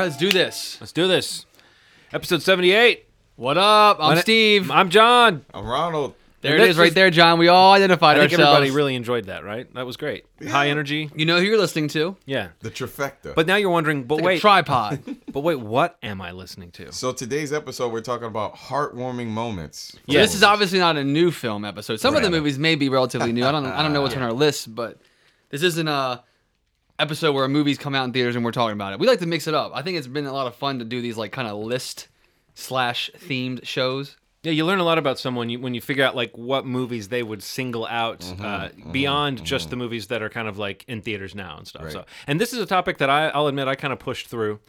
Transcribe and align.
All 0.00 0.06
right, 0.06 0.12
let's 0.12 0.16
do 0.18 0.32
this. 0.32 0.78
Let's 0.80 0.92
do 0.92 1.06
this. 1.06 1.44
Episode 2.10 2.40
78. 2.40 3.06
What 3.36 3.58
up? 3.58 3.98
I'm 4.00 4.08
My 4.08 4.14
na- 4.14 4.20
Steve. 4.22 4.70
I'm 4.70 4.88
John. 4.88 5.44
I'm 5.52 5.66
Ronald. 5.66 6.14
there 6.40 6.54
and 6.54 6.62
it 6.62 6.68
this 6.68 6.70
is, 6.76 6.78
right 6.78 6.88
is- 6.88 6.94
there, 6.94 7.10
John. 7.10 7.38
We 7.38 7.48
all 7.48 7.74
identified 7.74 8.16
I 8.16 8.20
think 8.20 8.32
ourselves. 8.32 8.56
everybody 8.56 8.74
really 8.74 8.94
enjoyed 8.94 9.26
that, 9.26 9.44
right? 9.44 9.70
That 9.74 9.84
was 9.84 9.98
great. 9.98 10.24
High 10.48 10.70
energy. 10.70 11.10
you 11.14 11.26
know 11.26 11.36
who 11.38 11.44
you're 11.44 11.58
listening 11.58 11.88
to? 11.88 12.16
Yeah. 12.24 12.48
The 12.60 12.70
trifecta. 12.70 13.34
But 13.34 13.46
now 13.46 13.56
you're 13.56 13.68
wondering, 13.68 14.04
but 14.04 14.14
Like 14.14 14.24
wait, 14.24 14.36
a 14.38 14.40
tripod. 14.40 15.02
but 15.32 15.40
wait, 15.40 15.56
what 15.60 15.98
am 16.02 16.22
I 16.22 16.30
listening 16.32 16.70
to? 16.70 16.90
so 16.94 17.12
today's 17.12 17.52
episode, 17.52 17.92
we're 17.92 18.00
talking 18.00 18.26
about 18.26 18.56
heartwarming 18.56 19.26
moments. 19.26 19.92
So 19.92 19.98
Yeah. 20.06 20.22
This 20.22 20.34
is 20.34 20.42
obviously 20.42 20.78
not 20.78 20.96
a 20.96 21.04
new 21.04 21.30
film 21.30 21.66
episode. 21.66 22.00
Some 22.00 22.16
of 22.16 22.22
the 22.22 22.28
Right. 22.30 22.38
movies 22.38 22.58
may 22.58 22.74
be 22.74 22.88
relatively 22.88 23.32
new. 23.34 23.44
I 23.44 23.52
don't. 23.52 23.66
I 23.66 23.82
don't 23.82 23.92
know 23.92 24.00
what's 24.00 24.16
on 24.16 24.22
our 24.22 24.32
list, 24.46 24.74
but 24.74 24.96
this 25.50 25.62
isn't 25.62 25.88
a 25.88 26.22
episode 27.00 27.32
where 27.32 27.48
movies 27.48 27.78
come 27.78 27.94
out 27.94 28.04
in 28.04 28.12
theaters 28.12 28.36
and 28.36 28.44
we're 28.44 28.52
talking 28.52 28.74
about 28.74 28.92
it. 28.92 29.00
We 29.00 29.06
like 29.06 29.20
to 29.20 29.26
mix 29.26 29.46
it 29.46 29.54
up. 29.54 29.72
I 29.74 29.82
think 29.82 29.98
it's 29.98 30.06
been 30.06 30.26
a 30.26 30.32
lot 30.32 30.46
of 30.46 30.54
fun 30.54 30.78
to 30.78 30.84
do 30.84 31.00
these 31.00 31.16
like 31.16 31.32
kind 31.32 31.48
of 31.48 31.58
list 31.58 32.08
slash 32.54 33.10
themed 33.16 33.64
shows. 33.64 34.16
Yeah, 34.42 34.52
you 34.52 34.64
learn 34.64 34.78
a 34.78 34.84
lot 34.84 34.96
about 34.96 35.18
someone 35.18 35.50
you, 35.50 35.60
when 35.60 35.74
you 35.74 35.82
figure 35.82 36.04
out 36.04 36.16
like 36.16 36.36
what 36.36 36.64
movies 36.64 37.08
they 37.08 37.22
would 37.22 37.42
single 37.42 37.86
out 37.86 38.20
mm-hmm, 38.20 38.44
uh, 38.44 38.68
mm-hmm, 38.68 38.92
beyond 38.92 39.36
mm-hmm. 39.38 39.44
just 39.44 39.68
the 39.68 39.76
movies 39.76 40.06
that 40.06 40.22
are 40.22 40.30
kind 40.30 40.48
of 40.48 40.56
like 40.56 40.84
in 40.88 41.02
theaters 41.02 41.34
now 41.34 41.58
and 41.58 41.68
stuff. 41.68 41.84
Right. 41.84 41.92
So, 41.92 42.04
and 42.26 42.40
this 42.40 42.52
is 42.52 42.58
a 42.58 42.66
topic 42.66 42.98
that 42.98 43.10
I, 43.10 43.28
I'll 43.28 43.48
admit 43.48 43.68
I 43.68 43.74
kind 43.74 43.92
of 43.92 43.98
pushed 43.98 44.28
through 44.28 44.60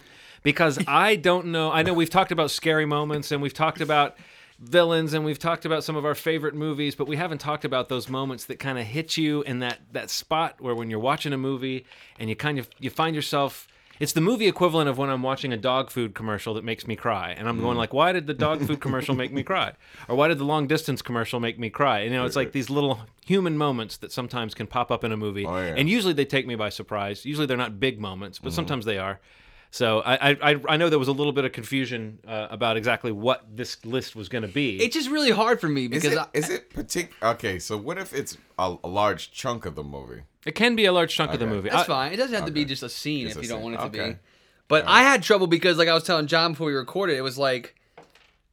because 0.44 0.78
I 0.88 1.16
don't 1.16 1.48
know. 1.48 1.72
I 1.72 1.84
know 1.84 1.94
we've 1.94 2.10
talked 2.10 2.32
about 2.34 2.52
scary 2.52 2.86
moments 2.86 3.32
and 3.32 3.42
we've 3.42 3.54
talked 3.54 3.80
about 3.80 4.18
villains 4.62 5.14
and 5.14 5.26
we've 5.26 5.40
talked 5.40 5.66
about 5.66 5.84
some 5.84 5.96
of 5.96 6.06
our 6.06 6.16
favorite 6.16 6.54
movies, 6.54 6.96
but 6.96 7.08
we 7.08 7.16
haven't 7.18 7.40
talked 7.40 7.66
about 7.66 7.90
those 7.90 8.08
moments 8.08 8.46
that 8.46 8.60
kind 8.60 8.78
of 8.78 8.86
hit 8.86 9.18
you 9.18 9.42
in 9.44 9.60
that 9.60 9.80
that 9.92 10.10
spot 10.10 10.62
where 10.62 10.76
when 10.76 10.90
you're 10.90 11.00
watching 11.00 11.34
a 11.34 11.38
movie 11.38 11.86
and 12.20 12.30
you 12.30 12.36
kind 12.36 12.60
of 12.60 12.70
you 12.80 12.90
find 12.90 13.16
yourself 13.16 13.68
it's 14.00 14.14
the 14.14 14.22
movie 14.22 14.48
equivalent 14.48 14.90
of 14.90 14.98
when 14.98 15.12
I'm 15.12 15.22
watching 15.22 15.54
a 15.54 15.58
dog 15.58 15.92
food 15.92 16.16
commercial 16.16 16.56
that 16.56 16.64
makes 16.64 16.88
me 16.88 16.96
cry, 16.96 17.36
and 17.38 17.48
I'm 17.48 17.60
Mm. 17.60 17.62
going 17.62 17.78
like, 17.78 17.94
"Why 17.94 18.12
did 18.12 18.26
the 18.26 18.34
dog 18.34 18.66
food 18.66 18.80
commercial 18.82 19.14
make 19.14 19.32
me 19.32 19.44
cry?" 19.44 19.74
Or 20.10 20.16
"Why 20.16 20.28
did 20.28 20.40
the 20.40 20.44
long 20.44 20.66
distance 20.66 21.04
commercial 21.04 21.40
make 21.40 21.60
me 21.60 21.70
cry?" 21.70 22.00
And, 22.00 22.12
you 22.12 22.18
know, 22.18 22.26
it's 22.26 22.36
like 22.36 22.52
these 22.52 22.72
little 22.72 23.02
human 23.28 23.60
moments 23.60 23.98
that 23.98 24.12
sometimes 24.12 24.56
can 24.56 24.66
pop 24.66 24.90
up 24.92 25.04
in 25.04 25.12
a 25.12 25.18
movie, 25.18 25.46
Oh, 25.46 25.56
yeah. 25.56 25.76
And 25.78 25.88
usually 25.88 26.14
they 26.14 26.26
take 26.26 26.48
me 26.48 26.56
by 26.56 26.70
surprise. 26.70 27.26
Usually 27.28 27.46
they're 27.46 27.58
not 27.58 27.80
big 27.80 28.00
moments, 28.00 28.40
but 28.40 28.54
sometimes 28.54 28.86
they 28.86 28.98
are. 28.98 29.20
So 29.74 30.02
I, 30.02 30.32
I 30.52 30.60
I 30.68 30.78
know 30.78 30.90
there 30.90 31.00
was 31.00 31.08
a 31.08 31.14
little 31.14 31.32
bit 31.32 31.46
of 31.46 31.54
confusion 31.54 32.20
uh, 32.28 32.48
about 32.52 32.76
exactly 32.76 33.12
what 33.14 33.46
this 33.56 33.84
list 33.86 34.18
was 34.18 34.28
going 34.28 34.42
to 34.42 34.50
be. 34.50 34.78
It's 34.84 34.94
just 34.94 35.10
really 35.10 35.32
hard 35.32 35.62
for 35.62 35.70
me 35.70 35.86
Is 35.86 35.90
because 35.90 36.12
it, 36.14 36.18
I, 36.20 36.28
is 36.34 36.50
it 36.50 36.70
partic- 36.72 37.10
Okay, 37.24 37.58
so 37.58 37.78
what 37.78 37.98
if 37.98 38.14
it's 38.14 38.38
a, 38.60 38.76
a 38.84 38.88
large 38.88 39.32
chunk 39.32 39.66
of 39.66 39.76
the 39.76 39.84
movie? 39.84 40.24
it 40.46 40.56
can 40.56 40.76
be 40.76 40.86
a 40.86 40.92
large 40.92 41.16
chunk 41.16 41.34
of 41.34 41.40
the 41.40 41.48
movie. 41.48 41.70
That's 41.70 41.84
I- 41.84 41.88
fine. 41.88 42.14
It 42.14 42.18
doesn't 42.18 42.36
have 42.36 42.46
to 42.46 42.52
be 42.52 42.66
just 42.66 42.84
a 42.84 42.90
scene 42.90 43.28
Just 43.28 43.38
if 43.38 43.44
a 43.44 43.46
you 43.46 43.50
don't 43.50 43.60
scene. 43.62 43.72
want 43.74 43.76
it 43.94 43.98
to 43.98 44.02
Okay. 44.04 44.12
be. 44.14 44.18
But 44.68 44.86
I 44.88 45.04
had 45.04 45.24
trouble 45.24 45.48
because, 45.48 45.78
like 45.78 45.88
I 45.88 45.94
was 45.94 46.04
telling 46.04 46.28
John 46.28 46.52
before 46.52 46.68
we 46.68 46.74
recorded, 46.74 47.18
it 47.18 47.22
was 47.22 47.38
like 47.38 47.76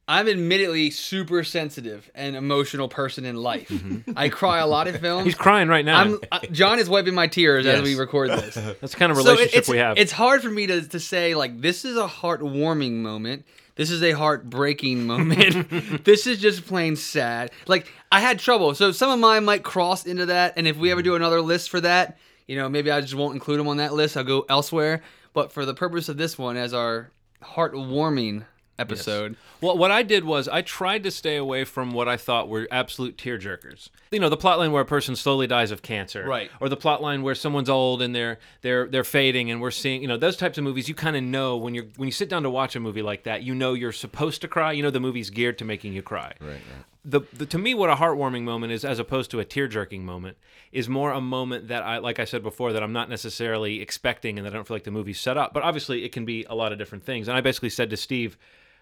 I'm 0.09 0.27
admittedly 0.27 0.89
super 0.89 1.43
sensitive 1.43 2.09
and 2.15 2.35
emotional 2.35 2.87
person 2.87 3.25
in 3.25 3.35
life. 3.35 3.71
I 4.15 4.29
cry 4.29 4.57
a 4.57 4.65
lot 4.65 4.87
in 4.87 4.97
films. 4.99 5.19
Mm-hmm. 5.19 5.25
He's 5.25 5.35
crying 5.35 5.67
right 5.67 5.85
now. 5.85 5.99
I'm 5.99 6.19
uh, 6.31 6.39
John 6.51 6.79
is 6.79 6.89
wiping 6.89 7.13
my 7.13 7.27
tears 7.27 7.67
as 7.67 7.83
we 7.83 7.93
record 7.93 8.31
this. 8.31 8.55
That's 8.81 8.93
the 8.93 8.99
kind 8.99 9.11
of 9.11 9.19
So 9.19 9.25
relationship 9.25 9.59
it's, 9.59 9.69
we 9.69 9.77
have. 9.77 9.99
It's 9.99 10.11
hard 10.11 10.41
for 10.41 10.49
me 10.49 10.65
to, 10.65 10.81
to 10.87 10.99
say 10.99 11.35
like 11.35 11.61
this 11.61 11.85
is 11.85 11.95
a 11.95 12.07
heartwarming 12.07 12.93
moment. 12.93 13.45
This 13.75 13.91
is 13.91 14.01
a 14.01 14.13
heartbreaking 14.13 15.05
moment. 15.05 15.69
this 16.03 16.25
is 16.25 16.39
just 16.39 16.65
plain 16.65 16.95
sad. 16.95 17.51
Like 17.67 17.93
I 18.11 18.19
had 18.19 18.39
trouble. 18.39 18.73
So 18.73 18.91
some 18.91 19.11
of 19.11 19.19
mine 19.19 19.45
might 19.45 19.61
cross 19.61 20.07
into 20.07 20.25
that, 20.25 20.55
and 20.57 20.67
if 20.67 20.75
we 20.75 20.91
ever 20.91 21.03
do 21.03 21.13
another 21.13 21.39
list 21.39 21.69
for 21.69 21.81
that, 21.81 22.17
you 22.47 22.55
know, 22.55 22.67
maybe 22.67 22.89
I 22.89 22.99
just 22.99 23.13
won't 23.13 23.35
include 23.35 23.59
them 23.59 23.67
on 23.67 23.77
that 23.77 23.93
list. 23.93 24.17
I'll 24.17 24.23
go 24.23 24.43
elsewhere. 24.49 25.03
But 25.33 25.51
for 25.51 25.67
the 25.67 25.75
purpose 25.75 26.09
of 26.09 26.17
this 26.17 26.35
one, 26.35 26.57
as 26.57 26.73
our 26.73 27.11
heartwarming 27.43 28.45
episode, 28.79 29.35
Well, 29.61 29.77
what 29.77 29.91
I 29.91 30.03
did 30.03 30.23
was 30.23 30.47
I 30.47 30.61
tried 30.61 31.03
to 31.03 31.11
stay 31.11 31.35
away 31.35 31.63
from 31.63 31.91
what 31.91 32.07
I 32.07 32.17
thought 32.17 32.47
were 32.47 32.67
absolute 32.71 33.17
tearjerkers. 33.17 33.89
You 34.11 34.19
know, 34.19 34.29
the 34.29 34.37
plotline 34.37 34.71
where 34.71 34.81
a 34.81 34.85
person 34.85 35.15
slowly 35.15 35.47
dies 35.47 35.71
of 35.71 35.81
cancer, 35.81 36.25
Right. 36.25 36.49
Or 36.59 36.69
the 36.69 36.77
plotline 36.77 37.21
where 37.21 37.35
someone's 37.35 37.69
old 37.69 38.01
and 38.01 38.15
they're 38.15 38.39
they're 38.61 38.87
they're 38.87 39.03
fading, 39.03 39.51
and 39.51 39.61
we're 39.61 39.71
seeing, 39.71 40.01
you 40.01 40.07
know, 40.07 40.17
those 40.17 40.37
types 40.37 40.57
of 40.57 40.63
movies. 40.63 40.87
You 40.89 40.95
kind 40.95 41.15
of 41.15 41.23
know 41.23 41.57
when 41.57 41.75
you're 41.75 41.85
when 41.97 42.07
you 42.07 42.13
sit 42.13 42.29
down 42.29 42.43
to 42.43 42.49
watch 42.49 42.75
a 42.75 42.79
movie 42.79 43.01
like 43.01 43.23
that, 43.23 43.43
you 43.43 43.53
know 43.53 43.73
you're 43.73 43.91
supposed 43.91 44.41
to 44.41 44.47
cry. 44.47 44.71
You 44.71 44.83
know 44.83 44.91
the 44.91 44.99
movie's 44.99 45.29
geared 45.29 45.57
to 45.59 45.65
making 45.65 45.93
you 45.93 46.01
cry. 46.01 46.33
Right, 46.39 46.49
right. 46.49 46.85
The, 47.05 47.21
the 47.33 47.45
to 47.45 47.57
me, 47.57 47.73
what 47.73 47.89
a 47.89 47.95
heartwarming 47.95 48.43
moment 48.43 48.73
is, 48.73 48.83
as 48.83 48.99
opposed 48.99 49.31
to 49.31 49.39
a 49.39 49.45
tear 49.45 49.67
jerking 49.69 50.05
moment, 50.05 50.37
is 50.71 50.89
more 50.89 51.11
a 51.11 51.21
moment 51.21 51.69
that 51.69 51.81
I, 51.81 51.97
like 51.99 52.19
I 52.19 52.25
said 52.25 52.43
before, 52.43 52.73
that 52.73 52.83
I'm 52.83 52.91
not 52.91 53.09
necessarily 53.09 53.81
expecting, 53.81 54.37
and 54.37 54.45
that 54.45 54.53
I 54.53 54.55
don't 54.57 54.67
feel 54.67 54.75
like 54.75 54.83
the 54.83 54.91
movie's 54.91 55.19
set 55.19 55.37
up. 55.37 55.53
But 55.53 55.63
obviously, 55.63 56.03
it 56.03 56.11
can 56.11 56.25
be 56.25 56.45
a 56.49 56.55
lot 56.55 56.71
of 56.73 56.77
different 56.77 57.05
things. 57.05 57.27
And 57.27 57.37
I 57.37 57.41
basically 57.41 57.69
said 57.69 57.89
to 57.91 57.97
Steve, 57.97 58.37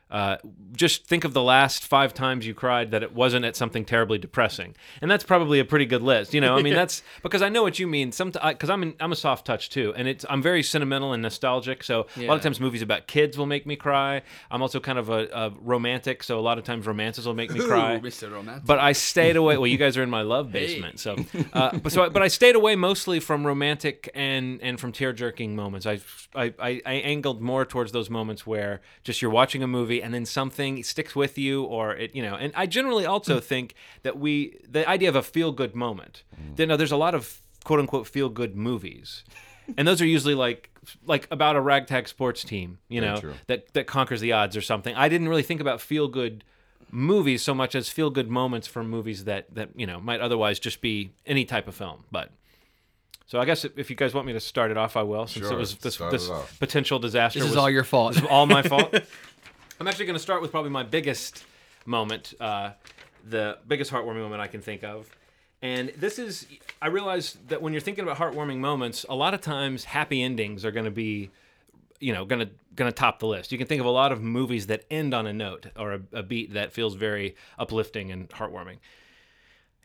uh, 0.09 0.37
just 0.71 1.05
think 1.05 1.25
of 1.25 1.33
the 1.33 1.41
last 1.41 1.83
five 1.83 2.13
times 2.13 2.47
you 2.47 2.53
cried 2.53 2.91
that 2.91 3.03
it 3.03 3.13
wasn't 3.13 3.43
at 3.43 3.57
something 3.57 3.83
terribly 3.83 4.17
depressing, 4.17 4.73
and 5.01 5.11
that's 5.11 5.23
probably 5.23 5.59
a 5.59 5.65
pretty 5.65 5.85
good 5.85 6.01
list. 6.01 6.33
You 6.33 6.39
know, 6.39 6.55
I 6.57 6.61
mean, 6.61 6.73
that's 6.81 7.03
because 7.23 7.41
I 7.41 7.49
know 7.49 7.61
what 7.61 7.77
you 7.77 7.87
mean. 7.87 8.13
Some 8.13 8.31
because 8.31 8.69
I'm 8.69 8.83
an, 8.83 8.95
I'm 9.01 9.11
a 9.11 9.17
soft 9.17 9.45
touch 9.45 9.69
too, 9.69 9.93
and 9.97 10.07
it's 10.07 10.25
I'm 10.29 10.41
very 10.41 10.63
sentimental 10.63 11.11
and 11.11 11.21
nostalgic. 11.21 11.83
So 11.83 12.07
a 12.15 12.25
lot 12.25 12.35
of 12.35 12.41
times 12.41 12.61
movies 12.61 12.81
about 12.81 13.07
kids 13.07 13.37
will 13.37 13.45
make 13.47 13.65
me 13.65 13.75
cry. 13.75 14.21
I'm 14.49 14.61
also 14.61 14.79
kind 14.79 14.97
of 14.97 15.09
a, 15.09 15.27
a 15.33 15.51
romantic, 15.61 16.23
so 16.23 16.39
a 16.39 16.41
lot 16.41 16.57
of 16.57 16.63
times 16.63 16.87
romances 16.87 17.25
will 17.25 17.33
make 17.33 17.51
me 17.51 17.59
cry. 17.67 17.95
Ooh, 17.97 17.99
Mr. 17.99 18.31
Romantic. 18.31 18.65
But 18.65 18.79
I 18.79 18.93
stayed 18.93 19.35
away. 19.35 19.57
Well, 19.57 19.67
you 19.67 19.77
guys 19.77 19.97
are 19.97 20.03
in 20.03 20.09
my 20.09 20.21
love 20.21 20.53
basement, 20.53 21.01
so 21.01 21.17
uh, 21.53 21.77
but 21.79 21.91
so 21.91 22.03
I, 22.03 22.09
but 22.09 22.21
I 22.21 22.29
stayed 22.29 22.55
away 22.55 22.77
mostly 22.77 23.19
from 23.19 23.45
romantic 23.45 24.09
and 24.15 24.61
and 24.61 24.79
from 24.79 24.93
tear 24.93 25.11
jerking 25.11 25.53
moments. 25.53 25.85
I, 25.85 25.99
I 26.33 26.53
I 26.59 26.81
I 26.85 26.93
angled 26.93 27.41
more 27.41 27.65
towards 27.65 27.91
those 27.91 28.09
moments 28.09 28.47
where 28.47 28.79
just 29.03 29.21
you're 29.21 29.31
watching 29.31 29.63
a 29.63 29.67
movie 29.67 29.96
and 30.01 30.13
then 30.13 30.25
something 30.25 30.83
sticks 30.83 31.15
with 31.15 31.37
you, 31.37 31.63
or 31.63 31.95
it 31.95 32.15
you 32.15 32.21
know. 32.21 32.35
And 32.35 32.53
I 32.55 32.65
generally 32.65 33.05
also 33.05 33.39
mm. 33.39 33.43
think 33.43 33.75
that 34.03 34.17
we 34.17 34.57
the 34.69 34.87
idea 34.87 35.09
of 35.09 35.15
a 35.15 35.23
feel 35.23 35.51
good 35.51 35.75
moment. 35.75 36.23
Mm. 36.35 36.59
You 36.59 36.63
uh, 36.63 36.67
know, 36.67 36.77
there's 36.77 36.91
a 36.91 36.97
lot 36.97 37.15
of 37.15 37.41
quote 37.63 37.79
unquote 37.79 38.07
feel 38.07 38.29
good 38.29 38.55
movies, 38.55 39.23
and 39.77 39.87
those 39.87 40.01
are 40.01 40.05
usually 40.05 40.35
like 40.35 40.69
like 41.05 41.27
about 41.31 41.55
a 41.55 41.61
ragtag 41.61 42.07
sports 42.07 42.43
team, 42.43 42.79
you 42.87 43.01
know, 43.01 43.21
that 43.47 43.73
that 43.73 43.87
conquers 43.87 44.21
the 44.21 44.31
odds 44.31 44.55
or 44.55 44.61
something. 44.61 44.95
I 44.95 45.09
didn't 45.09 45.29
really 45.29 45.43
think 45.43 45.61
about 45.61 45.81
feel 45.81 46.07
good 46.07 46.43
movies 46.91 47.41
so 47.41 47.53
much 47.53 47.75
as 47.75 47.89
feel 47.89 48.09
good 48.09 48.29
moments 48.29 48.67
from 48.67 48.89
movies 48.89 49.25
that 49.25 49.53
that 49.53 49.69
you 49.75 49.85
know 49.85 49.99
might 49.99 50.21
otherwise 50.21 50.59
just 50.59 50.81
be 50.81 51.11
any 51.25 51.45
type 51.45 51.67
of 51.67 51.75
film. 51.75 52.05
But 52.11 52.31
so 53.25 53.39
I 53.39 53.45
guess 53.45 53.65
if 53.65 53.89
you 53.89 53.95
guys 53.95 54.13
want 54.13 54.25
me 54.25 54.33
to 54.33 54.39
start 54.39 54.71
it 54.71 54.77
off, 54.77 54.95
I 54.95 55.03
will. 55.03 55.27
Since 55.27 55.49
it 55.49 55.57
was 55.57 55.75
this 55.75 55.97
this 55.97 56.29
potential 56.59 56.99
disaster 56.99 57.39
this 57.39 57.49
is 57.49 57.55
was 57.55 57.57
all 57.57 57.69
your 57.69 57.83
fault. 57.83 58.13
this 58.13 58.23
is 58.23 58.29
all 58.29 58.45
my 58.45 58.61
fault. 58.61 58.93
I'm 59.79 59.87
actually 59.87 60.05
going 60.05 60.15
to 60.15 60.21
start 60.21 60.41
with 60.41 60.51
probably 60.51 60.71
my 60.71 60.83
biggest 60.83 61.45
moment, 61.85 62.33
uh, 62.39 62.71
the 63.27 63.59
biggest 63.67 63.91
heartwarming 63.91 64.21
moment 64.21 64.41
I 64.41 64.47
can 64.47 64.61
think 64.61 64.83
of. 64.83 65.09
And 65.61 65.89
this 65.97 66.19
is, 66.19 66.47
I 66.81 66.87
realize 66.87 67.37
that 67.47 67.61
when 67.61 67.73
you're 67.73 67.81
thinking 67.81 68.03
about 68.03 68.17
heartwarming 68.17 68.57
moments, 68.57 69.05
a 69.07 69.15
lot 69.15 69.33
of 69.33 69.41
times 69.41 69.83
happy 69.83 70.21
endings 70.21 70.65
are 70.65 70.71
going 70.71 70.85
to 70.85 70.91
be, 70.91 71.31
you 71.99 72.13
know, 72.13 72.25
going 72.25 72.45
to 72.45 72.49
going 72.75 72.91
to 72.91 72.95
top 72.95 73.19
the 73.19 73.27
list. 73.27 73.51
You 73.51 73.57
can 73.57 73.65
think 73.65 73.79
of 73.79 73.87
a 73.87 73.91
lot 73.91 74.11
of 74.11 74.21
movies 74.21 74.67
that 74.67 74.85
end 74.91 75.13
on 75.15 75.25
a 75.25 75.33
note 75.33 75.65
or 75.75 75.93
a, 75.93 76.01
a 76.13 76.23
beat 76.23 76.53
that 76.53 76.71
feels 76.71 76.93
very 76.93 77.35
uplifting 77.57 78.11
and 78.11 78.29
heartwarming. 78.29 78.77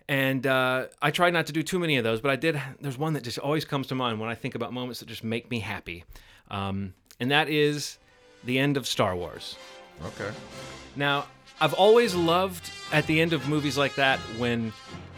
And 0.09 0.47
uh, 0.47 0.89
I 1.01 1.11
tried 1.11 1.33
not 1.33 1.47
to 1.47 1.53
do 1.53 1.63
too 1.63 1.79
many 1.79 1.97
of 1.97 2.05
those, 2.05 2.21
but 2.21 2.31
I 2.31 2.37
did. 2.37 2.61
There's 2.81 2.99
one 2.99 3.15
that 3.15 3.25
just 3.25 3.39
always 3.39 3.65
comes 3.65 3.87
to 3.87 3.95
mind 3.95 4.21
when 4.21 4.29
I 4.29 4.35
think 4.35 4.55
about 4.55 4.75
moments 4.75 5.01
that 5.01 5.07
just 5.07 5.25
make 5.25 5.51
me 5.51 5.61
happy, 5.61 6.05
um, 6.51 6.93
and 7.19 7.31
that 7.31 7.49
is 7.49 7.99
the 8.45 8.59
end 8.59 8.77
of 8.77 8.87
Star 8.87 9.17
Wars. 9.17 9.57
Okay. 10.07 10.31
Now, 10.97 11.27
I've 11.61 11.75
always 11.75 12.15
loved 12.15 12.71
at 12.93 13.07
the 13.07 13.21
end 13.21 13.33
of 13.33 13.49
movies 13.49 13.79
like 13.79 13.95
that 13.95 14.19
when 14.39 14.73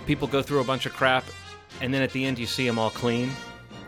people 0.07 0.29
go 0.29 0.43
through 0.43 0.61
a 0.61 0.65
bunch 0.65 0.87
of 0.87 0.93
crap, 0.93 1.25
and 1.81 1.93
then 1.93 2.03
at 2.03 2.13
the 2.13 2.25
end 2.25 2.39
you 2.39 2.47
see 2.47 2.67
them 2.67 2.79
all 2.79 2.91
clean. 2.91 3.31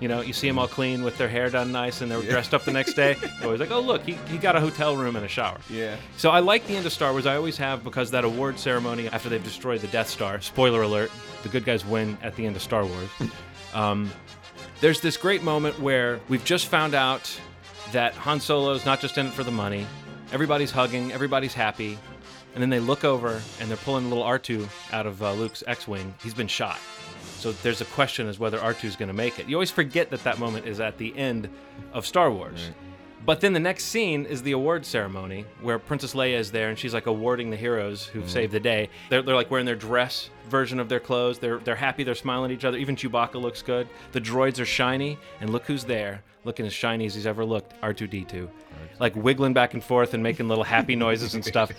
You 0.01 0.09
know, 0.09 0.21
you 0.21 0.33
see 0.35 0.47
them 0.47 0.59
all 0.59 0.69
clean 0.69 1.03
with 1.03 1.17
their 1.17 1.29
hair 1.29 1.49
done 1.49 1.73
nice 1.73 2.03
and 2.03 2.11
they're 2.11 2.21
dressed 2.21 2.53
up 2.53 2.65
the 2.65 2.73
next 2.73 2.95
day. 2.95 3.17
Always 3.43 3.61
like, 3.61 3.71
oh 3.71 3.81
look, 3.81 4.03
he, 4.03 4.13
he 4.29 4.37
got 4.37 4.55
a 4.55 4.61
hotel 4.61 4.95
room 4.95 5.17
and 5.17 5.25
a 5.25 5.29
shower. 5.29 5.59
Yeah. 5.71 5.97
So 6.19 6.31
I 6.31 6.41
like 6.41 6.67
the 6.67 6.77
end 6.77 6.85
of 6.85 6.93
Star 6.93 7.13
Wars. 7.13 7.25
I 7.25 7.37
always 7.37 7.57
have 7.57 7.83
because 7.83 8.11
that 8.11 8.25
award 8.25 8.59
ceremony 8.59 9.09
after 9.09 9.31
they've 9.31 9.43
destroyed 9.43 9.81
the 9.81 9.87
Death 9.87 10.09
Star. 10.09 10.41
Spoiler 10.43 10.83
alert: 10.83 11.11
the 11.43 11.49
good 11.49 11.65
guys 11.65 11.85
win 11.85 12.19
at 12.23 12.37
the 12.37 12.45
end 12.45 12.57
of 12.57 12.63
Star 12.63 12.85
Wars. 12.85 13.09
um, 13.75 14.11
there's 14.81 15.01
this 15.01 15.17
great 15.17 15.43
moment 15.43 15.81
where 15.81 16.21
we've 16.29 16.45
just 16.45 16.67
found 16.67 16.95
out 16.95 17.41
that 17.93 18.13
Han 18.15 18.41
Solo's 18.41 18.85
not 18.85 19.01
just 19.01 19.17
in 19.17 19.27
it 19.27 19.33
for 19.33 19.45
the 19.45 19.51
money. 19.51 19.87
Everybody's 20.33 20.71
hugging, 20.71 21.13
everybody's 21.13 21.55
happy, 21.55 21.99
and 22.55 22.63
then 22.63 22.71
they 22.71 22.81
look 22.81 23.05
over 23.05 23.41
and 23.61 23.69
they're 23.69 23.77
pulling 23.79 24.09
little 24.09 24.25
R2 24.25 24.69
out 24.93 25.07
of 25.07 25.23
uh, 25.23 25.33
Luke's 25.35 25.63
X-wing. 25.67 26.15
He's 26.23 26.35
been 26.35 26.49
shot. 26.49 26.79
So 27.37 27.53
there's 27.53 27.81
a 27.81 27.85
question 27.87 28.27
as 28.29 28.39
whether 28.39 28.59
R2 28.59 28.85
is 28.85 28.97
going 28.97 29.09
to 29.09 29.15
make 29.15 29.39
it. 29.39 29.47
You 29.49 29.57
always 29.57 29.71
forget 29.71 30.11
that 30.11 30.25
that 30.25 30.39
moment 30.39 30.67
is 30.67 30.81
at 30.81 30.99
the 30.99 31.17
end 31.17 31.49
of 31.93 32.07
Star 32.07 32.31
Wars. 32.31 32.71
But 33.27 33.41
then 33.41 33.53
the 33.53 33.61
next 33.61 33.87
scene 33.87 34.25
is 34.25 34.43
the 34.43 34.53
award 34.53 34.87
ceremony 34.87 35.47
where 35.61 35.81
Princess 35.81 36.15
Leia 36.15 36.39
is 36.39 36.53
there 36.53 36.69
and 36.69 36.79
she's 36.79 36.95
like 36.95 37.07
awarding 37.07 37.51
the 37.51 37.57
heroes 37.57 38.07
who've 38.07 38.31
saved 38.31 38.53
the 38.53 38.61
day. 38.61 38.89
They're, 39.11 39.21
they're 39.21 39.35
like 39.35 39.51
wearing 39.51 39.67
their 39.67 39.75
dress 39.75 40.31
version 40.49 40.79
of 40.79 40.89
their 40.89 41.01
clothes. 41.01 41.41
They're 41.41 41.59
they're 41.59 41.75
happy. 41.75 42.05
They're 42.05 42.15
smiling 42.15 42.53
at 42.53 42.55
each 42.57 42.65
other. 42.65 42.79
Even 42.79 42.95
Chewbacca 42.95 43.35
looks 43.35 43.63
good. 43.63 43.89
The 44.13 44.21
droids 44.21 44.61
are 44.61 44.65
shiny, 44.65 45.19
and 45.41 45.51
look 45.51 45.65
who's 45.65 45.83
there, 45.85 46.23
looking 46.45 46.67
as 46.67 46.73
shiny 46.73 47.07
as 47.07 47.17
he's 47.17 47.27
ever 47.27 47.45
looked. 47.45 47.81
R2D2, 47.81 48.49
like 48.99 49.15
wiggling 49.17 49.53
back 49.53 49.75
and 49.75 49.83
forth 49.83 50.15
and 50.15 50.23
making 50.23 50.49
little 50.49 50.65
happy 50.65 50.97
noises 50.97 51.35
and 51.35 51.45
stuff. 51.45 51.71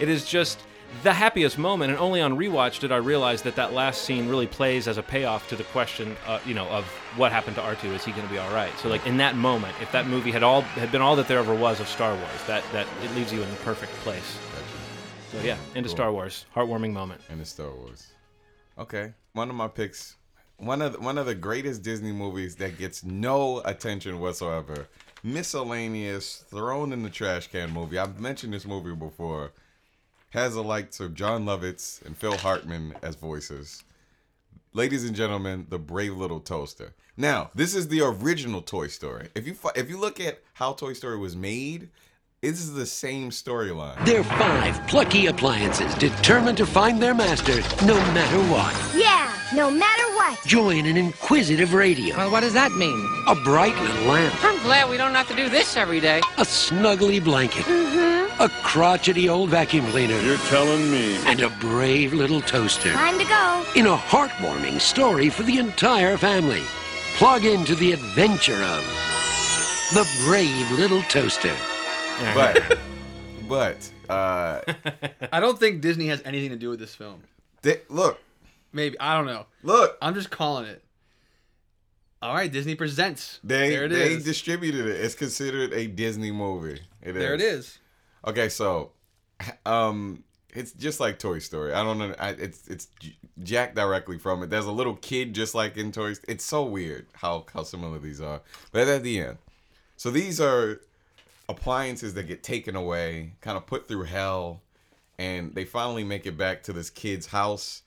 It 0.00 0.08
is 0.08 0.24
just 0.24 0.60
the 1.02 1.12
happiest 1.12 1.56
moment, 1.56 1.90
and 1.90 2.00
only 2.00 2.20
on 2.20 2.36
rewatch 2.36 2.80
did 2.80 2.92
I 2.92 2.96
realize 2.96 3.42
that 3.42 3.56
that 3.56 3.72
last 3.72 4.02
scene 4.02 4.28
really 4.28 4.46
plays 4.46 4.88
as 4.88 4.98
a 4.98 5.02
payoff 5.02 5.48
to 5.48 5.56
the 5.56 5.64
question, 5.64 6.16
uh, 6.26 6.40
you 6.44 6.54
know, 6.54 6.66
of 6.68 6.84
what 7.16 7.32
happened 7.32 7.56
to 7.56 7.62
R2. 7.62 7.94
Is 7.94 8.04
he 8.04 8.12
going 8.12 8.26
to 8.26 8.32
be 8.32 8.38
all 8.38 8.52
right? 8.52 8.72
So, 8.78 8.88
like 8.88 9.06
in 9.06 9.16
that 9.18 9.36
moment, 9.36 9.74
if 9.80 9.90
that 9.92 10.06
movie 10.06 10.30
had 10.30 10.42
all 10.42 10.62
had 10.62 10.92
been 10.92 11.00
all 11.00 11.16
that 11.16 11.28
there 11.28 11.38
ever 11.38 11.54
was 11.54 11.80
of 11.80 11.88
Star 11.88 12.14
Wars, 12.14 12.44
that 12.46 12.64
that 12.72 12.86
it 13.02 13.14
leaves 13.14 13.32
you 13.32 13.42
in 13.42 13.50
the 13.50 13.56
perfect 13.56 13.92
place. 14.04 14.38
So 15.30 15.40
yeah, 15.42 15.56
into 15.76 15.88
Star 15.88 16.12
Wars, 16.12 16.46
heartwarming 16.54 16.92
moment. 16.92 17.20
It's 17.30 17.50
Star 17.50 17.70
Wars. 17.70 18.08
Okay, 18.78 19.12
one 19.32 19.48
of 19.48 19.54
my 19.54 19.68
picks, 19.68 20.16
one 20.56 20.82
of 20.82 20.94
the, 20.94 21.00
one 21.00 21.18
of 21.18 21.26
the 21.26 21.36
greatest 21.36 21.82
Disney 21.82 22.10
movies 22.10 22.56
that 22.56 22.78
gets 22.78 23.04
no 23.04 23.62
attention 23.64 24.18
whatsoever. 24.18 24.88
Miscellaneous, 25.22 26.44
thrown 26.48 26.92
in 26.92 27.02
the 27.02 27.10
trash 27.10 27.46
can 27.46 27.70
movie. 27.70 27.98
I've 27.98 28.18
mentioned 28.18 28.54
this 28.54 28.66
movie 28.66 28.94
before. 28.94 29.52
Has 30.30 30.54
the 30.54 30.62
likes 30.62 31.00
of 31.00 31.14
Jon 31.14 31.44
Lovitz 31.44 32.04
and 32.06 32.16
Phil 32.16 32.36
Hartman 32.36 32.94
as 33.02 33.16
voices. 33.16 33.82
Ladies 34.72 35.04
and 35.04 35.16
gentlemen, 35.16 35.66
the 35.68 35.78
Brave 35.78 36.16
Little 36.16 36.38
Toaster. 36.38 36.94
Now, 37.16 37.50
this 37.54 37.74
is 37.74 37.88
the 37.88 38.02
original 38.02 38.62
Toy 38.62 38.86
Story. 38.86 39.28
If 39.34 39.46
you 39.48 39.56
if 39.74 39.90
you 39.90 39.98
look 39.98 40.20
at 40.20 40.40
how 40.54 40.72
Toy 40.74 40.92
Story 40.92 41.18
was 41.18 41.34
made, 41.34 41.88
this 42.42 42.60
is 42.60 42.74
the 42.74 42.86
same 42.86 43.30
storyline. 43.30 44.02
They're 44.06 44.22
five 44.22 44.86
plucky 44.86 45.26
appliances 45.26 45.92
determined 45.96 46.58
to 46.58 46.66
find 46.66 47.02
their 47.02 47.12
master 47.14 47.56
no 47.84 47.96
matter 48.14 48.38
what. 48.52 48.72
Yeah, 48.94 49.34
no 49.52 49.68
matter 49.68 50.04
what. 50.14 50.40
Join 50.46 50.86
an 50.86 50.96
inquisitive 50.96 51.74
radio, 51.74 52.16
Well, 52.16 52.30
what 52.30 52.40
does 52.40 52.54
that 52.54 52.70
mean? 52.72 53.04
a 53.26 53.34
bright 53.34 53.76
little 53.82 54.04
lamp, 54.04 54.34
I'm 54.44 54.62
glad 54.62 54.88
we 54.88 54.96
don't 54.96 55.14
have 55.14 55.28
to 55.28 55.34
do 55.36 55.48
this 55.48 55.76
every 55.76 55.98
day. 56.00 56.18
a 56.38 56.42
snuggly 56.42 57.22
blanket, 57.22 57.64
mm-hmm. 57.64 58.19
A 58.40 58.48
crotchety 58.62 59.28
old 59.28 59.50
vacuum 59.50 59.86
cleaner, 59.90 60.18
You're 60.20 60.38
telling 60.48 60.90
me. 60.90 61.16
and 61.26 61.40
a 61.42 61.50
brave 61.60 62.12
little 62.14 62.40
toaster. 62.40 62.90
Time 62.92 63.18
to 63.18 63.24
go. 63.24 63.64
In 63.76 63.86
a 63.86 63.96
heartwarming 63.96 64.80
story 64.80 65.28
for 65.28 65.42
the 65.42 65.58
entire 65.58 66.16
family. 66.16 66.62
Plug 67.16 67.44
into 67.44 67.74
the 67.74 67.92
adventure 67.92 68.54
of 68.62 68.82
The 69.92 70.08
Brave 70.24 70.70
Little 70.78 71.02
Toaster. 71.02 71.54
But 72.34 72.78
but 73.48 73.90
uh 74.08 74.60
I 75.32 75.40
don't 75.40 75.58
think 75.58 75.80
Disney 75.82 76.06
has 76.06 76.22
anything 76.24 76.50
to 76.50 76.56
do 76.56 76.70
with 76.70 76.78
this 76.80 76.94
film. 76.94 77.22
they, 77.62 77.80
look, 77.88 78.18
Maybe 78.72 78.98
I 79.00 79.16
don't 79.16 79.26
know. 79.26 79.46
look. 79.62 79.98
I'm 80.00 80.14
just 80.14 80.30
calling 80.30 80.64
it. 80.66 80.82
All 82.22 82.32
right, 82.34 82.50
Disney 82.50 82.74
presents. 82.74 83.40
They 83.44 83.70
there 83.70 83.84
it 83.84 83.88
they 83.90 84.12
is. 84.14 84.24
distributed 84.24 84.86
it. 84.86 85.00
It's 85.00 85.14
considered 85.14 85.72
a 85.74 85.86
Disney 85.88 86.30
movie. 86.30 86.80
It 87.02 87.12
there 87.12 87.34
it 87.34 87.40
is. 87.42 87.78
Okay, 88.26 88.48
so 88.48 88.92
um 89.66 90.24
it's 90.52 90.72
just 90.72 91.00
like 91.00 91.18
Toy 91.18 91.38
Story. 91.38 91.72
I 91.72 91.82
don't 91.82 91.98
know. 91.98 92.14
I, 92.18 92.30
it's 92.30 92.66
it's 92.68 92.88
Jack 93.42 93.74
directly 93.74 94.18
from 94.18 94.42
it. 94.42 94.50
There's 94.50 94.66
a 94.66 94.72
little 94.72 94.96
kid 94.96 95.34
just 95.34 95.54
like 95.54 95.76
in 95.76 95.92
Toy. 95.92 96.14
Story. 96.14 96.34
It's 96.34 96.44
so 96.44 96.64
weird 96.64 97.06
how 97.14 97.46
how 97.52 97.62
similar 97.62 97.98
these 97.98 98.20
are. 98.20 98.42
But 98.72 98.88
at 98.88 99.02
the 99.02 99.20
end, 99.20 99.38
so 99.96 100.10
these 100.10 100.40
are 100.40 100.80
appliances 101.48 102.14
that 102.14 102.24
get 102.24 102.42
taken 102.42 102.76
away, 102.76 103.32
kind 103.40 103.56
of 103.56 103.66
put 103.66 103.88
through 103.88 104.04
hell, 104.04 104.62
and 105.18 105.54
they 105.54 105.64
finally 105.64 106.04
make 106.04 106.26
it 106.26 106.36
back 106.36 106.62
to 106.64 106.72
this 106.72 106.90
kid's 106.90 107.26
house. 107.26 107.82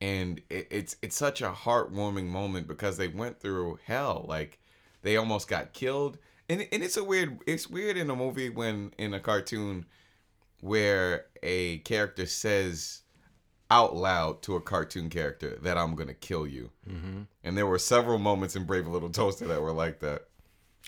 And 0.00 0.40
it, 0.50 0.68
it's 0.70 0.96
it's 1.02 1.16
such 1.16 1.42
a 1.42 1.50
heartwarming 1.50 2.26
moment 2.26 2.68
because 2.68 2.98
they 2.98 3.08
went 3.08 3.40
through 3.40 3.78
hell. 3.84 4.26
Like 4.28 4.58
they 5.02 5.16
almost 5.16 5.48
got 5.48 5.72
killed, 5.72 6.18
and 6.48 6.66
and 6.72 6.82
it's 6.82 6.96
a 6.96 7.04
weird. 7.04 7.38
It's 7.46 7.68
weird 7.68 7.96
in 7.96 8.10
a 8.10 8.16
movie 8.16 8.48
when 8.50 8.92
in 8.98 9.14
a 9.14 9.20
cartoon 9.20 9.86
where 10.60 11.26
a 11.42 11.78
character 11.78 12.26
says 12.26 13.02
out 13.70 13.96
loud 13.96 14.42
to 14.42 14.54
a 14.54 14.60
cartoon 14.60 15.10
character 15.10 15.58
that 15.62 15.76
I'm 15.76 15.94
gonna 15.94 16.14
kill 16.14 16.46
you. 16.46 16.70
Mm-hmm. 16.88 17.22
And 17.44 17.58
there 17.58 17.66
were 17.66 17.78
several 17.78 18.18
moments 18.18 18.56
in 18.56 18.64
Brave 18.64 18.86
Little 18.86 19.10
Toaster 19.10 19.46
that 19.48 19.60
were 19.60 19.72
like 19.72 20.00
that. 20.00 20.26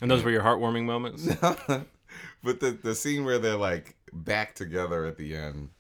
And 0.00 0.10
those 0.10 0.22
were 0.22 0.30
your 0.30 0.42
heartwarming 0.42 0.84
moments. 0.84 1.26
but 2.42 2.60
the 2.60 2.78
the 2.82 2.94
scene 2.94 3.24
where 3.24 3.38
they're 3.38 3.56
like 3.56 3.96
back 4.12 4.54
together 4.54 5.06
at 5.06 5.16
the 5.16 5.34
end, 5.34 5.70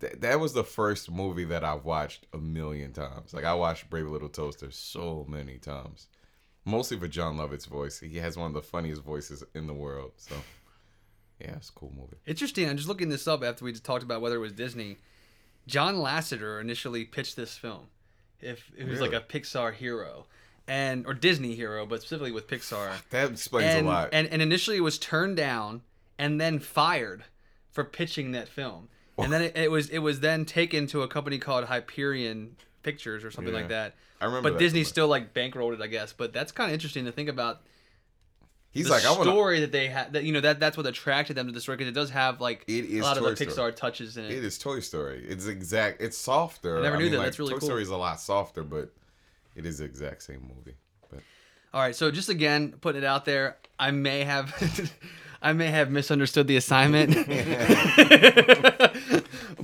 th- 0.00 0.20
that 0.20 0.38
was 0.38 0.52
the 0.52 0.64
first 0.64 1.10
movie 1.10 1.44
that 1.44 1.64
I've 1.64 1.84
watched 1.84 2.26
a 2.32 2.38
million 2.38 2.92
times. 2.92 3.34
Like 3.34 3.44
I 3.44 3.54
watched 3.54 3.90
Brave 3.90 4.08
Little 4.08 4.28
Toaster 4.28 4.70
so 4.70 5.26
many 5.28 5.58
times, 5.58 6.06
mostly 6.64 6.98
for 6.98 7.08
Jon 7.08 7.36
Lovitz's 7.36 7.66
voice. 7.66 8.00
He 8.00 8.18
has 8.18 8.36
one 8.36 8.48
of 8.48 8.54
the 8.54 8.62
funniest 8.62 9.02
voices 9.02 9.44
in 9.54 9.66
the 9.66 9.74
world. 9.74 10.12
So 10.16 10.34
yeah, 11.40 11.56
it's 11.56 11.70
a 11.70 11.72
cool 11.72 11.92
movie. 11.96 12.16
Interesting. 12.26 12.68
I'm 12.68 12.76
just 12.76 12.88
looking 12.88 13.08
this 13.08 13.26
up 13.26 13.42
after 13.42 13.64
we 13.64 13.72
just 13.72 13.84
talked 13.84 14.02
about 14.02 14.20
whether 14.20 14.36
it 14.36 14.40
was 14.40 14.52
Disney. 14.52 14.98
John 15.66 15.96
Lasseter 15.96 16.60
initially 16.60 17.04
pitched 17.04 17.36
this 17.36 17.56
film. 17.56 17.86
If 18.40 18.70
it 18.76 18.88
was 18.88 19.00
like 19.00 19.12
a 19.12 19.20
Pixar 19.20 19.74
hero, 19.74 20.26
and 20.70 21.04
or 21.06 21.14
Disney 21.14 21.54
hero, 21.54 21.84
but 21.84 22.00
specifically 22.00 22.32
with 22.32 22.46
Pixar. 22.46 22.92
That 23.10 23.32
explains 23.32 23.74
and, 23.74 23.86
a 23.86 23.90
lot. 23.90 24.10
And 24.12 24.28
and 24.28 24.40
initially 24.40 24.76
it 24.76 24.82
was 24.82 24.98
turned 24.98 25.36
down 25.36 25.82
and 26.18 26.40
then 26.40 26.58
fired 26.58 27.24
for 27.70 27.84
pitching 27.84 28.32
that 28.32 28.48
film. 28.48 28.88
And 29.18 29.30
then 29.30 29.42
it, 29.42 29.56
it 29.56 29.70
was 29.70 29.90
it 29.90 29.98
was 29.98 30.20
then 30.20 30.44
taken 30.46 30.86
to 30.88 31.02
a 31.02 31.08
company 31.08 31.38
called 31.38 31.64
Hyperion 31.64 32.56
Pictures 32.82 33.24
or 33.24 33.30
something 33.30 33.54
like 33.54 33.68
that. 33.68 33.94
I 34.20 34.26
remember 34.26 34.50
But 34.50 34.58
Disney 34.58 34.84
still 34.84 35.08
like 35.08 35.34
bankrolled 35.34 35.74
it, 35.74 35.80
I 35.80 35.86
guess. 35.86 36.12
But 36.12 36.32
that's 36.32 36.52
kind 36.52 36.70
of 36.70 36.74
interesting 36.74 37.04
to 37.06 37.12
think 37.12 37.28
about 37.28 37.60
He's 38.72 38.86
the 38.86 38.92
like, 38.92 39.04
I 39.04 39.10
want 39.10 39.24
to. 39.24 39.30
story 39.30 39.60
that 39.60 39.72
they 39.72 39.88
had. 39.88 40.12
That 40.12 40.22
you 40.24 40.32
know 40.32 40.40
that 40.40 40.60
that's 40.60 40.76
what 40.76 40.86
attracted 40.86 41.36
them 41.36 41.46
to 41.46 41.52
the 41.52 41.60
story 41.60 41.76
because 41.76 41.90
it 41.90 41.94
does 41.94 42.10
have 42.10 42.40
like 42.40 42.64
It 42.68 42.84
is 42.84 43.00
a 43.00 43.02
lot 43.02 43.16
of 43.16 43.24
Toy 43.24 43.34
the 43.34 43.46
Pixar 43.46 43.52
Story. 43.52 43.72
touches 43.72 44.16
in 44.16 44.24
it. 44.26 44.30
It 44.32 44.44
is 44.44 44.58
Toy 44.58 44.80
Story. 44.80 45.24
It's 45.28 45.46
exact. 45.46 46.00
It's 46.00 46.16
softer. 46.16 46.78
I 46.78 46.82
never 46.82 46.96
knew 46.96 47.04
mean, 47.04 47.12
that. 47.12 47.18
Like, 47.18 47.26
That's 47.26 47.38
really 47.38 47.54
Toy 47.54 47.58
cool. 47.58 47.68
Story 47.68 47.82
is 47.82 47.88
a 47.88 47.96
lot 47.96 48.20
softer, 48.20 48.62
but 48.62 48.92
it 49.56 49.66
is 49.66 49.78
the 49.78 49.84
exact 49.84 50.22
same 50.22 50.42
movie. 50.56 50.76
But 51.10 51.20
All 51.74 51.80
right, 51.82 51.96
so 51.96 52.10
just 52.12 52.28
again 52.28 52.74
putting 52.80 53.02
it 53.02 53.06
out 53.06 53.24
there, 53.24 53.56
I 53.78 53.90
may 53.90 54.22
have, 54.22 54.54
I 55.42 55.52
may 55.52 55.66
have 55.66 55.90
misunderstood 55.90 56.46
the 56.46 56.56
assignment, 56.56 57.10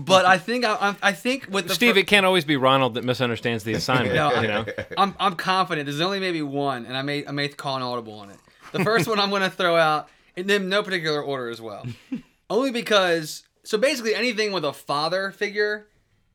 but 0.06 0.24
I 0.24 0.38
think 0.38 0.64
I, 0.64 0.74
I'm- 0.74 1.14
think 1.14 1.48
with 1.50 1.68
the 1.68 1.74
Steve, 1.74 1.94
fir- 1.94 2.00
it 2.00 2.06
can't 2.06 2.24
always 2.26 2.44
be 2.44 2.56
Ronald 2.56 2.94
that 2.94 3.04
misunderstands 3.04 3.64
the 3.64 3.74
assignment. 3.74 4.14
No, 4.14 4.28
I- 4.28 4.42
you 4.42 4.48
know. 4.48 4.64
I'm 4.96 5.14
I'm 5.20 5.34
confident. 5.36 5.86
There's 5.86 6.00
only 6.00 6.20
maybe 6.20 6.42
one, 6.42 6.86
and 6.86 6.96
I 6.96 7.02
may 7.02 7.26
I 7.26 7.30
may 7.32 7.48
call 7.48 7.76
an 7.76 7.82
audible 7.82 8.14
on 8.14 8.30
it. 8.30 8.38
The 8.72 8.82
first 8.84 9.06
one 9.08 9.18
I'm 9.20 9.30
going 9.30 9.42
to 9.42 9.50
throw 9.50 9.76
out 9.76 10.08
in 10.36 10.46
them 10.46 10.68
no 10.68 10.82
particular 10.82 11.22
order 11.22 11.48
as 11.50 11.60
well, 11.60 11.86
only 12.50 12.70
because 12.72 13.44
so 13.64 13.78
basically 13.78 14.14
anything 14.14 14.52
with 14.52 14.64
a 14.64 14.72
father 14.72 15.30
figure 15.30 15.86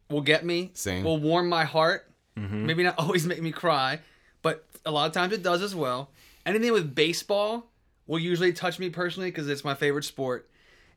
will 0.09 0.21
get 0.21 0.45
me, 0.45 0.71
Same. 0.73 1.03
will 1.03 1.17
warm 1.19 1.47
my 1.49 1.63
heart. 1.63 2.07
Maybe 2.35 2.83
not 2.83 2.95
always 2.97 3.25
make 3.27 3.41
me 3.41 3.51
cry, 3.51 3.99
but 4.41 4.65
a 4.85 4.91
lot 4.91 5.05
of 5.07 5.13
times 5.13 5.31
it 5.33 5.43
does 5.43 5.61
as 5.61 5.75
well. 5.75 6.09
Anything 6.45 6.71
with 6.73 6.95
baseball 6.95 7.69
will 8.07 8.17
usually 8.19 8.51
touch 8.51 8.79
me 8.79 8.89
personally 8.89 9.29
because 9.29 9.47
it's 9.47 9.63
my 9.63 9.75
favorite 9.75 10.03
sport, 10.05 10.49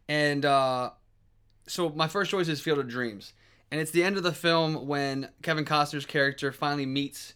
and 0.08 0.44
uh, 0.44 0.90
so 1.66 1.90
my 1.90 2.08
first 2.08 2.30
choice 2.30 2.48
is 2.48 2.60
Field 2.60 2.78
of 2.78 2.88
Dreams, 2.88 3.32
and 3.70 3.80
it's 3.80 3.90
the 3.90 4.04
end 4.04 4.16
of 4.16 4.22
the 4.22 4.32
film 4.32 4.86
when 4.86 5.28
Kevin 5.42 5.64
Costner's 5.64 6.06
character 6.06 6.52
finally 6.52 6.86
meets 6.86 7.34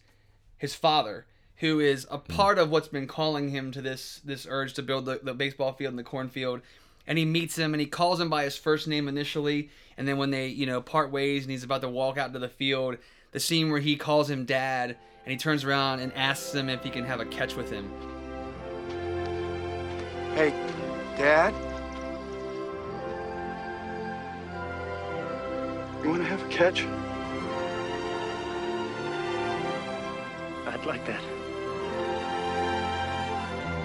his 0.57 0.75
father, 0.75 1.25
who 1.57 1.79
is 1.79 2.07
a 2.09 2.17
hmm. 2.17 2.33
part 2.33 2.59
of 2.59 2.69
what's 2.69 2.87
been 2.87 3.07
calling 3.07 3.49
him 3.49 3.71
to 3.71 3.81
this 3.81 4.21
this 4.23 4.47
urge 4.49 4.73
to 4.73 4.83
build 4.83 5.05
the, 5.05 5.19
the 5.23 5.33
baseball 5.33 5.73
field 5.73 5.91
and 5.91 5.99
the 5.99 6.03
cornfield. 6.03 6.61
And 7.07 7.17
he 7.17 7.25
meets 7.25 7.57
him 7.57 7.73
and 7.73 7.81
he 7.81 7.87
calls 7.87 8.19
him 8.19 8.29
by 8.29 8.43
his 8.43 8.55
first 8.55 8.87
name 8.87 9.07
initially, 9.07 9.69
and 9.97 10.07
then 10.07 10.17
when 10.17 10.29
they 10.29 10.47
you 10.47 10.65
know 10.65 10.81
part 10.81 11.11
ways 11.11 11.43
and 11.43 11.51
he's 11.51 11.63
about 11.63 11.81
to 11.81 11.89
walk 11.89 12.17
out 12.17 12.33
to 12.33 12.39
the 12.39 12.49
field, 12.49 12.97
the 13.31 13.39
scene 13.39 13.71
where 13.71 13.79
he 13.79 13.95
calls 13.95 14.29
him 14.29 14.45
dad 14.45 14.95
and 15.25 15.31
he 15.31 15.37
turns 15.37 15.63
around 15.63 15.99
and 15.99 16.13
asks 16.13 16.53
him 16.53 16.69
if 16.69 16.83
he 16.83 16.89
can 16.89 17.05
have 17.05 17.19
a 17.19 17.25
catch 17.25 17.55
with 17.55 17.69
him. 17.69 17.89
Hey, 20.35 20.51
Dad? 21.17 21.53
You 26.03 26.09
want 26.09 26.21
to 26.21 26.27
have 26.27 26.41
a 26.41 26.47
catch? 26.49 26.85
I'd 30.67 30.85
like 30.85 31.05
that. 31.05 31.21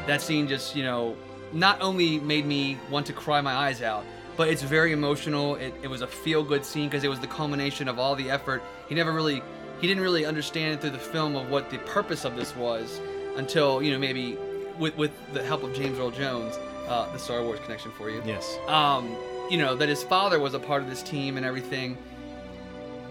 that 0.07 0.21
scene 0.21 0.47
just 0.47 0.77
you 0.77 0.85
know 0.85 1.17
not 1.53 1.81
only 1.81 2.21
made 2.21 2.45
me 2.45 2.79
want 2.91 3.07
to 3.07 3.13
cry 3.13 3.41
my 3.41 3.55
eyes 3.55 3.81
out 3.81 4.05
but 4.37 4.49
it's 4.49 4.63
very 4.63 4.93
emotional. 4.93 5.57
It, 5.57 5.75
it 5.83 5.89
was 5.89 6.03
a 6.03 6.07
feel 6.07 6.43
good 6.43 6.65
scene 6.65 6.89
because 6.89 7.05
it 7.05 7.09
was 7.09 7.21
the 7.21 7.27
culmination 7.27 7.89
of 7.89 7.99
all 7.99 8.17
the 8.17 8.31
effort. 8.31 8.63
He 8.89 8.95
never 8.95 9.13
really, 9.13 9.43
he 9.81 9.87
didn't 9.87 10.03
really 10.03 10.27
understand 10.27 10.81
through 10.81 10.91
the 10.91 10.99
film 10.99 11.37
of 11.37 11.51
what 11.51 11.71
the 11.71 11.79
purpose 11.79 12.25
of 12.25 12.37
this 12.37 12.55
was 12.57 13.01
until 13.37 13.83
you 13.83 13.93
know 13.93 13.99
maybe 13.99 14.37
with 14.79 14.97
with 14.97 15.13
the 15.33 15.43
help 15.45 15.63
of 15.63 15.75
James 15.75 15.99
Earl 15.99 16.11
Jones, 16.11 16.59
uh, 16.89 17.11
the 17.13 17.19
Star 17.19 17.43
Wars 17.43 17.61
connection 17.61 17.91
for 17.93 18.11
you. 18.11 18.23
Yes. 18.25 18.59
Um, 18.67 19.15
you 19.51 19.59
know 19.59 19.75
that 19.77 19.89
his 19.89 20.03
father 20.03 20.39
was 20.39 20.55
a 20.55 20.59
part 20.59 20.83
of 20.83 20.89
this 20.89 21.03
team 21.03 21.37
and 21.37 21.45
everything. 21.47 21.97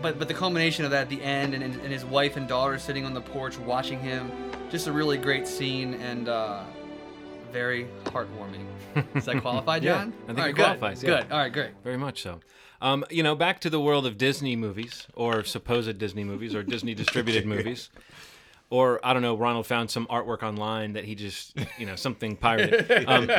But 0.02 0.20
but 0.20 0.28
the 0.28 0.34
culmination 0.34 0.84
of 0.86 0.92
that 0.92 1.04
at 1.04 1.10
the 1.10 1.22
end 1.22 1.54
and, 1.54 1.64
and, 1.64 1.76
and 1.82 1.92
his 1.92 2.04
wife 2.04 2.36
and 2.36 2.48
daughter 2.48 2.78
sitting 2.78 3.06
on 3.06 3.14
the 3.14 3.22
porch 3.22 3.58
watching 3.60 4.00
him, 4.00 4.30
just 4.70 4.88
a 4.88 4.92
really 4.92 5.18
great 5.18 5.48
scene 5.48 5.94
and 5.96 6.28
uh, 6.28 6.64
very 7.52 7.88
heartwarming. 8.06 8.66
Does 9.14 9.26
that 9.26 9.42
qualify, 9.42 9.78
Yeah, 9.78 10.00
John? 10.04 10.14
I 10.24 10.26
think 10.28 10.30
All 10.40 10.44
it 10.44 10.48
right, 10.48 10.56
good. 10.56 10.64
qualifies, 10.66 11.04
yeah. 11.04 11.22
Good. 11.22 11.32
All 11.32 11.38
right, 11.40 11.54
great. 11.54 11.72
Very 11.84 11.98
much 11.98 12.22
so. 12.22 12.40
Um, 12.82 13.06
you 13.10 13.24
know, 13.24 13.34
back 13.34 13.62
to 13.62 13.70
the 13.70 13.80
world 13.80 14.06
of 14.06 14.18
Disney 14.18 14.58
movies, 14.58 15.08
or 15.14 15.44
supposed 15.46 15.98
Disney 15.98 16.26
movies, 16.26 16.54
or 16.54 16.64
Disney 16.76 16.94
distributed 16.94 17.46
movies, 17.46 17.90
or 18.70 19.00
I 19.06 19.14
don't 19.14 19.22
know. 19.22 19.38
Ronald 19.38 19.68
found 19.68 19.90
some 19.90 20.06
artwork 20.08 20.44
online 20.44 20.94
that 20.94 21.06
he 21.06 21.16
just, 21.16 21.58
you 21.80 21.86
know, 21.86 21.96
something 21.96 22.36
pirated. 22.36 23.06
Um, 23.08 23.30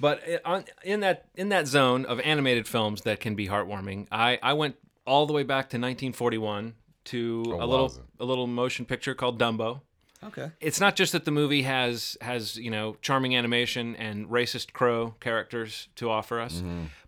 but 0.00 0.22
on, 0.44 0.64
in 0.84 1.00
that 1.00 1.26
in 1.34 1.48
that 1.50 1.66
zone 1.66 2.04
of 2.06 2.20
animated 2.20 2.66
films 2.68 3.02
that 3.02 3.20
can 3.20 3.34
be 3.34 3.48
heartwarming, 3.48 4.06
I 4.12 4.38
I 4.42 4.52
went 4.54 4.76
all 5.06 5.26
the 5.26 5.32
way 5.32 5.42
back 5.42 5.64
to 5.70 5.76
1941 5.76 6.74
to 7.04 7.44
Oh, 7.48 7.64
a 7.64 7.66
little 7.66 7.88
wowza. 7.88 8.00
a 8.20 8.24
little 8.24 8.46
motion 8.46 8.84
picture 8.84 9.14
called 9.14 9.38
Dumbo 9.40 9.80
Okay. 10.22 10.50
it's 10.60 10.80
not 10.80 10.96
just 10.96 11.12
that 11.12 11.24
the 11.24 11.30
movie 11.30 11.62
has 11.62 12.16
has 12.20 12.56
you 12.56 12.70
know 12.70 12.96
charming 13.00 13.36
animation 13.36 13.94
and 13.96 14.26
racist 14.28 14.72
crow 14.72 15.14
characters 15.20 15.88
to 15.96 16.10
offer 16.10 16.40
us, 16.40 16.62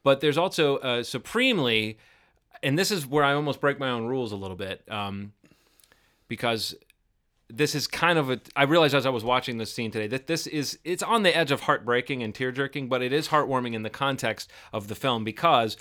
but 0.04 0.20
there's 0.20 0.38
also 0.38 0.76
uh, 0.78 1.02
supremely, 1.02 1.99
and 2.62 2.78
this 2.78 2.90
is 2.92 3.06
where 3.06 3.25
I 3.25 3.35
almost 3.35 3.61
break 3.61 3.78
my 3.80 3.90
own 3.90 4.06
rules 4.06 4.30
a 4.32 4.37
little 4.37 4.56
bit, 4.56 4.82
um, 4.88 5.32
because 6.28 6.75
this 7.52 7.75
is 7.75 7.87
kind 7.87 8.19
of 8.19 8.30
a. 8.30 8.40
I 8.57 8.64
realized 8.64 8.95
as 8.95 9.07
I 9.07 9.11
was 9.11 9.25
watching 9.25 9.59
this 9.59 9.73
scene 9.73 9.90
today 9.90 10.07
that 10.09 10.26
this 10.26 10.47
is 10.47 10.78
it's 10.85 11.02
on 11.02 11.23
the 11.23 11.37
edge 11.37 11.50
of 11.50 11.62
heartbreaking 11.62 12.23
and 12.23 12.35
tear 12.35 12.52
jerking, 12.52 12.88
but 12.88 13.02
it 13.02 13.12
is 13.12 13.28
heartwarming 13.28 13.75
in 13.75 13.83
the 13.83 13.90
context 13.90 14.50
of 14.73 14.88
the 14.88 14.95
film 14.95 15.25
because. 15.25 15.76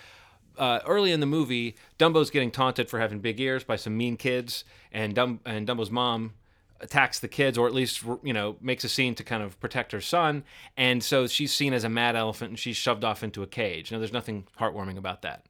Uh, 0.58 0.82
early 0.86 1.14
in 1.14 1.22
the 1.22 1.26
movie, 1.26 1.74
Dumbo's 1.98 2.30
getting 2.30 2.52
taunted 2.52 2.90
for 2.90 3.00
having 3.00 3.20
big 3.20 3.40
ears 3.40 3.64
by 3.64 3.78
some 3.78 3.96
mean 3.96 4.18
kids, 4.18 4.66
and 4.92 5.16
Dum- 5.16 5.40
and 5.46 5.66
Dumbo's 5.66 5.90
mom 5.90 6.34
attacks 6.82 7.20
the 7.20 7.28
kids 7.28 7.58
or 7.58 7.68
at 7.68 7.74
least 7.74 8.04
you 8.24 8.34
know 8.34 8.56
makes 8.62 8.84
a 8.84 8.90
scene 8.90 9.16
to 9.16 9.24
kind 9.24 9.44
of 9.44 9.60
protect 9.60 9.92
her 9.92 10.02
son 10.02 10.44
and 10.78 11.04
so 11.04 11.28
she's 11.28 11.52
seen 11.52 11.74
as 11.74 11.84
a 11.84 11.90
mad 11.90 12.16
elephant 12.16 12.50
and 12.50 12.60
she's 12.60 12.78
shoved 12.78 13.04
off 13.04 13.24
into 13.24 13.44
a 13.44 13.48
cage 13.48 13.92
now 13.92 13.98
there's 13.98 14.14
nothing 14.14 14.48
heartwarming 14.60 14.98
about 14.98 15.22
that 15.22 15.46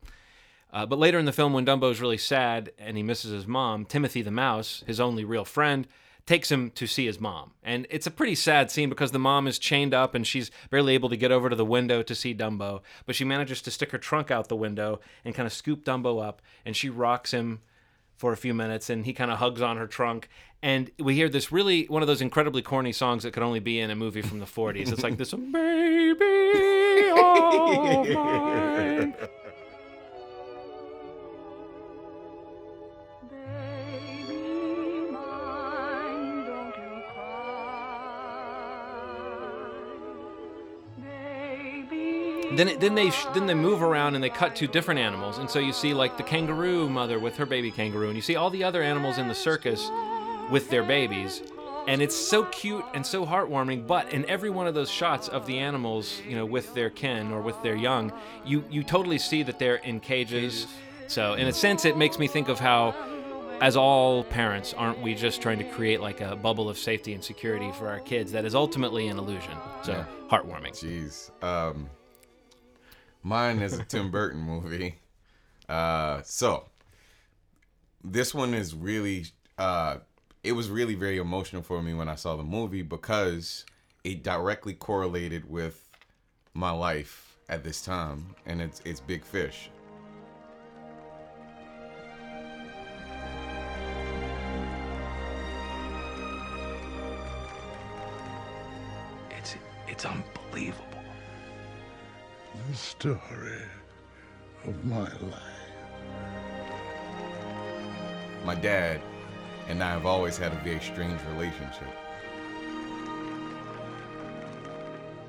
uh, 0.73 0.85
but 0.85 0.99
later 0.99 1.19
in 1.19 1.25
the 1.25 1.31
film 1.31 1.53
when 1.53 1.65
dumbo's 1.65 2.01
really 2.01 2.17
sad 2.17 2.71
and 2.79 2.97
he 2.97 3.03
misses 3.03 3.31
his 3.31 3.45
mom 3.45 3.85
timothy 3.85 4.21
the 4.21 4.31
mouse 4.31 4.83
his 4.87 4.99
only 4.99 5.23
real 5.23 5.45
friend 5.45 5.87
takes 6.25 6.51
him 6.51 6.69
to 6.71 6.85
see 6.85 7.05
his 7.05 7.19
mom. 7.19 7.51
And 7.63 7.87
it's 7.89 8.07
a 8.07 8.11
pretty 8.11 8.35
sad 8.35 8.69
scene 8.69 8.89
because 8.89 9.11
the 9.11 9.19
mom 9.19 9.47
is 9.47 9.57
chained 9.57 9.93
up 9.93 10.13
and 10.13 10.25
she's 10.25 10.51
barely 10.69 10.93
able 10.93 11.09
to 11.09 11.17
get 11.17 11.31
over 11.31 11.49
to 11.49 11.55
the 11.55 11.65
window 11.65 12.03
to 12.03 12.15
see 12.15 12.35
dumbo 12.35 12.81
but 13.05 13.15
she 13.15 13.23
manages 13.25 13.61
to 13.63 13.71
stick 13.71 13.91
her 13.91 13.97
trunk 13.97 14.29
out 14.29 14.47
the 14.47 14.55
window 14.55 14.99
and 15.25 15.33
kind 15.33 15.47
of 15.47 15.53
scoop 15.53 15.83
dumbo 15.83 16.23
up 16.23 16.41
and 16.65 16.75
she 16.75 16.89
rocks 16.89 17.31
him 17.31 17.61
for 18.15 18.33
a 18.33 18.37
few 18.37 18.53
minutes 18.53 18.89
and 18.89 19.05
he 19.05 19.13
kind 19.13 19.31
of 19.31 19.39
hugs 19.39 19.61
on 19.61 19.77
her 19.77 19.87
trunk. 19.87 20.29
And 20.61 20.91
we 20.99 21.15
hear 21.15 21.29
this 21.29 21.51
really 21.53 21.85
one 21.85 22.01
of 22.01 22.07
those 22.07 22.21
incredibly 22.21 22.61
corny 22.61 22.91
songs 22.91 23.23
that 23.23 23.31
could 23.31 23.43
only 23.43 23.61
be 23.61 23.79
in 23.79 23.89
a 23.89 23.95
movie 23.95 24.21
from 24.21 24.39
the 24.39 24.45
40s 24.45 24.91
it's 24.91 25.03
like 25.03 25.17
this 25.17 25.33
baby 25.33 26.25
oh 27.15 28.01
of 28.01 28.09
mine 28.09 29.13
then 42.59 42.67
it, 42.67 42.79
then 42.81 42.93
they 42.95 43.09
sh- 43.09 43.25
then 43.33 43.47
they 43.47 43.53
move 43.53 43.81
around 43.81 44.15
and 44.15 44.23
they 44.23 44.29
cut 44.29 44.55
to 44.57 44.67
different 44.67 44.99
animals. 44.99 45.37
And 45.37 45.49
so 45.49 45.59
you 45.59 45.71
see 45.71 45.93
like 45.93 46.17
the 46.17 46.23
kangaroo 46.23 46.89
mother 46.89 47.17
with 47.17 47.37
her 47.37 47.45
baby 47.45 47.71
kangaroo 47.71 48.07
and 48.07 48.15
you 48.17 48.21
see 48.21 48.35
all 48.35 48.49
the 48.49 48.65
other 48.65 48.83
animals 48.83 49.17
in 49.17 49.29
the 49.29 49.35
circus 49.35 49.89
with 50.51 50.69
their 50.69 50.83
babies. 50.83 51.41
And 51.87 52.01
it's 52.01 52.15
so 52.15 52.43
cute 52.43 52.83
and 52.93 53.05
so 53.05 53.25
heartwarming 53.25 53.87
but 53.87 54.11
in 54.11 54.25
every 54.25 54.49
one 54.49 54.67
of 54.67 54.73
those 54.75 54.91
shots 54.91 55.29
of 55.29 55.45
the 55.45 55.57
animals 55.59 56.21
you 56.27 56.35
know 56.35 56.45
with 56.45 56.73
their 56.73 56.89
kin 56.89 57.31
or 57.31 57.41
with 57.41 57.61
their 57.63 57.75
young 57.75 58.11
you 58.45 58.63
you 58.69 58.83
totally 58.83 59.17
see 59.19 59.41
that 59.43 59.57
they're 59.57 59.77
in 59.77 59.99
cages. 60.01 60.67
So 61.07 61.35
in 61.35 61.47
a 61.47 61.53
sense 61.53 61.85
it 61.85 61.95
makes 61.97 62.19
me 62.19 62.27
think 62.27 62.49
of 62.49 62.59
how 62.59 62.93
as 63.61 63.75
all 63.77 64.23
parents 64.25 64.73
aren't 64.73 64.99
we 65.01 65.15
just 65.15 65.41
trying 65.41 65.59
to 65.59 65.65
create 65.65 66.01
like 66.01 66.19
a 66.19 66.35
bubble 66.35 66.69
of 66.69 66.77
safety 66.77 67.13
and 67.13 67.23
security 67.23 67.71
for 67.71 67.87
our 67.87 67.99
kids 67.99 68.33
that 68.33 68.43
is 68.43 68.53
ultimately 68.53 69.07
an 69.07 69.17
illusion? 69.17 69.55
So 69.83 69.93
Yeah. 69.93 70.05
heartwarming. 70.29 70.73
Jeez. 70.73 71.31
Um, 71.43 71.89
mine 73.23 73.59
is 73.59 73.77
a 73.77 73.83
Tim 73.83 74.11
Burton 74.11 74.39
movie. 74.39 74.95
Uh, 75.67 76.21
so 76.23 76.65
this 78.03 78.33
one 78.33 78.53
is 78.53 78.73
really, 78.73 79.25
uh, 79.57 79.97
it 80.43 80.53
was 80.53 80.69
really 80.69 80.95
very 80.95 81.17
emotional 81.17 81.61
for 81.61 81.81
me 81.81 81.93
when 81.93 82.09
I 82.09 82.15
saw 82.15 82.35
the 82.35 82.43
movie 82.43 82.81
because 82.81 83.65
it 84.03 84.23
directly 84.23 84.73
correlated 84.73 85.49
with 85.49 85.87
my 86.53 86.71
life 86.71 87.37
at 87.49 87.63
this 87.63 87.81
time, 87.81 88.35
and 88.45 88.61
it's 88.61 88.81
it's 88.85 88.99
Big 88.99 89.23
Fish. 89.23 89.69
It's 99.37 99.55
it's 99.87 100.05
unbelievable. 100.05 100.88
The 102.69 102.75
story 102.75 103.63
of 104.65 104.85
my 104.85 104.99
life. 104.99 105.33
My 108.45 108.53
dad 108.53 109.01
and 109.67 109.81
I 109.83 109.89
have 109.89 110.05
always 110.05 110.37
had 110.37 110.51
a 110.51 110.55
very 110.57 110.79
strange 110.79 111.19
relationship. 111.33 111.87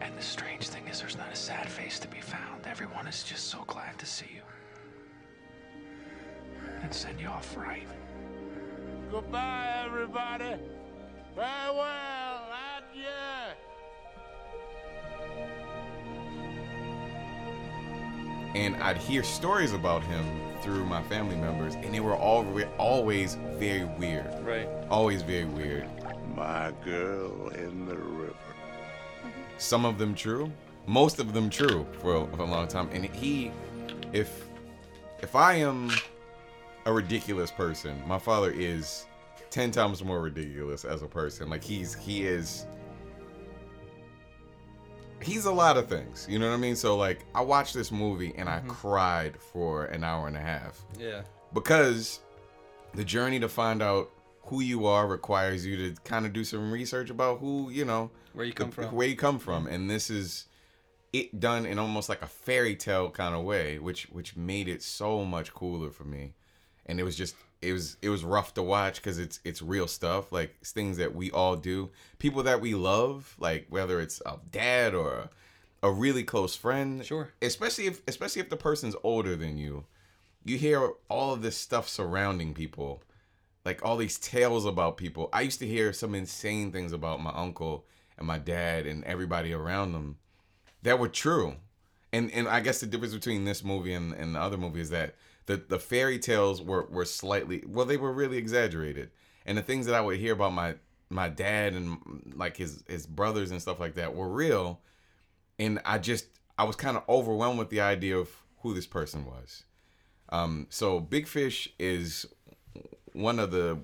And 0.02 0.14
the 0.18 0.22
strange 0.22 0.68
thing 0.68 0.86
is, 0.86 1.00
there's 1.00 1.16
not 1.16 1.32
a 1.32 1.34
sad 1.34 1.66
face 1.66 1.98
to 2.00 2.08
be 2.08 2.20
found. 2.20 2.66
Everyone 2.66 3.06
is 3.06 3.22
just 3.22 3.46
so 3.46 3.64
glad 3.66 3.98
to 4.00 4.04
see 4.04 4.28
you. 4.34 4.42
And 6.82 6.92
send 6.92 7.18
you 7.18 7.28
off 7.28 7.56
right. 7.56 7.88
Goodbye, 9.10 9.84
everybody. 9.86 10.56
Farewell. 11.34 12.50
Adieu. 12.76 13.29
And 18.54 18.76
I'd 18.76 18.96
hear 18.96 19.22
stories 19.22 19.72
about 19.72 20.02
him 20.02 20.24
through 20.62 20.84
my 20.84 21.02
family 21.04 21.36
members, 21.36 21.74
and 21.76 21.94
they 21.94 22.00
were 22.00 22.16
all 22.16 22.46
always 22.78 23.36
very 23.58 23.84
weird. 23.84 24.26
right 24.44 24.68
Always 24.90 25.22
very 25.22 25.44
weird. 25.44 25.88
My 26.34 26.72
girl 26.84 27.48
in 27.48 27.86
the 27.86 27.96
river. 27.96 28.32
Mm-hmm. 28.32 29.30
Some 29.58 29.84
of 29.84 29.98
them 29.98 30.14
true, 30.14 30.52
most 30.86 31.18
of 31.18 31.32
them 31.32 31.50
true 31.50 31.86
for 32.00 32.16
a, 32.16 32.26
for 32.36 32.42
a 32.42 32.46
long 32.46 32.68
time. 32.68 32.88
And 32.92 33.04
he, 33.04 33.52
if 34.12 34.46
if 35.22 35.36
I 35.36 35.54
am 35.54 35.90
a 36.86 36.92
ridiculous 36.92 37.50
person, 37.50 38.02
my 38.06 38.18
father 38.18 38.50
is 38.50 39.06
ten 39.50 39.70
times 39.70 40.02
more 40.02 40.20
ridiculous 40.20 40.84
as 40.84 41.02
a 41.02 41.06
person. 41.06 41.48
Like 41.48 41.62
he's 41.62 41.94
he 41.94 42.26
is. 42.26 42.66
He's 45.22 45.44
a 45.44 45.52
lot 45.52 45.76
of 45.76 45.88
things, 45.88 46.26
you 46.28 46.38
know 46.38 46.48
what 46.48 46.54
I 46.54 46.58
mean? 46.58 46.76
So 46.76 46.96
like 46.96 47.24
I 47.34 47.40
watched 47.42 47.74
this 47.74 47.92
movie 47.92 48.32
and 48.36 48.48
I 48.48 48.58
mm-hmm. 48.58 48.68
cried 48.70 49.36
for 49.36 49.84
an 49.86 50.02
hour 50.04 50.26
and 50.28 50.36
a 50.36 50.40
half 50.40 50.80
Yeah. 50.98 51.22
because 51.52 52.20
the 52.94 53.04
journey 53.04 53.38
to 53.40 53.48
find 53.48 53.82
out 53.82 54.10
who 54.42 54.60
you 54.60 54.86
are 54.86 55.06
requires 55.06 55.64
you 55.64 55.76
to 55.76 56.00
kind 56.02 56.26
of 56.26 56.32
do 56.32 56.42
some 56.42 56.72
research 56.72 57.10
about 57.10 57.38
who 57.38 57.70
you 57.70 57.84
know 57.84 58.10
Where 58.32 58.44
you 58.44 58.52
come 58.52 58.70
from. 58.70 58.86
where 58.86 59.06
you 59.06 59.14
come 59.16 59.38
from 59.38 59.64
mm-hmm. 59.64 59.74
and 59.74 59.90
this 59.90 60.10
is 60.10 60.46
it 61.12 61.38
done 61.38 61.66
in 61.66 61.78
almost 61.78 62.08
like 62.08 62.22
a 62.22 62.26
fairy 62.26 62.74
tale 62.74 63.10
kind 63.10 63.34
of 63.34 63.44
way 63.44 63.78
which 63.78 64.04
which 64.10 64.36
made 64.36 64.68
it 64.68 64.82
so 64.82 65.24
much 65.24 65.52
cooler 65.54 65.90
for 65.90 66.04
me 66.04 66.32
and 66.86 66.98
it 66.98 67.04
was 67.04 67.14
just 67.16 67.36
it 67.62 67.72
was 67.72 67.96
it 68.02 68.08
was 68.08 68.24
rough 68.24 68.54
to 68.54 68.62
watch 68.62 68.96
because 68.96 69.18
it's 69.18 69.40
it's 69.44 69.60
real 69.62 69.86
stuff 69.86 70.32
like 70.32 70.56
it's 70.60 70.72
things 70.72 70.96
that 70.96 71.14
we 71.14 71.30
all 71.30 71.56
do. 71.56 71.90
People 72.18 72.42
that 72.44 72.60
we 72.60 72.74
love 72.74 73.36
like 73.38 73.66
whether 73.68 74.00
it's 74.00 74.22
a 74.26 74.38
dad 74.50 74.94
or 74.94 75.28
a, 75.82 75.88
a 75.88 75.92
really 75.92 76.22
close 76.22 76.54
friend 76.56 77.04
Sure. 77.04 77.30
especially 77.42 77.86
if 77.86 78.02
especially 78.08 78.40
if 78.40 78.48
the 78.50 78.56
person's 78.56 78.96
older 79.02 79.36
than 79.36 79.56
you 79.58 79.84
you 80.44 80.56
hear 80.56 80.90
all 81.08 81.32
of 81.34 81.42
this 81.42 81.56
stuff 81.56 81.88
surrounding 81.88 82.54
people 82.54 83.02
like 83.64 83.84
all 83.84 83.98
these 83.98 84.18
tales 84.18 84.64
about 84.64 84.96
people. 84.96 85.28
I 85.32 85.42
used 85.42 85.58
to 85.58 85.66
hear 85.66 85.92
some 85.92 86.14
insane 86.14 86.72
things 86.72 86.92
about 86.92 87.20
my 87.22 87.30
uncle 87.34 87.84
and 88.16 88.26
my 88.26 88.38
dad 88.38 88.86
and 88.86 89.04
everybody 89.04 89.52
around 89.52 89.92
them 89.92 90.16
that 90.82 90.98
were 90.98 91.08
true. 91.08 91.56
And 92.12 92.30
and 92.32 92.48
I 92.48 92.60
guess 92.60 92.80
the 92.80 92.86
difference 92.86 93.14
between 93.14 93.44
this 93.44 93.62
movie 93.62 93.92
and, 93.92 94.14
and 94.14 94.34
the 94.34 94.40
other 94.40 94.56
movie 94.56 94.80
is 94.80 94.90
that 94.90 95.14
the 95.50 95.56
the 95.68 95.78
fairy 95.78 96.18
tales 96.18 96.62
were 96.62 96.86
were 96.90 97.04
slightly 97.04 97.64
well 97.66 97.86
they 97.86 97.96
were 97.96 98.12
really 98.12 98.36
exaggerated, 98.36 99.10
and 99.44 99.58
the 99.58 99.62
things 99.62 99.86
that 99.86 99.94
I 99.94 100.00
would 100.00 100.18
hear 100.18 100.32
about 100.32 100.52
my 100.52 100.76
my 101.08 101.28
dad 101.28 101.74
and 101.74 102.32
like 102.36 102.56
his 102.56 102.84
his 102.88 103.06
brothers 103.06 103.50
and 103.50 103.60
stuff 103.60 103.80
like 103.80 103.96
that 103.96 104.14
were 104.14 104.28
real, 104.28 104.80
and 105.58 105.80
I 105.84 105.98
just 105.98 106.26
I 106.56 106.64
was 106.64 106.76
kind 106.76 106.96
of 106.96 107.02
overwhelmed 107.08 107.58
with 107.58 107.70
the 107.70 107.80
idea 107.80 108.16
of 108.16 108.30
who 108.58 108.74
this 108.74 108.86
person 108.86 109.24
was. 109.24 109.64
Um, 110.28 110.68
so 110.70 111.00
Big 111.00 111.26
Fish 111.26 111.68
is 111.78 112.26
one 113.12 113.40
of 113.40 113.50
the 113.50 113.80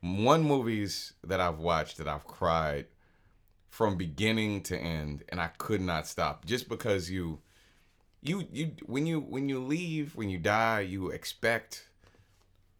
one 0.00 0.42
movies 0.42 1.12
that 1.22 1.40
I've 1.40 1.58
watched 1.58 1.98
that 1.98 2.08
I've 2.08 2.26
cried 2.26 2.86
from 3.68 3.96
beginning 3.96 4.62
to 4.62 4.78
end 4.78 5.24
and 5.28 5.40
I 5.40 5.48
could 5.58 5.82
not 5.82 6.06
stop. 6.06 6.46
Just 6.46 6.68
because 6.68 7.10
you 7.10 7.40
you 8.22 8.46
you 8.52 8.72
when 8.86 9.06
you 9.06 9.20
when 9.20 9.48
you 9.48 9.60
leave 9.60 10.14
when 10.14 10.28
you 10.28 10.38
die 10.38 10.80
you 10.80 11.08
expect 11.10 11.86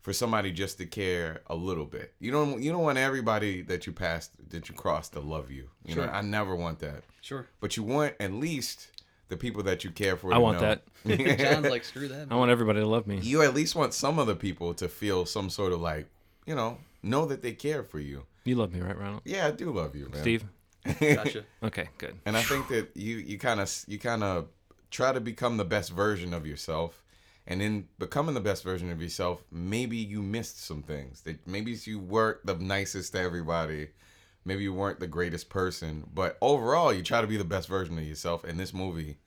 for 0.01 0.13
somebody 0.13 0.51
just 0.51 0.79
to 0.79 0.87
care 0.87 1.43
a 1.47 1.55
little 1.55 1.85
bit. 1.85 2.15
You 2.21 2.33
don't 2.33 2.63
you 2.63 2.73
don't 2.73 2.83
want 2.83 2.99
everybody 2.99 3.63
that 3.63 3.87
you 3.87 3.93
passed 3.93 4.33
that 4.51 4.69
you 4.69 4.75
crossed 4.75 5.13
to 5.13 5.21
love 5.21 5.51
you. 5.51 5.69
You 5.85 5.97
know, 5.97 6.05
I 6.05 6.23
never 6.23 6.57
want 6.57 6.79
that. 6.81 7.05
Sure. 7.21 7.47
But 7.61 7.77
you 7.77 7.83
want 7.83 8.15
at 8.19 8.33
least 8.33 8.89
the 9.29 9.37
people 9.37 9.63
that 9.65 9.85
you 9.85 9.91
care 9.91 10.17
for. 10.17 10.33
I 10.33 10.37
to 10.37 10.41
want 10.41 10.61
know. 10.61 10.77
that. 11.05 11.39
John's 11.39 11.71
like, 11.71 11.85
screw 11.85 12.09
that. 12.09 12.29
I 12.31 12.35
want 12.35 12.51
everybody 12.51 12.81
to 12.81 12.87
love 12.87 13.07
me. 13.07 13.19
you 13.19 13.43
at 13.43 13.55
least 13.55 13.75
want 13.75 13.95
some 13.95 14.19
of 14.19 14.27
the 14.27 14.35
people 14.37 14.75
to 14.75 14.89
feel 14.89 15.25
some 15.25 15.49
sort 15.51 15.73
of 15.73 15.81
like, 15.81 16.07
you 16.47 16.55
know, 16.55 16.79
know 17.03 17.27
that 17.27 17.43
they 17.43 17.53
care 17.53 17.83
for 17.83 18.01
you. 18.01 18.25
You 18.45 18.57
love 18.57 18.73
me, 18.73 18.81
right, 18.81 18.99
Ronald? 18.99 19.23
Yeah, 19.25 19.47
I 19.47 19.51
do 19.51 19.71
love 19.71 19.95
you, 19.95 20.09
man. 20.09 20.21
Steve? 20.21 20.45
Gotcha. 21.01 21.45
Okay, 21.63 21.89
good. 21.99 22.17
And 22.25 22.37
I 22.37 22.43
think 22.43 22.69
that 22.69 22.97
you 22.97 23.19
you 23.19 23.39
kind 23.39 23.61
of 23.61 23.85
you 23.87 23.99
kind 23.99 24.25
of 24.25 24.49
try 24.91 25.13
to 25.13 25.21
become 25.21 25.57
the 25.57 25.65
best 25.65 25.93
version 25.93 26.35
of 26.35 26.47
yourself, 26.47 27.03
and 27.47 27.63
in 27.63 27.89
becoming 27.99 28.35
the 28.35 28.41
best 28.41 28.63
version 28.63 28.91
of 28.91 29.01
yourself, 29.01 29.43
maybe 29.51 29.97
you 29.97 30.23
missed 30.23 30.65
some 30.65 30.83
things. 30.83 31.23
That 31.23 31.47
maybe 31.47 31.73
you 31.85 31.99
weren't 31.99 32.45
the 32.45 32.57
nicest 32.57 33.13
to 33.13 33.21
everybody, 33.21 33.89
maybe 34.45 34.63
you 34.63 34.75
weren't 34.75 35.01
the 35.01 35.07
greatest 35.07 35.49
person, 35.49 36.09
but 36.13 36.37
overall, 36.41 36.93
you 36.93 37.03
try 37.03 37.21
to 37.21 37.27
be 37.27 37.37
the 37.37 37.45
best 37.45 37.69
version 37.69 37.99
of 37.99 38.05
yourself. 38.05 38.45
In 38.45 38.57
this 38.57 38.75
movie, 38.75 39.19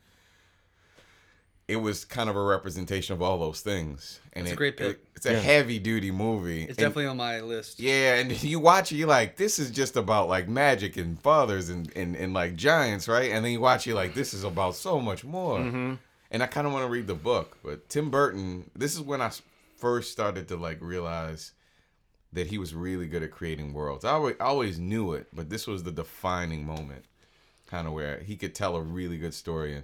it 1.73 1.81
was 1.81 2.05
kind 2.05 2.29
of 2.29 2.35
a 2.37 2.41
representation 2.43 3.13
of 3.13 3.21
all 3.21 3.37
those 3.39 3.61
things. 3.61 4.19
And 4.33 4.45
It's 4.45 4.53
a 4.53 4.55
great 4.55 4.77
pick. 4.77 4.91
it- 4.97 5.05
it's 5.17 5.25
a 5.25 5.33
Yeah. 5.33 5.39
heavy 5.39 5.79
duty 5.79 6.11
movie. 6.11 6.61
It's 6.61 6.69
And- 6.69 6.77
definitely 6.77 7.07
on 7.07 7.17
my 7.17 7.41
list. 7.41 7.79
yeah, 7.79 8.15
and 8.15 8.41
you 8.43 8.59
watch 8.59 8.91
it, 8.91 8.95
you're 8.95 9.07
like, 9.07 9.35
this 9.37 9.59
is 9.59 9.71
just 9.71 9.95
about 9.97 10.29
like 10.29 10.47
magic 10.47 10.95
and 10.97 11.19
fathers 11.21 11.69
and, 11.69 11.91
and, 11.95 12.15
and 12.15 12.33
like 12.33 12.55
giants, 12.55 13.07
right? 13.07 13.31
And 13.31 13.43
then 13.43 13.51
you 13.51 13.59
watch 13.59 13.85
it 13.87 13.95
like 13.95 14.13
this 14.13 14.33
is 14.33 14.43
about 14.43 14.75
so 14.75 14.99
much 14.99 15.23
more. 15.23 15.59
Mm-hmm. 15.59 15.93
And 16.31 16.41
I 16.43 16.47
kind 16.47 16.65
of 16.65 16.73
want 16.73 16.85
to 16.85 16.89
read 16.89 17.07
the 17.07 17.13
book, 17.15 17.57
but 17.63 17.89
Tim 17.89 18.09
Burton, 18.09 18.69
this 18.75 18.93
is 18.95 19.01
when 19.01 19.21
I 19.21 19.31
first 19.77 20.11
started 20.11 20.47
to 20.47 20.55
like 20.57 20.77
realize 20.81 21.51
that 22.31 22.47
he 22.47 22.57
was 22.57 22.73
really 22.73 23.07
good 23.07 23.21
at 23.23 23.31
creating 23.31 23.73
worlds. 23.73 24.03
I 24.03 24.11
always, 24.11 24.35
I 24.39 24.45
always 24.45 24.79
knew 24.79 25.13
it, 25.13 25.27
but 25.31 25.49
this 25.49 25.67
was 25.67 25.83
the 25.83 25.91
defining 25.91 26.65
moment, 26.65 27.05
kind 27.67 27.87
of 27.87 27.93
where 27.93 28.19
he 28.19 28.35
could 28.35 28.55
tell 28.55 28.75
a 28.75 28.81
really 28.81 29.17
good 29.17 29.33
story. 29.35 29.75
And 29.75 29.83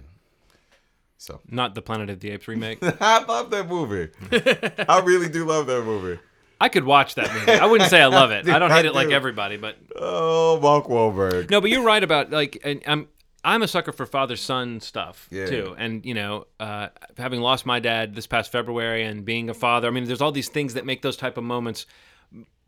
so 1.20 1.40
Not 1.48 1.74
the 1.74 1.82
Planet 1.82 2.08
of 2.10 2.20
the 2.20 2.30
Apes 2.30 2.48
remake. 2.48 2.78
I 3.00 3.22
love 3.24 3.50
that 3.50 3.68
movie. 3.68 4.08
I 4.88 5.00
really 5.04 5.28
do 5.28 5.44
love 5.44 5.66
that 5.66 5.84
movie. 5.84 6.18
I 6.60 6.68
could 6.70 6.84
watch 6.84 7.14
that 7.16 7.32
movie. 7.32 7.52
I 7.52 7.66
wouldn't 7.66 7.90
say 7.90 8.00
I 8.00 8.06
love 8.06 8.30
it. 8.30 8.48
I 8.48 8.58
don't 8.58 8.70
hate 8.70 8.84
it 8.86 8.94
like 8.94 9.10
everybody, 9.10 9.56
but 9.58 9.76
Oh, 9.96 10.58
Mark 10.60 10.86
Wahlberg. 10.86 11.50
no. 11.50 11.60
But 11.60 11.68
you're 11.70 11.84
right 11.84 12.02
about 12.02 12.30
like, 12.30 12.58
and 12.64 12.82
I'm 12.86 13.08
I'm 13.44 13.62
a 13.62 13.68
sucker 13.68 13.92
for 13.92 14.04
father 14.06 14.36
son 14.36 14.80
stuff 14.80 15.28
Yeah. 15.30 15.46
too. 15.46 15.74
And 15.78 16.04
you 16.06 16.14
know, 16.14 16.46
uh, 16.58 16.88
having 17.18 17.40
lost 17.40 17.64
my 17.66 17.80
dad 17.80 18.14
this 18.14 18.26
past 18.26 18.50
February 18.52 19.04
and 19.04 19.24
being 19.24 19.48
a 19.50 19.54
father, 19.54 19.88
I 19.88 19.90
mean, 19.90 20.04
there's 20.04 20.20
all 20.22 20.32
these 20.32 20.48
things 20.48 20.74
that 20.74 20.84
make 20.86 21.02
those 21.02 21.16
type 21.16 21.36
of 21.38 21.44
moments 21.44 21.86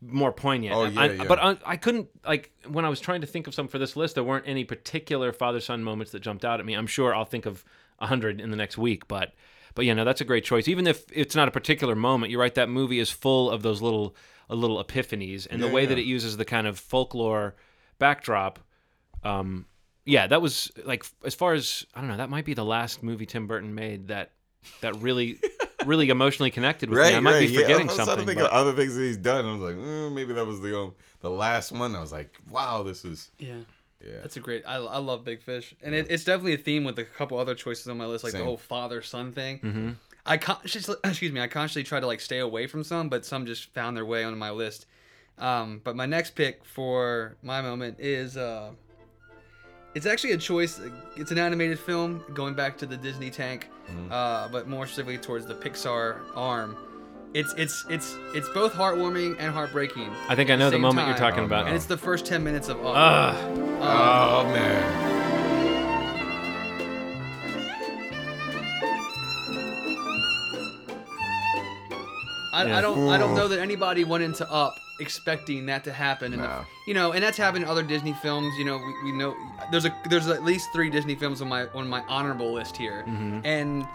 more 0.01 0.31
poignant. 0.31 0.75
Oh, 0.75 0.83
I- 0.85 0.87
yeah, 0.89 1.11
yeah. 1.13 1.23
But 1.27 1.39
I, 1.39 1.57
I 1.65 1.77
couldn't 1.77 2.07
like 2.25 2.51
when 2.67 2.85
I 2.85 2.89
was 2.89 2.99
trying 2.99 3.21
to 3.21 3.27
think 3.27 3.47
of 3.47 3.53
some 3.53 3.67
for 3.67 3.77
this 3.79 3.95
list, 3.95 4.15
there 4.15 4.23
weren't 4.23 4.47
any 4.47 4.63
particular 4.63 5.31
father 5.33 5.59
son 5.59 5.83
moments 5.83 6.11
that 6.11 6.19
jumped 6.21 6.43
out 6.45 6.59
at 6.59 6.65
me. 6.65 6.73
I'm 6.73 6.87
sure 6.87 7.15
I'll 7.15 7.25
think 7.25 7.45
of 7.45 7.63
a 8.03 8.07
hundred 8.07 8.39
in 8.41 8.51
the 8.51 8.57
next 8.57 8.77
week, 8.77 9.07
but. 9.07 9.33
But 9.75 9.85
yeah, 9.85 9.95
no, 9.95 10.05
that's 10.05 10.21
a 10.21 10.23
great 10.25 10.43
choice. 10.43 10.67
Even 10.67 10.85
if 10.85 11.03
it's 11.11 11.33
not 11.35 11.47
a 11.47 11.51
particular 11.51 11.95
moment, 11.95 12.29
you're 12.31 12.39
right. 12.39 12.53
That 12.53 12.69
movie 12.69 12.99
is 12.99 13.09
full 13.09 13.49
of 13.49 13.63
those 13.63 13.81
little, 13.81 14.15
uh, 14.47 14.53
little 14.53 14.77
epiphanies, 14.83 15.47
and 15.49 15.63
the 15.63 15.65
Yeah, 15.65 15.73
way 15.73 15.87
that 15.87 15.97
it 15.97 16.03
uses 16.05 16.37
the 16.37 16.45
kind 16.45 16.67
of 16.67 16.77
folklore 16.77 17.55
backdrop. 17.97 18.59
Um, 19.23 19.65
yeah, 20.05 20.27
that 20.27 20.43
was 20.43 20.71
like 20.85 21.03
as 21.25 21.33
far 21.33 21.53
as 21.53 21.87
I 21.95 22.01
don't 22.01 22.09
know. 22.09 22.17
That 22.17 22.29
might 22.29 22.45
be 22.45 22.53
the 22.53 22.63
last 22.63 23.01
movie 23.01 23.25
Tim 23.25 23.47
Burton 23.47 23.73
made 23.73 24.09
that 24.09 24.33
that 24.81 24.95
really, 24.97 25.39
really 25.87 26.09
emotionally 26.11 26.51
connected 26.51 26.91
with 26.91 26.99
me. 26.99 27.15
I 27.15 27.19
might 27.19 27.39
be 27.39 27.47
yeah. 27.47 27.61
forgetting 27.61 27.87
I 27.89 27.93
was 27.93 27.95
trying 27.95 28.05
something. 28.05 28.27
think 28.27 28.39
but- 28.41 28.51
of 28.51 28.53
other 28.53 28.73
things 28.73 28.93
that 28.95 29.01
he's 29.01 29.17
done. 29.17 29.43
I 29.45 29.53
was 29.53 29.61
like, 29.61 29.75
mm, 29.75 30.13
maybe 30.13 30.33
that 30.33 30.45
was 30.45 30.61
the 30.61 30.77
um, 30.77 30.93
the 31.21 31.31
last 31.31 31.71
one. 31.71 31.95
I 31.95 31.99
was 31.99 32.11
like, 32.11 32.37
wow, 32.49 32.83
this 32.83 33.05
is 33.05 33.31
Yeah. 33.39 33.61
Yeah. 34.05 34.19
That's 34.21 34.37
a 34.37 34.39
great. 34.39 34.63
I, 34.67 34.75
I 34.75 34.97
love 34.97 35.23
Big 35.23 35.41
Fish, 35.41 35.75
and 35.81 35.93
it, 35.95 36.07
it's 36.09 36.23
definitely 36.23 36.53
a 36.53 36.57
theme 36.57 36.83
with 36.83 36.97
a 36.99 37.03
couple 37.03 37.37
other 37.37 37.55
choices 37.55 37.87
on 37.87 37.97
my 37.97 38.05
list, 38.05 38.23
like 38.23 38.31
Same. 38.33 38.41
the 38.41 38.45
whole 38.45 38.57
father 38.57 39.01
son 39.01 39.31
thing. 39.31 39.59
Mm-hmm. 39.59 39.89
I 40.25 40.37
con- 40.37 40.57
excuse 40.63 41.31
me. 41.31 41.41
I 41.41 41.47
consciously 41.47 41.83
try 41.83 41.99
to 41.99 42.07
like 42.07 42.19
stay 42.21 42.39
away 42.39 42.67
from 42.67 42.83
some, 42.83 43.09
but 43.09 43.25
some 43.25 43.45
just 43.45 43.73
found 43.73 43.95
their 43.97 44.05
way 44.05 44.23
onto 44.23 44.37
my 44.37 44.51
list. 44.51 44.85
Um, 45.37 45.81
but 45.83 45.95
my 45.95 46.05
next 46.05 46.35
pick 46.35 46.63
for 46.63 47.35
my 47.41 47.61
moment 47.61 47.99
is 47.99 48.37
uh, 48.37 48.71
it's 49.95 50.05
actually 50.05 50.31
a 50.33 50.37
choice. 50.37 50.79
It's 51.15 51.31
an 51.31 51.37
animated 51.37 51.79
film 51.79 52.23
going 52.33 52.53
back 52.53 52.77
to 52.79 52.85
the 52.85 52.97
Disney 52.97 53.29
tank, 53.29 53.67
Mm-hmm. 53.91 54.13
uh, 54.13 54.47
but 54.47 54.69
more 54.69 54.85
specifically 54.87 55.17
towards 55.17 55.45
the 55.45 55.55
Pixar 55.55 56.17
arm. 56.35 56.77
It's 57.33 57.51
it's 57.53 57.85
it's 57.89 58.15
it's 58.35 58.47
both 58.49 58.73
heartwarming 58.73 59.37
and 59.39 59.51
heartbreaking. 59.51 60.11
I 60.29 60.35
think 60.35 60.51
I 60.51 60.55
know 60.55 60.65
the 60.65 60.75
Same 60.75 60.81
moment 60.81 61.07
you're 61.07 61.17
talking 61.17 61.41
Oh, 61.41 61.45
about. 61.45 61.65
And 61.65 61.75
it's 61.75 61.87
the 61.87 61.97
first 61.97 62.27
ten 62.27 62.43
minutes 62.43 62.69
of 62.69 62.77
Up. 62.85 62.93
Ugh. 62.95 63.35
Um, 63.35 63.79
oh 63.81 64.43
man. 64.53 65.13
I, 72.53 72.67
Yeah. 72.67 72.77
I 72.77 72.81
don't 72.81 73.09
I 73.09 73.17
don't 73.17 73.33
know 73.35 73.47
mm. 73.47 73.49
that 73.49 73.59
anybody 73.59 74.03
went 74.03 74.23
into 74.23 74.49
Up 74.51 74.75
expecting 74.99 75.65
that 75.65 75.83
to 75.85 75.91
happen. 75.91 76.33
And 76.33 76.43
the- 76.43 76.65
you 76.85 76.93
know, 76.93 77.13
and 77.13 77.23
that's 77.23 77.37
happened 77.37 77.63
in 77.63 77.69
other 77.69 77.81
Disney 77.81 78.13
films. 78.21 78.53
You 78.59 78.65
know, 78.65 78.77
we, 78.77 79.11
we 79.11 79.17
know 79.17 79.35
there's 79.71 79.85
a 79.85 79.95
there's 80.07 80.27
at 80.27 80.43
least 80.43 80.69
three 80.71 80.91
Disney 80.91 81.15
films 81.15 81.41
on 81.41 81.49
my 81.49 81.65
on 81.69 81.87
my 81.89 82.01
honorable 82.07 82.53
list 82.53 82.77
here, 82.77 83.03
mm-hmm. 83.07 83.39
and 83.43 83.87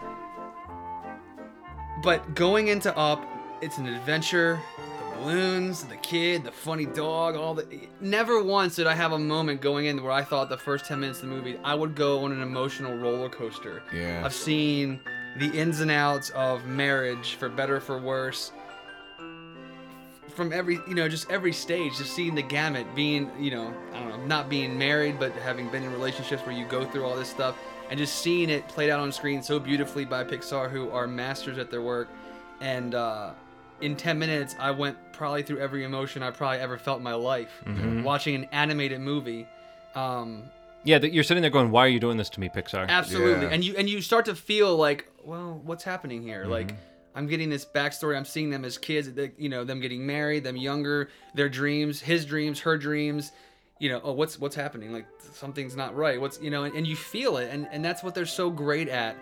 but 2.03 2.35
going 2.35 2.67
into 2.69 2.95
Up, 2.97 3.23
it's 3.61 3.77
an 3.77 3.87
adventure. 3.87 4.59
The 4.77 5.15
balloons, 5.17 5.83
the 5.83 5.97
kid, 5.97 6.43
the 6.43 6.51
funny 6.51 6.85
dog, 6.85 7.35
all 7.35 7.53
the. 7.53 7.67
Never 7.99 8.41
once 8.41 8.75
did 8.75 8.87
I 8.87 8.95
have 8.95 9.11
a 9.11 9.19
moment 9.19 9.61
going 9.61 9.85
in 9.85 10.01
where 10.01 10.11
I 10.11 10.23
thought 10.23 10.49
the 10.49 10.57
first 10.57 10.85
ten 10.85 10.99
minutes 11.01 11.21
of 11.21 11.29
the 11.29 11.35
movie 11.35 11.57
I 11.63 11.75
would 11.75 11.95
go 11.95 12.23
on 12.23 12.31
an 12.31 12.41
emotional 12.41 12.95
roller 12.97 13.29
coaster. 13.29 13.83
Yeah. 13.93 14.21
I've 14.23 14.33
seen 14.33 14.99
the 15.37 15.47
ins 15.51 15.79
and 15.81 15.91
outs 15.91 16.29
of 16.31 16.65
marriage, 16.65 17.35
for 17.35 17.49
better 17.49 17.77
or 17.77 17.81
for 17.81 17.99
worse. 17.99 18.51
From 20.35 20.53
every, 20.53 20.79
you 20.87 20.95
know, 20.95 21.09
just 21.09 21.29
every 21.29 21.51
stage, 21.51 21.97
just 21.97 22.13
seeing 22.13 22.33
the 22.33 22.41
gamut, 22.41 22.87
being, 22.95 23.29
you 23.37 23.51
know, 23.51 23.73
I 23.93 23.99
don't 23.99 24.09
know, 24.09 24.25
not 24.25 24.47
being 24.49 24.77
married, 24.77 25.19
but 25.19 25.33
having 25.33 25.67
been 25.69 25.83
in 25.83 25.91
relationships 25.91 26.43
where 26.45 26.55
you 26.55 26.65
go 26.65 26.85
through 26.85 27.03
all 27.03 27.15
this 27.15 27.29
stuff, 27.29 27.57
and 27.89 27.97
just 27.97 28.19
seeing 28.19 28.49
it 28.49 28.67
played 28.67 28.89
out 28.89 28.99
on 28.99 29.11
screen 29.11 29.41
so 29.41 29.59
beautifully 29.59 30.05
by 30.05 30.23
Pixar, 30.23 30.69
who 30.69 30.89
are 30.91 31.07
masters 31.07 31.57
at 31.57 31.71
their 31.71 31.81
work. 31.81 32.07
And 32.61 32.93
uh, 32.95 33.31
in 33.81 33.95
10 33.95 34.19
minutes, 34.19 34.55
I 34.59 34.71
went 34.71 34.97
probably 35.13 35.43
through 35.43 35.59
every 35.59 35.83
emotion 35.83 36.21
I 36.23 36.31
probably 36.31 36.59
ever 36.59 36.77
felt 36.77 36.97
in 36.99 37.03
my 37.03 37.13
life 37.13 37.51
watching 38.03 38.35
an 38.35 38.45
animated 38.51 38.99
movie. 39.01 39.47
Um, 39.95 40.43
Yeah, 40.83 40.97
you're 40.99 41.23
sitting 41.23 41.41
there 41.41 41.51
going, 41.51 41.71
"Why 41.71 41.85
are 41.85 41.89
you 41.89 41.99
doing 41.99 42.17
this 42.17 42.29
to 42.31 42.39
me, 42.39 42.49
Pixar?" 42.49 42.87
Absolutely, 42.87 43.45
Yeah. 43.47 43.53
and 43.53 43.63
you 43.65 43.75
and 43.77 43.89
you 43.89 44.01
start 44.01 44.25
to 44.25 44.35
feel 44.35 44.75
like, 44.77 45.07
well, 45.25 45.59
what's 45.65 45.83
happening 45.83 46.21
here? 46.23 46.41
Mm-hmm. 46.43 46.51
Like, 46.51 46.73
I'm 47.15 47.27
getting 47.27 47.49
this 47.49 47.65
backstory. 47.65 48.15
I'm 48.15 48.23
seeing 48.25 48.49
them 48.49 48.63
as 48.63 48.77
kids. 48.77 49.11
they- 49.11 49.31
You 49.37 49.49
know, 49.49 49.63
them 49.65 49.81
getting 49.81 50.05
married, 50.05 50.43
them 50.45 50.55
younger, 50.55 51.09
their 51.33 51.49
dreams, 51.49 51.99
his 52.01 52.25
dreams, 52.25 52.59
her 52.61 52.77
dreams. 52.77 53.31
You 53.79 53.89
know, 53.89 54.01
oh, 54.03 54.11
what's 54.11 54.37
what's 54.39 54.55
happening? 54.55 54.91
Like 54.93 55.07
something's 55.33 55.75
not 55.75 55.95
right. 55.95 56.19
What's 56.19 56.39
you 56.41 56.49
know, 56.49 56.63
and, 56.63 56.75
and 56.75 56.85
you 56.85 56.95
feel 56.95 57.37
it, 57.37 57.49
and 57.51 57.67
and 57.71 57.83
that's 57.83 58.03
what 58.03 58.13
they're 58.13 58.25
so 58.25 58.49
great 58.49 58.89
at. 58.89 59.15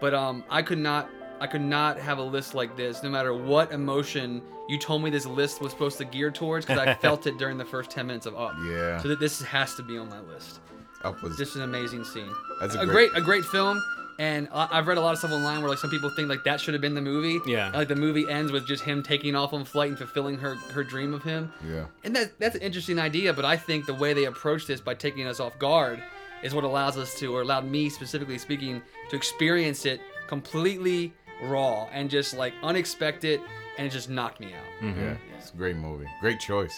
But 0.00 0.14
um, 0.14 0.44
I 0.48 0.62
could 0.62 0.78
not. 0.78 1.08
I 1.40 1.48
could 1.48 1.60
not 1.62 1.98
have 1.98 2.18
a 2.18 2.22
list 2.22 2.54
like 2.54 2.76
this, 2.76 3.02
no 3.02 3.10
matter 3.10 3.34
what 3.34 3.72
emotion 3.72 4.40
you 4.68 4.78
told 4.78 5.02
me 5.02 5.10
this 5.10 5.26
list 5.26 5.60
was 5.60 5.72
supposed 5.72 5.98
to 5.98 6.04
gear 6.04 6.30
towards, 6.30 6.64
because 6.64 6.80
I 6.80 6.94
felt 7.02 7.26
it 7.26 7.36
during 7.38 7.58
the 7.58 7.64
first 7.64 7.90
ten 7.90 8.06
minutes 8.06 8.24
of 8.26 8.36
Up. 8.36 8.54
Yeah. 8.64 9.02
So 9.02 9.08
that 9.08 9.18
this 9.18 9.42
has 9.42 9.74
to 9.74 9.82
be 9.82 9.98
on 9.98 10.08
my 10.08 10.20
list. 10.20 10.60
Up 11.02 11.20
was 11.22 11.36
Just 11.36 11.56
an 11.56 11.62
amazing 11.62 12.04
scene. 12.04 12.30
That's 12.60 12.76
a 12.76 12.80
a 12.80 12.86
great- 12.86 13.10
great, 13.10 13.20
a 13.22 13.24
great 13.24 13.44
film. 13.46 13.82
And 14.18 14.48
I- 14.52 14.68
I've 14.70 14.86
read 14.86 14.96
a 14.98 15.00
lot 15.00 15.12
of 15.12 15.18
stuff 15.18 15.32
online 15.32 15.60
where 15.60 15.70
like 15.70 15.78
some 15.78 15.90
people 15.90 16.08
think 16.10 16.28
like 16.28 16.44
that 16.44 16.60
should 16.60 16.74
have 16.74 16.80
been 16.80 16.94
the 16.94 17.00
movie. 17.00 17.40
Yeah. 17.50 17.70
Like 17.74 17.88
the 17.88 17.96
movie 17.96 18.28
ends 18.30 18.52
with 18.52 18.66
just 18.66 18.84
him 18.84 19.02
taking 19.02 19.34
off 19.34 19.52
on 19.52 19.64
flight 19.64 19.88
and 19.90 19.98
fulfilling 19.98 20.38
her 20.38 20.54
her 20.54 20.84
dream 20.84 21.12
of 21.14 21.22
him. 21.22 21.52
yeah. 21.68 21.86
And 22.04 22.14
that 22.16 22.38
that's 22.38 22.54
an 22.54 22.62
interesting 22.62 22.98
idea, 22.98 23.32
but 23.32 23.44
I 23.44 23.56
think 23.56 23.86
the 23.86 23.94
way 23.94 24.12
they 24.12 24.24
approach 24.26 24.66
this 24.66 24.80
by 24.80 24.94
taking 24.94 25.26
us 25.26 25.40
off 25.40 25.58
guard 25.58 26.02
is 26.42 26.54
what 26.54 26.62
allows 26.64 26.96
us 26.98 27.18
to, 27.18 27.34
or 27.34 27.40
allowed 27.40 27.64
me 27.64 27.88
specifically 27.88 28.38
speaking, 28.38 28.82
to 29.10 29.16
experience 29.16 29.86
it 29.86 30.00
completely 30.26 31.12
raw 31.42 31.88
and 31.92 32.08
just 32.10 32.34
like 32.36 32.52
unexpected, 32.62 33.40
and 33.78 33.86
it 33.86 33.90
just 33.90 34.08
knocked 34.10 34.40
me 34.40 34.52
out. 34.54 34.82
Yeah, 34.96 35.14
it's 35.38 35.52
a 35.52 35.56
great 35.56 35.76
movie. 35.76 36.06
Great 36.20 36.38
choice. 36.40 36.76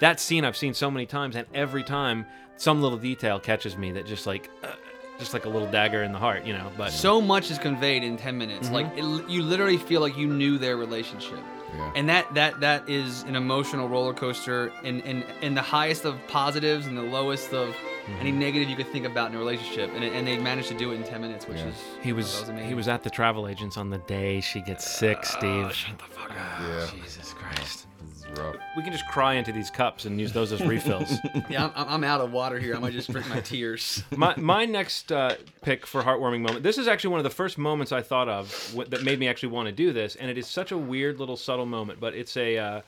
That 0.00 0.18
scene 0.18 0.44
I've 0.44 0.56
seen 0.56 0.74
so 0.74 0.90
many 0.90 1.06
times, 1.06 1.36
and 1.36 1.46
every 1.54 1.82
time 1.84 2.26
some 2.56 2.82
little 2.82 2.98
detail 2.98 3.38
catches 3.38 3.76
me 3.76 3.92
that 3.92 4.06
just 4.06 4.26
like, 4.26 4.50
uh, 4.62 4.72
just 5.18 5.32
like 5.32 5.44
a 5.44 5.48
little 5.48 5.70
dagger 5.70 6.02
in 6.02 6.12
the 6.12 6.18
heart, 6.18 6.44
you 6.44 6.52
know. 6.52 6.70
But 6.76 6.92
So 6.92 7.20
much 7.20 7.50
is 7.50 7.58
conveyed 7.58 8.02
in 8.02 8.16
10 8.16 8.36
minutes. 8.36 8.70
Like 8.70 8.94
mm-hmm. 8.94 9.24
it, 9.24 9.30
you 9.30 9.42
literally 9.42 9.76
feel 9.76 10.00
like 10.00 10.16
you 10.16 10.26
knew 10.26 10.58
their 10.58 10.76
relationship. 10.76 11.38
Yeah. 11.74 11.92
And 11.96 12.08
that 12.08 12.32
that 12.34 12.60
that 12.60 12.88
is 12.88 13.22
an 13.24 13.34
emotional 13.34 13.88
roller 13.88 14.14
coaster 14.14 14.72
in 14.82 15.00
in, 15.00 15.24
in 15.42 15.54
the 15.54 15.62
highest 15.62 16.04
of 16.04 16.24
positives 16.28 16.86
and 16.86 16.96
the 16.96 17.02
lowest 17.02 17.52
of 17.52 17.74
any 18.20 18.32
negative 18.32 18.68
you 18.68 18.76
could 18.76 18.88
think 18.88 19.06
about 19.06 19.30
in 19.30 19.36
a 19.36 19.38
relationship. 19.38 19.90
And, 19.94 20.04
and 20.04 20.26
they 20.26 20.36
managed 20.38 20.68
to 20.68 20.74
do 20.74 20.92
it 20.92 20.96
in 20.96 21.04
10 21.04 21.20
minutes, 21.20 21.46
which 21.48 21.58
Yeah. 21.58 21.68
is 21.68 21.74
he 22.02 22.10
that 22.10 22.16
was, 22.16 22.50
he 22.66 22.74
was 22.74 22.88
at 22.88 23.02
the 23.02 23.10
travel 23.10 23.48
agents 23.48 23.76
on 23.76 23.90
the 23.90 23.98
day 23.98 24.40
she 24.40 24.60
gets 24.60 24.88
sick, 24.88 25.24
Steve. 25.24 25.72
shut 25.74 25.98
the 25.98 26.04
fuck 26.04 26.30
up. 26.30 26.36
Yeah. 26.60 26.86
Jesus 26.92 27.32
Christ. 27.32 27.86
This 28.06 28.18
is 28.18 28.38
rough. 28.38 28.56
We 28.76 28.82
can 28.82 28.92
just 28.92 29.06
cry 29.08 29.34
into 29.34 29.52
these 29.52 29.70
cups 29.70 30.04
and 30.04 30.20
use 30.20 30.32
those 30.32 30.52
as 30.52 30.60
refills. 30.66 31.18
Yeah, 31.48 31.70
I'm, 31.74 31.88
I'm 31.88 32.04
out 32.04 32.20
of 32.20 32.32
water 32.32 32.58
here. 32.58 32.76
I 32.76 32.78
might 32.78 32.92
just 32.92 33.10
drink 33.10 33.28
my 33.28 33.40
tears. 33.52 34.02
my 34.16 34.34
my 34.36 34.64
next 34.66 35.10
uh, 35.10 35.36
pick 35.62 35.86
for 35.86 36.02
heartwarming 36.02 36.40
moment. 36.40 36.62
This 36.62 36.76
is 36.78 36.86
actually 36.88 37.10
one 37.10 37.20
of 37.20 37.24
the 37.24 37.30
first 37.30 37.56
moments 37.58 37.92
I 37.92 38.02
thought 38.02 38.28
of 38.28 38.52
w- 38.72 38.88
that 38.90 39.02
made 39.02 39.18
me 39.18 39.28
actually 39.28 39.50
want 39.50 39.66
to 39.66 39.72
do 39.72 39.92
this, 39.92 40.14
and 40.16 40.30
it 40.30 40.36
is 40.38 40.46
such 40.46 40.72
a 40.72 40.78
weird 40.78 41.18
little 41.18 41.36
subtle 41.36 41.66
moment. 41.66 42.00
But 42.00 42.14
it's 42.14 42.36
a 42.36 42.58
uh, 42.58 42.80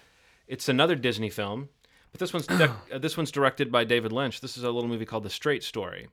it's 0.46 0.68
another 0.68 0.94
Disney 0.94 1.30
film, 1.30 1.68
but 2.16 2.20
this 2.20 2.32
one's 2.32 2.46
dec- 2.46 2.74
uh, 2.94 2.98
this 2.98 3.14
one's 3.14 3.30
directed 3.30 3.70
by 3.70 3.84
David 3.84 4.10
Lynch. 4.10 4.40
This 4.40 4.56
is 4.56 4.64
a 4.64 4.70
little 4.70 4.88
movie 4.88 5.04
called 5.04 5.22
The 5.22 5.30
Straight 5.30 5.62
Story, 5.62 6.08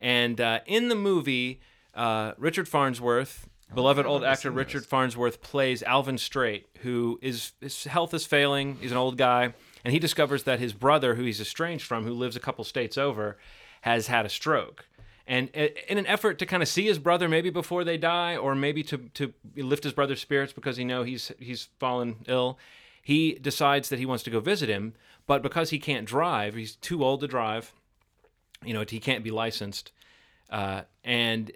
and 0.00 0.40
uh, 0.40 0.60
in 0.64 0.88
the 0.88 0.94
movie, 0.94 1.60
uh, 1.94 2.32
Richard 2.38 2.68
Farnsworth. 2.68 3.48
Beloved 3.74 4.06
old 4.06 4.24
actor 4.24 4.50
Richard 4.50 4.84
Farnsworth 4.86 5.42
plays 5.42 5.82
Alvin 5.82 6.18
Straight, 6.18 6.68
who 6.82 7.18
is 7.20 7.52
his 7.60 7.84
health 7.84 8.14
is 8.14 8.26
failing. 8.26 8.76
He's 8.80 8.92
an 8.92 8.96
old 8.96 9.16
guy, 9.16 9.52
and 9.84 9.92
he 9.92 9.98
discovers 9.98 10.44
that 10.44 10.60
his 10.60 10.72
brother, 10.72 11.16
who 11.16 11.24
he's 11.24 11.40
estranged 11.40 11.84
from, 11.84 12.04
who 12.04 12.12
lives 12.12 12.36
a 12.36 12.40
couple 12.40 12.62
states 12.64 12.96
over, 12.96 13.36
has 13.80 14.06
had 14.06 14.24
a 14.26 14.28
stroke. 14.28 14.86
And 15.26 15.48
in 15.50 15.98
an 15.98 16.06
effort 16.06 16.38
to 16.40 16.46
kind 16.46 16.62
of 16.62 16.68
see 16.68 16.86
his 16.86 16.98
brother 16.98 17.28
maybe 17.28 17.50
before 17.50 17.82
they 17.84 17.96
die, 17.96 18.36
or 18.36 18.54
maybe 18.54 18.82
to, 18.84 18.98
to 19.14 19.32
lift 19.56 19.82
his 19.84 19.92
brother's 19.92 20.20
spirits 20.20 20.52
because 20.52 20.76
he 20.76 20.84
know 20.84 21.02
he's 21.02 21.32
he's 21.38 21.68
fallen 21.78 22.16
ill, 22.26 22.58
he 23.02 23.34
decides 23.34 23.88
that 23.88 23.98
he 23.98 24.06
wants 24.06 24.22
to 24.24 24.30
go 24.30 24.40
visit 24.40 24.68
him. 24.68 24.94
But 25.30 25.42
because 25.42 25.70
he 25.70 25.78
can't 25.78 26.06
drive, 26.06 26.56
he's 26.56 26.74
too 26.74 27.04
old 27.04 27.20
to 27.20 27.28
drive. 27.28 27.72
You 28.64 28.74
know, 28.74 28.84
he 28.84 28.98
can't 28.98 29.22
be 29.22 29.30
licensed, 29.30 29.92
uh, 30.50 30.80
and 31.04 31.52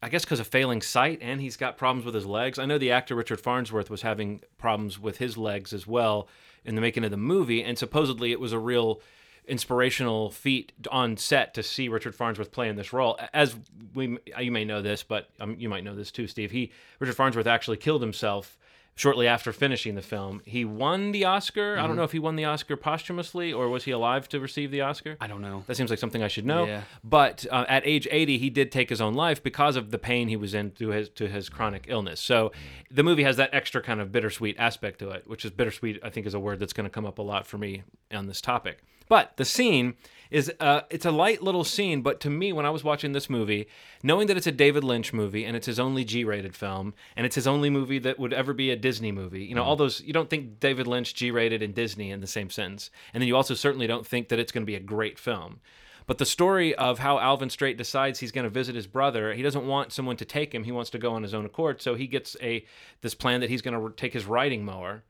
I 0.00 0.08
guess 0.10 0.24
because 0.24 0.38
of 0.38 0.46
failing 0.46 0.80
sight, 0.80 1.18
and 1.20 1.40
he's 1.40 1.56
got 1.56 1.76
problems 1.76 2.06
with 2.06 2.14
his 2.14 2.24
legs. 2.24 2.56
I 2.56 2.66
know 2.66 2.78
the 2.78 2.92
actor 2.92 3.16
Richard 3.16 3.40
Farnsworth 3.40 3.90
was 3.90 4.02
having 4.02 4.42
problems 4.58 5.00
with 5.00 5.18
his 5.18 5.36
legs 5.36 5.72
as 5.72 5.88
well 5.88 6.28
in 6.64 6.76
the 6.76 6.80
making 6.80 7.02
of 7.02 7.10
the 7.10 7.16
movie, 7.16 7.64
and 7.64 7.76
supposedly 7.76 8.30
it 8.30 8.38
was 8.38 8.52
a 8.52 8.60
real 8.60 9.00
inspirational 9.48 10.30
feat 10.30 10.70
on 10.92 11.16
set 11.16 11.52
to 11.54 11.64
see 11.64 11.88
Richard 11.88 12.14
Farnsworth 12.14 12.52
play 12.52 12.68
in 12.68 12.76
this 12.76 12.92
role. 12.92 13.18
As 13.34 13.56
we, 13.92 14.18
you 14.38 14.52
may 14.52 14.64
know 14.64 14.82
this, 14.82 15.02
but 15.02 15.30
um, 15.40 15.56
you 15.58 15.68
might 15.68 15.82
know 15.82 15.96
this 15.96 16.12
too, 16.12 16.28
Steve. 16.28 16.52
He 16.52 16.70
Richard 17.00 17.16
Farnsworth 17.16 17.48
actually 17.48 17.78
killed 17.78 18.02
himself 18.02 18.56
shortly 18.96 19.28
after 19.28 19.52
finishing 19.52 19.94
the 19.94 20.02
film. 20.02 20.40
He 20.46 20.64
won 20.64 21.12
the 21.12 21.26
Oscar. 21.26 21.78
I 21.78 21.86
don't 21.86 21.96
know 21.96 22.02
if 22.02 22.12
he 22.12 22.18
won 22.18 22.34
the 22.34 22.46
Oscar 22.46 22.76
posthumously 22.76 23.52
or 23.52 23.68
was 23.68 23.84
he 23.84 23.90
alive 23.90 24.26
to 24.30 24.40
receive 24.40 24.70
the 24.70 24.80
Oscar. 24.80 25.18
I 25.20 25.26
don't 25.26 25.42
know. 25.42 25.64
That 25.66 25.76
seems 25.76 25.90
like 25.90 25.98
something 25.98 26.22
I 26.22 26.28
should 26.28 26.46
know. 26.46 26.64
Yeah. 26.64 26.82
But 27.04 27.46
uh, 27.50 27.66
at 27.68 27.86
age 27.86 28.08
80, 28.10 28.38
he 28.38 28.48
did 28.48 28.72
take 28.72 28.88
his 28.88 29.02
own 29.02 29.12
life 29.12 29.42
because 29.42 29.76
of 29.76 29.90
the 29.90 29.98
pain 29.98 30.28
he 30.28 30.36
was 30.36 30.54
in 30.54 30.70
to 30.72 30.88
his 30.88 31.10
to 31.10 31.28
his 31.28 31.50
chronic 31.50 31.84
illness. 31.88 32.20
So 32.20 32.52
the 32.90 33.02
movie 33.02 33.22
has 33.24 33.36
that 33.36 33.50
extra 33.52 33.82
kind 33.82 34.00
of 34.00 34.10
bittersweet 34.10 34.56
aspect 34.58 34.98
to 35.00 35.10
it, 35.10 35.28
which 35.28 35.44
is 35.44 35.50
bittersweet. 35.50 36.00
I 36.02 36.08
think 36.08 36.26
is 36.26 36.34
a 36.34 36.40
word 36.40 36.58
that's 36.58 36.72
going 36.72 36.84
to 36.84 36.90
come 36.90 37.04
up 37.04 37.18
a 37.18 37.22
lot 37.22 37.46
for 37.46 37.58
me 37.58 37.82
on 38.10 38.26
this 38.26 38.40
topic. 38.40 38.78
But 39.08 39.36
the 39.36 39.44
scene 39.44 39.94
is 40.30 40.52
uh, 40.60 40.82
it's 40.90 41.04
a 41.04 41.10
light 41.10 41.42
little 41.42 41.64
scene, 41.64 42.02
but 42.02 42.20
to 42.20 42.30
me, 42.30 42.52
when 42.52 42.66
I 42.66 42.70
was 42.70 42.84
watching 42.84 43.12
this 43.12 43.30
movie, 43.30 43.66
knowing 44.02 44.26
that 44.28 44.36
it's 44.36 44.46
a 44.46 44.52
David 44.52 44.84
Lynch 44.84 45.12
movie 45.12 45.44
and 45.44 45.56
it's 45.56 45.66
his 45.66 45.80
only 45.80 46.04
G-rated 46.04 46.54
film 46.54 46.94
and 47.16 47.26
it's 47.26 47.34
his 47.34 47.46
only 47.46 47.70
movie 47.70 47.98
that 48.00 48.18
would 48.18 48.32
ever 48.32 48.52
be 48.52 48.70
a 48.70 48.76
Disney 48.76 49.12
movie, 49.12 49.44
you 49.44 49.54
know, 49.54 49.62
all 49.62 49.76
those 49.76 50.00
you 50.02 50.12
don't 50.12 50.30
think 50.30 50.60
David 50.60 50.86
Lynch 50.86 51.14
G-rated 51.14 51.62
and 51.62 51.74
Disney 51.74 52.10
in 52.10 52.20
the 52.20 52.26
same 52.26 52.50
sentence, 52.50 52.90
and 53.12 53.20
then 53.20 53.28
you 53.28 53.36
also 53.36 53.54
certainly 53.54 53.86
don't 53.86 54.06
think 54.06 54.28
that 54.28 54.38
it's 54.38 54.52
going 54.52 54.62
to 54.62 54.66
be 54.66 54.76
a 54.76 54.80
great 54.80 55.18
film. 55.18 55.60
But 56.06 56.18
the 56.18 56.24
story 56.24 56.72
of 56.74 57.00
how 57.00 57.18
Alvin 57.18 57.50
Straight 57.50 57.76
decides 57.76 58.20
he's 58.20 58.30
going 58.30 58.44
to 58.44 58.50
visit 58.50 58.76
his 58.76 58.86
brother, 58.86 59.34
he 59.34 59.42
doesn't 59.42 59.66
want 59.66 59.92
someone 59.92 60.16
to 60.18 60.24
take 60.24 60.54
him. 60.54 60.62
He 60.62 60.70
wants 60.70 60.90
to 60.90 60.98
go 60.98 61.12
on 61.14 61.24
his 61.24 61.34
own 61.34 61.44
accord. 61.44 61.82
So 61.82 61.96
he 61.96 62.06
gets 62.06 62.36
a 62.40 62.64
this 63.00 63.14
plan 63.14 63.40
that 63.40 63.50
he's 63.50 63.62
going 63.62 63.76
to 63.76 63.92
take 63.96 64.12
his 64.12 64.24
riding 64.24 64.64
mower 64.64 65.02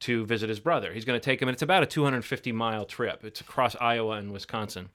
to 0.00 0.24
visit 0.26 0.48
his 0.48 0.60
brother. 0.60 0.92
He's 0.92 1.04
going 1.04 1.18
to 1.18 1.24
take 1.24 1.40
him, 1.40 1.48
and 1.48 1.54
it's 1.54 1.62
about 1.62 1.82
a 1.82 1.86
250 1.86 2.52
mile 2.52 2.84
trip. 2.84 3.24
It's 3.24 3.40
across 3.40 3.76
Iowa 3.80 4.16
and 4.16 4.32
Wisconsin. 4.32 4.88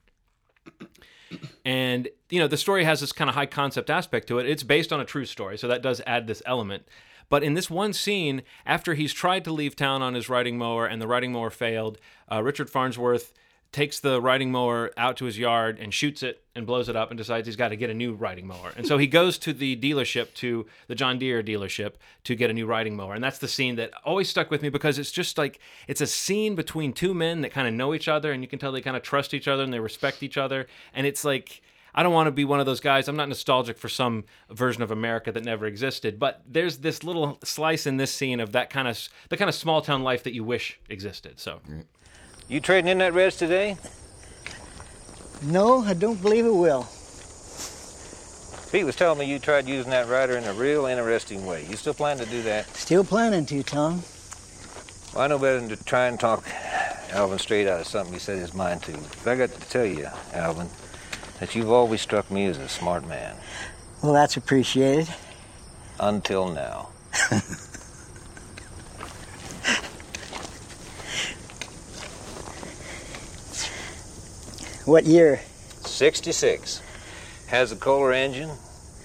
And 1.64 2.08
you 2.30 2.38
know 2.38 2.46
the 2.46 2.56
story 2.56 2.84
has 2.84 3.00
this 3.00 3.12
kind 3.12 3.28
of 3.28 3.34
high 3.34 3.46
concept 3.46 3.90
aspect 3.90 4.28
to 4.28 4.38
it. 4.38 4.48
It's 4.48 4.62
based 4.62 4.92
on 4.92 5.00
a 5.00 5.04
true 5.04 5.24
story, 5.24 5.58
so 5.58 5.66
that 5.68 5.82
does 5.82 6.00
add 6.06 6.26
this 6.26 6.42
element. 6.46 6.84
But 7.28 7.42
in 7.42 7.54
this 7.54 7.68
one 7.68 7.92
scene, 7.92 8.42
after 8.64 8.94
he's 8.94 9.12
tried 9.12 9.44
to 9.44 9.52
leave 9.52 9.74
town 9.74 10.02
on 10.02 10.14
his 10.14 10.28
riding 10.28 10.56
mower 10.56 10.86
and 10.86 11.02
the 11.02 11.08
riding 11.08 11.32
mower 11.32 11.50
failed, 11.50 11.98
uh, 12.30 12.42
Richard 12.42 12.70
Farnsworth 12.70 13.32
takes 13.72 14.00
the 14.00 14.20
riding 14.20 14.50
mower 14.50 14.90
out 14.96 15.16
to 15.18 15.24
his 15.24 15.38
yard 15.38 15.78
and 15.78 15.92
shoots 15.92 16.22
it 16.22 16.42
and 16.54 16.66
blows 16.66 16.88
it 16.88 16.96
up 16.96 17.10
and 17.10 17.18
decides 17.18 17.46
he's 17.46 17.56
got 17.56 17.68
to 17.68 17.76
get 17.76 17.90
a 17.90 17.94
new 17.94 18.14
riding 18.14 18.46
mower. 18.46 18.72
And 18.76 18.86
so 18.86 18.96
he 18.96 19.06
goes 19.06 19.36
to 19.38 19.52
the 19.52 19.76
dealership, 19.76 20.32
to 20.34 20.66
the 20.88 20.94
John 20.94 21.18
Deere 21.18 21.42
dealership, 21.42 21.94
to 22.24 22.34
get 22.34 22.50
a 22.50 22.54
new 22.54 22.66
riding 22.66 22.96
mower. 22.96 23.14
And 23.14 23.22
that's 23.22 23.38
the 23.38 23.48
scene 23.48 23.76
that 23.76 23.90
always 24.04 24.28
stuck 24.28 24.50
with 24.50 24.62
me 24.62 24.68
because 24.68 24.98
it's 24.98 25.10
just 25.10 25.36
like 25.36 25.60
it's 25.86 26.00
a 26.00 26.06
scene 26.06 26.54
between 26.54 26.92
two 26.92 27.12
men 27.12 27.42
that 27.42 27.52
kind 27.52 27.68
of 27.68 27.74
know 27.74 27.94
each 27.94 28.08
other 28.08 28.32
and 28.32 28.42
you 28.42 28.48
can 28.48 28.58
tell 28.58 28.72
they 28.72 28.80
kind 28.80 28.96
of 28.96 29.02
trust 29.02 29.34
each 29.34 29.48
other 29.48 29.62
and 29.62 29.72
they 29.72 29.80
respect 29.80 30.22
each 30.22 30.38
other. 30.38 30.66
And 30.94 31.06
it's 31.06 31.24
like 31.24 31.62
I 31.96 32.02
don't 32.02 32.12
want 32.12 32.26
to 32.26 32.32
be 32.32 32.44
one 32.44 32.60
of 32.60 32.66
those 32.66 32.80
guys. 32.80 33.08
I'm 33.08 33.16
not 33.16 33.28
nostalgic 33.28 33.78
for 33.78 33.88
some 33.88 34.24
version 34.50 34.82
of 34.82 34.90
America 34.90 35.32
that 35.32 35.44
never 35.44 35.64
existed, 35.64 36.18
but 36.18 36.42
there's 36.46 36.78
this 36.78 37.02
little 37.02 37.38
slice 37.42 37.86
in 37.86 37.96
this 37.96 38.12
scene 38.12 38.38
of 38.38 38.52
that 38.52 38.68
kind 38.68 38.86
of 38.86 39.08
the 39.30 39.36
kind 39.38 39.48
of 39.48 39.54
small 39.54 39.80
town 39.80 40.02
life 40.02 40.22
that 40.24 40.34
you 40.34 40.44
wish 40.44 40.78
existed. 40.90 41.40
So 41.40 41.60
You 42.48 42.60
trading 42.60 42.88
in 42.88 42.98
that 42.98 43.12
res 43.12 43.36
today? 43.36 43.76
No, 45.42 45.80
I 45.80 45.94
don't 45.94 46.22
believe 46.22 46.46
it 46.46 46.54
will. 46.54 46.86
Pete 48.70 48.84
was 48.84 48.94
telling 48.94 49.18
me 49.18 49.26
you 49.26 49.40
tried 49.40 49.66
using 49.66 49.90
that 49.90 50.08
rider 50.08 50.36
in 50.36 50.44
a 50.44 50.52
real 50.52 50.86
interesting 50.86 51.44
way. 51.44 51.66
You 51.68 51.76
still 51.76 51.94
plan 51.94 52.18
to 52.18 52.26
do 52.26 52.42
that? 52.42 52.68
Still 52.68 53.02
planning 53.04 53.46
to, 53.46 53.62
Tom. 53.64 54.02
Well, 55.12 55.24
I 55.24 55.26
know 55.26 55.38
better 55.38 55.58
than 55.58 55.70
to 55.70 55.84
try 55.84 56.06
and 56.06 56.20
talk 56.20 56.44
Alvin 57.10 57.38
straight 57.38 57.66
out 57.66 57.80
of 57.80 57.86
something 57.86 58.12
he 58.12 58.20
set 58.20 58.38
his 58.38 58.54
mind 58.54 58.82
to. 58.84 58.92
But 59.24 59.32
I 59.32 59.36
got 59.36 59.50
to 59.50 59.68
tell 59.68 59.86
you, 59.86 60.08
Alvin, 60.32 60.68
that 61.40 61.54
you've 61.54 61.70
always 61.70 62.00
struck 62.00 62.30
me 62.30 62.46
as 62.46 62.58
a 62.58 62.68
smart 62.68 63.06
man. 63.08 63.34
Well, 64.02 64.12
that's 64.12 64.36
appreciated. 64.36 65.12
Until 65.98 66.48
now. 66.48 66.90
What 74.86 75.04
year? 75.04 75.40
66. 75.80 76.80
Has 77.48 77.72
a 77.72 77.76
Kohler 77.76 78.12
engine. 78.12 78.50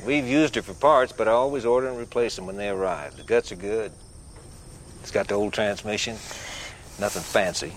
We've 0.06 0.28
used 0.28 0.56
it 0.56 0.62
for 0.62 0.76
parts, 0.76 1.12
but 1.12 1.28
I 1.28 1.32
always 1.32 1.66
order 1.66 1.88
and 1.88 1.98
replace 1.98 2.36
them 2.36 2.46
when 2.46 2.56
they 2.56 2.70
arrive. 2.70 3.18
The 3.18 3.24
guts 3.24 3.52
are 3.52 3.56
good. 3.56 3.92
It's 5.02 5.10
got 5.10 5.28
the 5.28 5.34
old 5.34 5.54
transmission. 5.54 6.14
Nothing 7.00 7.24
fancy. 7.24 7.74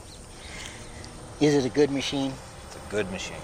Is 1.40 1.54
it 1.54 1.64
a 1.64 1.70
good 1.70 1.90
machine? 1.90 2.34
It's 2.66 2.76
a 2.76 2.90
good 2.90 3.10
machine. 3.10 3.40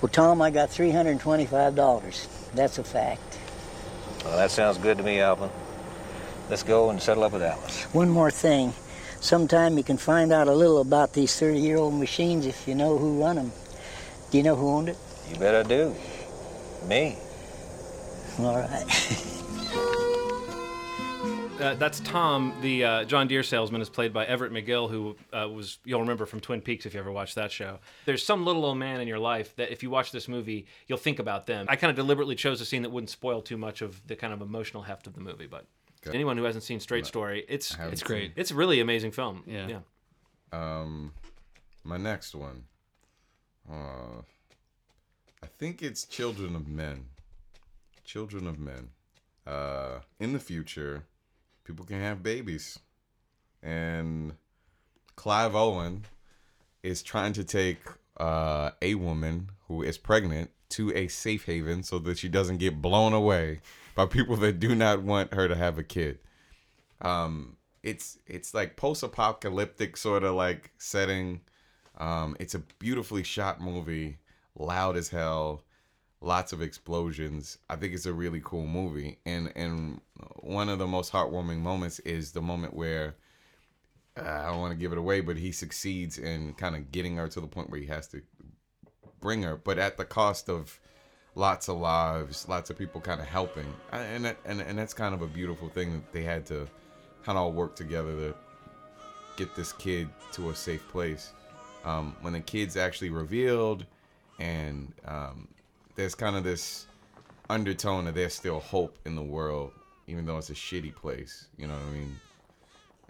Well, 0.00 0.08
Tom, 0.08 0.40
I 0.40 0.48
got 0.50 0.70
$325. 0.70 2.52
That's 2.54 2.78
a 2.78 2.84
fact. 2.84 3.38
Well, 4.24 4.38
that 4.38 4.50
sounds 4.50 4.78
good 4.78 4.96
to 4.96 5.04
me, 5.04 5.20
Alvin. 5.20 5.50
Let's 6.48 6.62
go 6.62 6.88
and 6.88 7.02
settle 7.02 7.24
up 7.24 7.32
with 7.32 7.42
Alice. 7.42 7.84
One 7.92 8.08
more 8.08 8.30
thing. 8.30 8.72
Sometime 9.20 9.76
you 9.76 9.84
can 9.84 9.96
find 9.96 10.32
out 10.32 10.48
a 10.48 10.54
little 10.54 10.80
about 10.80 11.12
these 11.12 11.38
30 11.38 11.60
year 11.60 11.76
old 11.76 11.94
machines 11.94 12.46
if 12.46 12.68
you 12.68 12.74
know 12.74 12.96
who 12.96 13.22
run 13.22 13.36
them. 13.36 13.52
Do 14.30 14.38
you 14.38 14.44
know 14.44 14.56
who 14.56 14.68
owned 14.68 14.88
it? 14.88 14.96
You 15.30 15.36
bet 15.36 15.54
I 15.54 15.62
do. 15.62 15.94
Me. 16.86 17.16
All 18.38 18.56
right. 18.56 18.84
uh, 21.60 21.74
that's 21.74 22.00
Tom, 22.00 22.54
the 22.62 22.84
uh, 22.84 23.04
John 23.04 23.26
Deere 23.26 23.42
salesman, 23.42 23.80
is 23.80 23.88
played 23.88 24.12
by 24.12 24.24
Everett 24.26 24.52
McGill, 24.52 24.88
who 24.88 25.16
uh, 25.32 25.48
was 25.48 25.78
you'll 25.84 26.00
remember 26.00 26.24
from 26.24 26.40
Twin 26.40 26.60
Peaks 26.60 26.86
if 26.86 26.94
you 26.94 27.00
ever 27.00 27.10
watched 27.10 27.34
that 27.34 27.50
show. 27.50 27.78
There's 28.04 28.24
some 28.24 28.44
little 28.44 28.64
old 28.64 28.78
man 28.78 29.00
in 29.00 29.08
your 29.08 29.18
life 29.18 29.56
that 29.56 29.72
if 29.72 29.82
you 29.82 29.90
watch 29.90 30.12
this 30.12 30.28
movie, 30.28 30.66
you'll 30.86 30.98
think 30.98 31.18
about 31.18 31.46
them. 31.46 31.66
I 31.68 31.76
kind 31.76 31.90
of 31.90 31.96
deliberately 31.96 32.36
chose 32.36 32.60
a 32.60 32.64
scene 32.64 32.82
that 32.82 32.90
wouldn't 32.90 33.10
spoil 33.10 33.42
too 33.42 33.56
much 33.56 33.82
of 33.82 34.06
the 34.06 34.14
kind 34.14 34.32
of 34.32 34.40
emotional 34.40 34.84
heft 34.84 35.06
of 35.06 35.14
the 35.14 35.20
movie, 35.20 35.46
but. 35.46 35.66
Okay. 36.06 36.14
Anyone 36.14 36.36
who 36.36 36.44
hasn't 36.44 36.64
seen 36.64 36.80
Straight 36.80 37.06
Story, 37.06 37.44
it's 37.48 37.74
haven't 37.74 37.94
it's 37.94 38.02
seen 38.02 38.06
great. 38.06 38.32
It's 38.36 38.50
a 38.50 38.54
really 38.54 38.80
amazing 38.80 39.10
film. 39.10 39.42
Yeah. 39.46 39.68
yeah. 39.68 39.80
Um, 40.52 41.12
my 41.84 41.96
next 41.96 42.34
one. 42.34 42.64
Uh, 43.70 44.22
I 45.42 45.46
think 45.58 45.82
it's 45.82 46.04
Children 46.04 46.54
of 46.54 46.68
Men. 46.68 47.06
Children 48.04 48.46
of 48.46 48.58
Men. 48.58 48.90
Uh, 49.46 50.00
in 50.20 50.32
the 50.32 50.38
future, 50.38 51.04
people 51.64 51.84
can 51.84 52.00
have 52.00 52.22
babies, 52.22 52.78
and 53.62 54.34
Clive 55.16 55.54
Owen 55.54 56.04
is 56.82 57.02
trying 57.02 57.32
to 57.32 57.44
take 57.44 57.78
uh, 58.18 58.70
a 58.80 58.94
woman 58.94 59.50
who 59.66 59.82
is 59.82 59.98
pregnant 59.98 60.50
to 60.70 60.94
a 60.94 61.08
safe 61.08 61.46
haven 61.46 61.82
so 61.82 61.98
that 61.98 62.18
she 62.18 62.28
doesn't 62.28 62.58
get 62.58 62.80
blown 62.80 63.12
away 63.12 63.60
by 63.98 64.06
people 64.06 64.36
that 64.36 64.60
do 64.60 64.76
not 64.76 65.02
want 65.02 65.34
her 65.34 65.48
to 65.48 65.56
have 65.56 65.76
a 65.76 65.82
kid. 65.82 66.20
Um, 67.02 67.56
it's 67.82 68.16
it's 68.28 68.54
like 68.54 68.76
post-apocalyptic 68.76 69.96
sort 69.96 70.22
of 70.22 70.36
like 70.36 70.70
setting. 70.78 71.40
Um, 71.98 72.36
it's 72.38 72.54
a 72.54 72.60
beautifully 72.78 73.24
shot 73.24 73.60
movie, 73.60 74.18
loud 74.56 74.96
as 74.96 75.08
hell, 75.08 75.64
lots 76.20 76.52
of 76.52 76.62
explosions. 76.62 77.58
I 77.68 77.74
think 77.74 77.92
it's 77.92 78.06
a 78.06 78.12
really 78.12 78.40
cool 78.44 78.68
movie, 78.68 79.18
and 79.26 79.52
and 79.56 80.00
one 80.42 80.68
of 80.68 80.78
the 80.78 80.86
most 80.86 81.12
heartwarming 81.12 81.58
moments 81.58 81.98
is 81.98 82.30
the 82.30 82.40
moment 82.40 82.74
where 82.74 83.16
uh, 84.16 84.22
I 84.22 84.46
don't 84.46 84.60
want 84.60 84.74
to 84.74 84.78
give 84.78 84.92
it 84.92 84.98
away, 84.98 85.22
but 85.22 85.36
he 85.36 85.50
succeeds 85.50 86.18
in 86.18 86.54
kind 86.54 86.76
of 86.76 86.92
getting 86.92 87.16
her 87.16 87.26
to 87.26 87.40
the 87.40 87.48
point 87.48 87.68
where 87.68 87.80
he 87.80 87.86
has 87.86 88.06
to 88.08 88.22
bring 89.18 89.42
her, 89.42 89.56
but 89.56 89.76
at 89.76 89.96
the 89.96 90.04
cost 90.04 90.48
of 90.48 90.78
lots 91.38 91.68
of 91.68 91.78
lives, 91.78 92.46
lots 92.48 92.68
of 92.68 92.76
people 92.76 93.00
kind 93.00 93.20
of 93.20 93.26
helping, 93.26 93.72
and 93.92 94.24
that, 94.24 94.36
and 94.44 94.60
and 94.60 94.76
that's 94.76 94.92
kind 94.92 95.14
of 95.14 95.22
a 95.22 95.26
beautiful 95.26 95.68
thing 95.68 95.92
that 95.92 96.12
they 96.12 96.22
had 96.22 96.44
to 96.46 96.66
kind 97.24 97.38
of 97.38 97.44
all 97.44 97.52
work 97.52 97.76
together 97.76 98.14
to 98.16 98.34
get 99.36 99.54
this 99.54 99.72
kid 99.72 100.08
to 100.32 100.50
a 100.50 100.54
safe 100.54 100.86
place. 100.88 101.32
Um, 101.84 102.16
when 102.22 102.32
the 102.32 102.40
kid's 102.40 102.76
actually 102.76 103.10
revealed, 103.10 103.86
and 104.40 104.92
um, 105.06 105.46
there's 105.94 106.14
kind 106.16 106.34
of 106.36 106.42
this 106.42 106.86
undertone 107.48 108.04
that 108.06 108.14
there's 108.16 108.34
still 108.34 108.58
hope 108.58 108.98
in 109.06 109.14
the 109.14 109.22
world, 109.22 109.70
even 110.08 110.26
though 110.26 110.38
it's 110.38 110.50
a 110.50 110.54
shitty 110.54 110.94
place. 110.94 111.46
You 111.56 111.68
know 111.68 111.74
what 111.74 111.82
I 111.82 111.90
mean? 111.90 112.16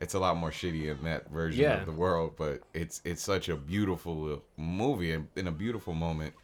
It's 0.01 0.15
a 0.15 0.19
lot 0.19 0.37
more 0.37 0.51
shitty 0.51 0.97
in 0.97 1.03
that 1.05 1.31
version 1.31 1.65
Yeah. 1.65 1.81
of 1.81 1.87
the 1.87 1.93
world, 1.93 2.35
but 2.37 2.61
it's 2.75 3.01
it's 3.07 3.23
such 3.23 3.49
a 3.49 3.57
beautiful 3.57 4.43
movie 4.59 5.13
and 5.13 5.29
in 5.35 5.47
a 5.49 5.53
beautiful 5.53 5.95
moment, 5.95 6.35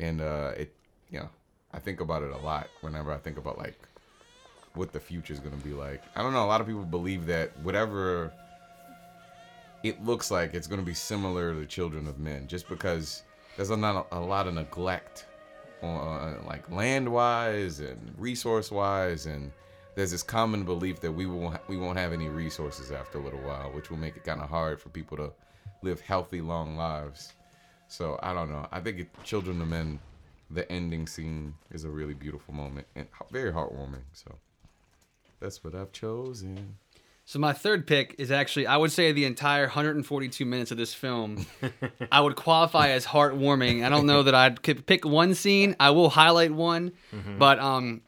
and 0.00 0.20
uh, 0.20 0.50
it 0.56 0.74
you 1.10 1.20
know 1.20 1.28
I 1.72 1.78
think 1.78 2.00
about 2.00 2.22
it 2.22 2.30
a 2.30 2.38
lot 2.38 2.68
whenever 2.80 3.12
I 3.12 3.18
think 3.18 3.38
about 3.38 3.58
like 3.58 3.78
what 4.74 4.92
the 4.92 5.00
future 5.00 5.32
is 5.32 5.40
gonna 5.40 5.56
be 5.56 5.72
like. 5.72 6.02
I 6.14 6.22
don't 6.22 6.32
know. 6.32 6.44
A 6.44 6.46
lot 6.46 6.60
of 6.60 6.66
people 6.66 6.84
believe 6.84 7.26
that 7.26 7.58
whatever 7.60 8.32
it 9.82 10.04
looks 10.04 10.30
like, 10.30 10.54
it's 10.54 10.66
gonna 10.66 10.82
be 10.82 10.94
similar 10.94 11.54
to 11.54 11.66
Children 11.66 12.06
of 12.06 12.18
Men, 12.18 12.46
just 12.46 12.68
because 12.68 13.22
there's 13.56 13.70
a 13.70 13.76
not 13.76 14.06
a, 14.12 14.20
lot 14.20 14.46
of 14.46 14.54
neglect, 14.54 15.26
on, 15.82 15.98
uh, 15.98 16.42
like 16.46 16.70
land 16.70 17.10
wise 17.10 17.80
and 17.80 18.14
resource 18.18 18.70
wise, 18.70 19.26
and 19.26 19.50
there's 19.94 20.10
this 20.10 20.22
common 20.22 20.64
belief 20.64 21.00
that 21.00 21.12
we 21.12 21.26
won't 21.26 21.58
we 21.68 21.76
won't 21.76 21.98
have 21.98 22.12
any 22.12 22.28
resources 22.28 22.90
after 22.90 23.18
a 23.18 23.22
little 23.22 23.40
while, 23.40 23.70
which 23.72 23.90
will 23.90 23.98
make 23.98 24.16
it 24.16 24.24
kind 24.24 24.40
of 24.40 24.48
hard 24.48 24.80
for 24.80 24.88
people 24.90 25.16
to 25.16 25.32
live 25.82 26.00
healthy, 26.00 26.40
long 26.40 26.76
lives. 26.76 27.32
So 27.88 28.18
I 28.22 28.34
don't 28.34 28.50
know. 28.50 28.66
I 28.72 28.80
think 28.80 28.98
it, 29.00 29.24
Children 29.24 29.62
of 29.62 29.68
Men, 29.68 29.98
the 30.50 30.70
ending 30.70 31.06
scene 31.06 31.54
is 31.70 31.84
a 31.84 31.88
really 31.90 32.14
beautiful 32.14 32.54
moment 32.54 32.86
and 32.94 33.06
very 33.30 33.52
heartwarming. 33.52 34.02
So 34.12 34.36
that's 35.40 35.62
what 35.64 35.74
I've 35.74 35.92
chosen. 35.92 36.76
So 37.28 37.40
my 37.40 37.52
third 37.52 37.88
pick 37.88 38.14
is 38.18 38.30
actually 38.30 38.68
I 38.68 38.76
would 38.76 38.92
say 38.92 39.10
the 39.10 39.24
entire 39.24 39.64
142 39.64 40.44
minutes 40.44 40.70
of 40.70 40.76
this 40.76 40.94
film 40.94 41.44
I 42.12 42.20
would 42.20 42.36
qualify 42.36 42.90
as 42.90 43.04
heartwarming. 43.04 43.84
I 43.84 43.88
don't 43.88 44.06
know 44.06 44.22
that 44.22 44.34
I'd 44.34 44.62
could 44.62 44.86
pick 44.86 45.04
one 45.04 45.34
scene. 45.34 45.74
I 45.80 45.90
will 45.90 46.08
highlight 46.10 46.52
one, 46.52 46.92
Mhm. 47.12 47.38
but 47.38 47.58
um, 47.58 48.02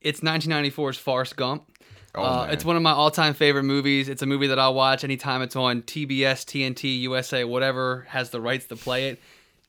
it's 0.00 0.20
1994's 0.20 0.98
Forrest 0.98 1.36
Gump. 1.36 1.70
Oh, 2.16 2.22
uh, 2.22 2.48
it's 2.50 2.64
one 2.64 2.76
of 2.76 2.82
my 2.82 2.92
all-time 2.92 3.34
favorite 3.34 3.64
movies. 3.64 4.08
It's 4.08 4.22
a 4.22 4.26
movie 4.26 4.46
that 4.46 4.58
I'll 4.58 4.72
watch 4.74 5.04
anytime 5.04 5.42
it's 5.42 5.54
on 5.54 5.82
TBS, 5.82 6.44
TNT, 6.46 7.00
USA, 7.02 7.44
whatever 7.44 8.06
has 8.08 8.30
the 8.30 8.40
rights 8.40 8.64
to 8.68 8.76
play 8.76 9.08
it. 9.10 9.20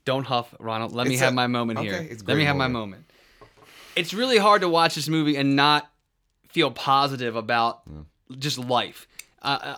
Don't 0.08 0.24
huff, 0.24 0.56
Ronald. 0.62 0.94
Let 0.94 1.06
me 1.08 1.16
It's 1.16 1.22
have 1.22 1.34
a- 1.34 1.36
my 1.36 1.48
moment 1.48 1.80
okay, 1.80 1.90
here. 1.90 1.98
it's 2.10 2.22
Let 2.24 2.30
me 2.30 2.34
great 2.36 2.46
have 2.46 2.56
my 2.56 2.70
moment. 2.70 3.04
moment. 3.42 3.52
It's 3.98 4.14
really 4.14 4.38
hard 4.38 4.62
to 4.62 4.70
watch 4.70 4.96
this 4.96 5.10
movie 5.10 5.36
and 5.36 5.58
not 5.58 5.92
feel 6.48 6.72
positive 6.72 7.36
about 7.36 7.82
just 8.40 8.58
life 8.58 9.06
uh, 9.42 9.60
uh, 9.62 9.78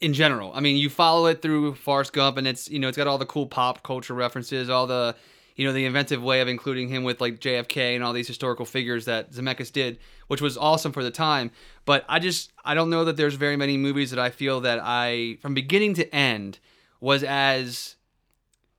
in 0.00 0.14
general. 0.14 0.50
I 0.52 0.58
mean, 0.58 0.76
you 0.78 0.90
follow 0.90 1.26
it 1.26 1.42
through 1.42 1.74
Forrest 1.76 2.12
Gump, 2.12 2.38
and 2.38 2.48
it's 2.48 2.68
you 2.68 2.80
know 2.80 2.88
it's 2.88 2.96
got 2.96 3.06
all 3.06 3.18
the 3.18 3.24
cool 3.26 3.46
pop 3.46 3.84
culture 3.84 4.14
references, 4.14 4.68
all 4.68 4.88
the 4.88 5.14
you 5.54 5.64
know 5.64 5.72
the 5.72 5.84
inventive 5.84 6.20
way 6.24 6.40
of 6.40 6.48
including 6.48 6.88
him 6.88 7.04
with 7.04 7.20
like 7.20 7.38
JFK 7.38 7.94
and 7.94 8.02
all 8.02 8.12
these 8.12 8.26
historical 8.26 8.66
figures 8.66 9.04
that 9.04 9.30
Zemeckis 9.30 9.70
did, 9.72 9.98
which 10.26 10.40
was 10.40 10.58
awesome 10.58 10.90
for 10.90 11.04
the 11.04 11.12
time. 11.12 11.52
But 11.84 12.04
I 12.08 12.18
just 12.18 12.50
I 12.64 12.74
don't 12.74 12.90
know 12.90 13.04
that 13.04 13.16
there's 13.16 13.34
very 13.36 13.56
many 13.56 13.76
movies 13.76 14.10
that 14.10 14.18
I 14.18 14.30
feel 14.30 14.60
that 14.62 14.80
I 14.82 15.38
from 15.40 15.54
beginning 15.54 15.94
to 15.94 16.12
end 16.12 16.58
was 17.00 17.22
as 17.22 17.94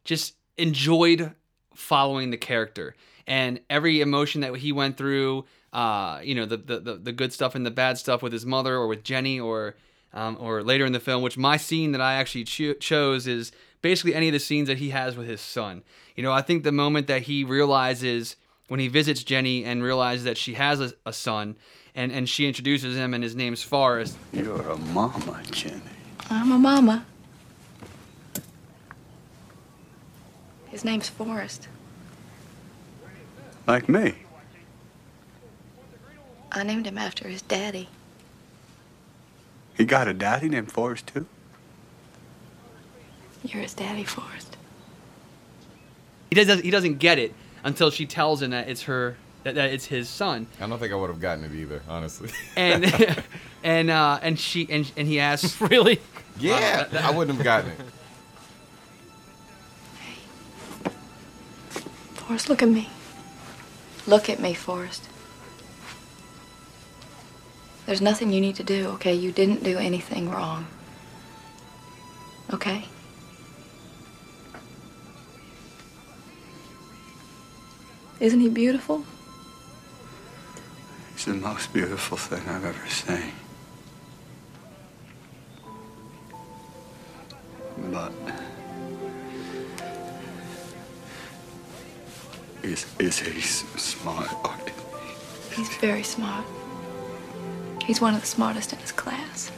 just 0.03 0.33
enjoyed 0.57 1.33
following 1.73 2.29
the 2.29 2.37
character 2.37 2.95
and 3.25 3.59
every 3.69 4.01
emotion 4.01 4.41
that 4.41 4.55
he 4.57 4.71
went 4.71 4.97
through 4.97 5.45
uh, 5.71 6.19
you 6.23 6.35
know 6.35 6.45
the, 6.45 6.57
the 6.57 6.79
the 6.79 6.95
the 6.95 7.11
good 7.11 7.33
stuff 7.33 7.55
and 7.55 7.65
the 7.65 7.71
bad 7.71 7.97
stuff 7.97 8.21
with 8.21 8.31
his 8.31 8.45
mother 8.45 8.75
or 8.75 8.87
with 8.87 9.03
Jenny 9.03 9.39
or 9.39 9.75
um, 10.13 10.37
or 10.39 10.61
later 10.61 10.85
in 10.85 10.93
the 10.93 10.99
film 10.99 11.23
which 11.23 11.37
my 11.37 11.57
scene 11.57 11.91
that 11.93 12.01
I 12.01 12.13
actually 12.15 12.43
cho- 12.43 12.73
chose 12.75 13.25
is 13.25 13.51
basically 13.81 14.13
any 14.13 14.27
of 14.27 14.33
the 14.33 14.39
scenes 14.39 14.67
that 14.67 14.77
he 14.77 14.91
has 14.91 15.17
with 15.17 15.27
his 15.27 15.41
son 15.41 15.81
you 16.15 16.21
know 16.21 16.31
I 16.31 16.41
think 16.41 16.63
the 16.63 16.71
moment 16.71 17.07
that 17.07 17.23
he 17.23 17.43
realizes 17.43 18.35
when 18.67 18.79
he 18.79 18.87
visits 18.87 19.23
Jenny 19.23 19.65
and 19.65 19.81
realizes 19.81 20.25
that 20.25 20.37
she 20.37 20.53
has 20.53 20.79
a, 20.79 20.93
a 21.05 21.13
son 21.13 21.57
and 21.95 22.11
and 22.11 22.29
she 22.29 22.47
introduces 22.47 22.95
him 22.95 23.13
and 23.15 23.23
his 23.23 23.35
name's 23.35 23.63
Forrest 23.63 24.15
You're 24.31 24.69
a 24.69 24.77
mama, 24.77 25.41
Jenny. 25.49 25.81
I'm 26.29 26.51
a 26.51 26.59
mama. 26.59 27.05
His 30.73 30.83
name's 30.83 31.07
Forrest. 31.07 31.67
Like 33.67 33.87
me. 33.87 34.15
I 36.51 36.63
named 36.63 36.87
him 36.87 36.97
after 36.97 37.27
his 37.27 37.43
daddy. 37.43 37.89
He 39.77 39.85
got 39.85 40.07
a 40.07 40.15
daddy 40.15 40.49
named 40.49 40.71
Forrest, 40.71 41.05
too? 41.13 41.27
You're 43.43 43.61
his 43.61 43.75
daddy, 43.75 44.03
Forrest. 44.03 44.57
he 46.31 46.35
does 46.43 46.61
he 46.61 46.71
doesn't 46.71 46.97
get 46.97 47.19
it 47.19 47.35
until 47.63 47.91
she 47.91 48.07
tells 48.07 48.41
him 48.41 48.49
that 48.49 48.67
it's 48.67 48.81
her 48.83 49.15
that, 49.43 49.53
that 49.53 49.71
it's 49.71 49.85
his 49.85 50.09
son 50.09 50.47
I 50.59 50.65
don't 50.65 50.79
think 50.79 50.91
I 50.91 50.95
would 50.95 51.09
have 51.09 51.19
gotten 51.19 51.43
it 51.43 51.51
either, 51.53 51.81
honestly. 51.87 52.29
and 52.55 52.85
and 53.63 53.91
uh 53.91 54.17
and 54.23 54.39
she 54.39 54.65
and 54.71 54.91
and 54.97 55.07
he 55.07 55.19
asks 55.19 55.61
really 55.61 55.99
yeah, 56.39 56.87
I 57.03 57.11
wouldn't 57.11 57.37
have 57.37 57.43
gotten 57.43 57.71
it. 57.71 57.77
Forrest, 62.27 62.49
look 62.49 62.63
at 62.63 62.69
me. 62.69 62.89
Look 64.07 64.29
at 64.29 64.39
me, 64.39 64.53
Forrest. 64.53 65.09
There's 67.85 68.01
nothing 68.01 68.31
you 68.31 68.39
need 68.39 68.55
to 68.55 68.63
do, 68.63 68.87
okay? 68.91 69.13
You 69.13 69.31
didn't 69.31 69.63
do 69.63 69.77
anything 69.77 70.29
wrong. 70.29 70.67
Okay? 72.53 72.85
Isn't 78.19 78.39
he 78.39 78.47
beautiful? 78.47 79.03
He's 81.13 81.25
the 81.25 81.33
most 81.33 81.73
beautiful 81.73 82.17
thing 82.17 82.47
I've 82.47 82.63
ever 82.63 82.87
seen. 82.87 83.33
But 87.91 88.13
is 92.63 92.85
is 92.99 93.19
he 93.19 93.41
smart? 93.41 94.71
He's 95.53 95.69
very 95.77 96.03
smart. 96.03 96.45
He's 97.83 97.99
one 98.01 98.15
of 98.15 98.21
the 98.21 98.27
smartest 98.27 98.73
in 98.73 98.79
his 98.79 98.91
class. 98.91 99.51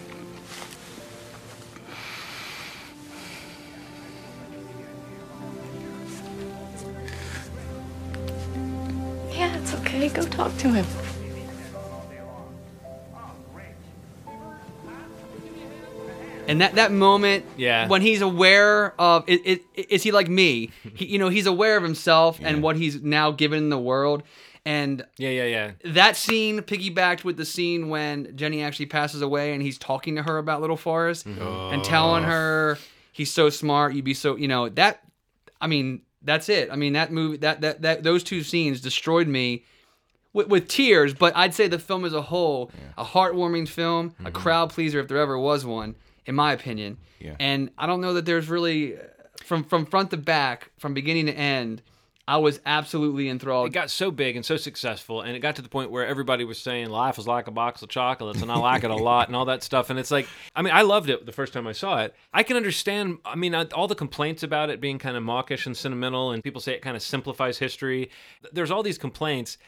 Yeah, 9.31 9.55
it's 9.57 9.73
okay. 9.75 10.09
Go 10.09 10.23
talk 10.23 10.57
to 10.57 10.69
him. 10.69 11.04
And 16.47 16.61
that 16.61 16.75
that 16.75 16.91
moment 16.91 17.45
Yeah. 17.57 17.87
when 17.87 18.01
he's 18.01 18.21
aware 18.21 18.99
of 18.99 19.23
it, 19.27 19.41
it, 19.45 19.89
is 19.89 20.03
he 20.03 20.11
like 20.11 20.29
me? 20.29 20.71
He, 20.95 21.05
you 21.05 21.19
know 21.19 21.29
he's 21.29 21.45
aware 21.45 21.77
of 21.77 21.83
himself 21.83 22.39
and 22.41 22.61
what 22.61 22.75
he's 22.75 23.01
now 23.01 23.31
given 23.31 23.69
the 23.69 23.79
world. 23.79 24.23
And 24.65 25.05
yeah 25.17 25.29
yeah 25.29 25.43
yeah. 25.43 25.71
that 25.93 26.15
scene 26.15 26.61
piggybacked 26.61 27.23
with 27.23 27.37
the 27.37 27.45
scene 27.45 27.87
when 27.89 28.35
jenny 28.35 28.63
actually 28.63 28.87
passes 28.87 29.21
away 29.21 29.53
and 29.53 29.61
he's 29.61 29.77
talking 29.77 30.15
to 30.15 30.23
her 30.23 30.39
about 30.39 30.59
little 30.59 30.75
forrest 30.75 31.27
mm-hmm. 31.27 31.73
and 31.73 31.83
telling 31.83 32.23
oh. 32.23 32.27
her 32.27 32.77
he's 33.11 33.31
so 33.31 33.51
smart 33.51 33.93
you'd 33.93 34.05
be 34.05 34.15
so 34.15 34.35
you 34.35 34.47
know 34.47 34.67
that 34.69 35.05
I 35.61 35.67
mean, 35.67 36.01
that's 36.21 36.49
it. 36.49 36.69
I 36.71 36.75
mean, 36.75 36.93
that 36.93 37.11
movie, 37.11 37.37
that 37.37 37.61
that, 37.61 37.81
that 37.81 38.03
those 38.03 38.23
two 38.23 38.43
scenes 38.43 38.81
destroyed 38.81 39.27
me 39.27 39.63
with, 40.33 40.47
with 40.47 40.67
tears. 40.67 41.13
But 41.13 41.35
I'd 41.35 41.53
say 41.53 41.67
the 41.67 41.79
film 41.79 42.05
as 42.05 42.13
a 42.13 42.21
whole, 42.21 42.71
a 42.97 43.03
heartwarming 43.03 43.67
film, 43.67 44.15
a 44.19 44.23
mm-hmm. 44.23 44.35
crowd 44.35 44.69
pleaser 44.69 44.99
if 44.99 45.07
there 45.07 45.17
ever 45.17 45.37
was 45.37 45.65
one, 45.65 45.95
in 46.25 46.35
my 46.35 46.53
opinion. 46.53 46.97
Yeah. 47.19 47.35
And 47.39 47.71
I 47.77 47.85
don't 47.85 48.01
know 48.01 48.13
that 48.13 48.25
there's 48.25 48.49
really 48.49 48.97
from 49.43 49.63
from 49.63 49.85
front 49.85 50.11
to 50.11 50.17
back, 50.17 50.71
from 50.77 50.93
beginning 50.93 51.27
to 51.27 51.33
end. 51.33 51.81
I 52.27 52.37
was 52.37 52.59
absolutely 52.65 53.29
enthralled. 53.29 53.67
It 53.67 53.73
got 53.73 53.91
so 53.91 54.09
big 54.09 54.35
and 54.35 54.43
so 54.43 54.57
successful, 54.57 55.21
and 55.21 55.35
it 55.35 55.41
got 55.41 55.57
to 55.57 55.61
the 55.61 55.69
point 55.69 55.91
where 55.91 56.07
everybody 56.07 56.43
was 56.43 56.57
saying 56.57 56.89
life 56.89 57.19
is 57.19 57.27
like 57.27 57.47
a 57.47 57.51
box 57.51 57.83
of 57.83 57.89
chocolates, 57.89 58.41
and 58.41 58.51
I 58.51 58.57
like 58.57 58.83
it 58.83 58.89
a 58.89 58.95
lot, 59.11 59.27
and 59.27 59.35
all 59.35 59.45
that 59.45 59.61
stuff. 59.61 59.91
And 59.91 59.99
it's 59.99 60.09
like, 60.09 60.27
I 60.55 60.63
mean, 60.63 60.73
I 60.73 60.81
loved 60.81 61.09
it 61.09 61.27
the 61.27 61.31
first 61.31 61.53
time 61.53 61.67
I 61.67 61.71
saw 61.71 62.01
it. 62.01 62.15
I 62.33 62.41
can 62.41 62.57
understand. 62.57 63.19
I 63.23 63.35
mean, 63.35 63.53
all 63.53 63.87
the 63.87 63.95
complaints 63.95 64.41
about 64.41 64.71
it 64.71 64.81
being 64.81 64.97
kind 64.97 65.15
of 65.15 65.21
mawkish 65.21 65.67
and 65.67 65.77
sentimental, 65.77 66.31
and 66.31 66.43
people 66.43 66.61
say 66.61 66.73
it 66.73 66.81
kind 66.81 66.95
of 66.95 67.03
simplifies 67.03 67.59
history. 67.59 68.09
There's 68.51 68.71
all 68.71 68.81
these 68.81 68.97
complaints 68.97 69.59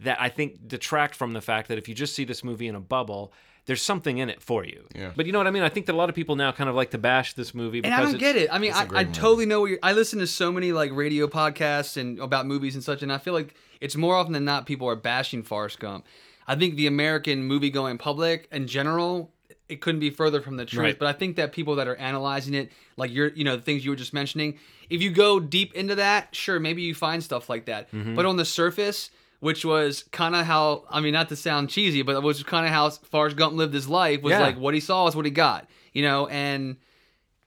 that 0.00 0.18
I 0.20 0.30
think 0.30 0.66
detract 0.66 1.14
from 1.14 1.34
the 1.34 1.42
fact 1.42 1.68
that 1.68 1.76
if 1.76 1.86
you 1.86 1.94
just 1.94 2.14
see 2.14 2.24
this 2.24 2.42
movie 2.42 2.66
in 2.66 2.74
a 2.74 2.80
bubble. 2.80 3.32
There's 3.66 3.82
something 3.82 4.18
in 4.18 4.30
it 4.30 4.40
for 4.40 4.64
you. 4.64 4.86
Yeah. 4.94 5.10
But 5.14 5.26
you 5.26 5.32
know 5.32 5.38
what 5.38 5.48
I 5.48 5.50
mean? 5.50 5.64
I 5.64 5.68
think 5.68 5.86
that 5.86 5.94
a 5.94 5.98
lot 5.98 6.08
of 6.08 6.14
people 6.14 6.36
now 6.36 6.52
kind 6.52 6.70
of 6.70 6.76
like 6.76 6.92
to 6.92 6.98
bash 6.98 7.34
this 7.34 7.52
movie 7.52 7.82
And 7.82 7.92
I 7.92 8.00
don't 8.00 8.10
it's, 8.14 8.20
get 8.20 8.36
it. 8.36 8.48
I 8.52 8.58
mean, 8.58 8.70
it's 8.70 8.78
a 8.78 8.82
I, 8.82 8.86
great 8.86 9.08
I 9.08 9.10
totally 9.10 9.44
know 9.44 9.60
what 9.60 9.70
you're. 9.70 9.78
I 9.82 9.92
listen 9.92 10.20
to 10.20 10.26
so 10.26 10.52
many 10.52 10.72
like 10.72 10.92
radio 10.92 11.26
podcasts 11.26 11.96
and 11.96 12.20
about 12.20 12.46
movies 12.46 12.76
and 12.76 12.84
such, 12.84 13.02
and 13.02 13.12
I 13.12 13.18
feel 13.18 13.34
like 13.34 13.54
it's 13.80 13.96
more 13.96 14.14
often 14.14 14.32
than 14.32 14.44
not 14.44 14.66
people 14.66 14.88
are 14.88 14.96
bashing 14.96 15.42
Forrest 15.42 15.80
Gump. 15.80 16.06
I 16.46 16.54
think 16.54 16.76
the 16.76 16.86
American 16.86 17.42
movie 17.42 17.70
going 17.70 17.98
public 17.98 18.48
in 18.52 18.68
general, 18.68 19.32
it 19.68 19.80
couldn't 19.80 20.00
be 20.00 20.10
further 20.10 20.40
from 20.40 20.56
the 20.56 20.64
truth. 20.64 20.82
Right. 20.82 20.98
But 20.98 21.08
I 21.08 21.12
think 21.12 21.34
that 21.34 21.50
people 21.50 21.74
that 21.74 21.88
are 21.88 21.96
analyzing 21.96 22.54
it, 22.54 22.70
like 22.96 23.10
you're, 23.10 23.30
you 23.30 23.42
know, 23.42 23.56
the 23.56 23.62
things 23.62 23.84
you 23.84 23.90
were 23.90 23.96
just 23.96 24.14
mentioning, 24.14 24.58
if 24.88 25.02
you 25.02 25.10
go 25.10 25.40
deep 25.40 25.74
into 25.74 25.96
that, 25.96 26.34
sure, 26.36 26.60
maybe 26.60 26.82
you 26.82 26.94
find 26.94 27.22
stuff 27.22 27.48
like 27.48 27.66
that. 27.66 27.90
Mm-hmm. 27.90 28.14
But 28.14 28.26
on 28.26 28.36
the 28.36 28.44
surface. 28.44 29.10
Which 29.40 29.64
was 29.64 30.04
kind 30.12 30.34
of 30.34 30.46
how 30.46 30.84
I 30.90 31.00
mean, 31.00 31.12
not 31.12 31.28
to 31.28 31.36
sound 31.36 31.68
cheesy, 31.70 32.02
but 32.02 32.16
it 32.16 32.22
was 32.22 32.42
kind 32.42 32.66
of 32.66 32.72
how 32.72 32.88
Forrest 32.90 33.36
Gump 33.36 33.54
lived 33.54 33.74
his 33.74 33.88
life. 33.88 34.22
Was 34.22 34.30
Yeah. 34.32 34.40
like 34.40 34.58
what 34.58 34.72
he 34.74 34.80
saw 34.80 35.06
is 35.06 35.14
what 35.14 35.24
he 35.26 35.30
got, 35.30 35.68
you 35.92 36.02
know. 36.02 36.26
And 36.28 36.76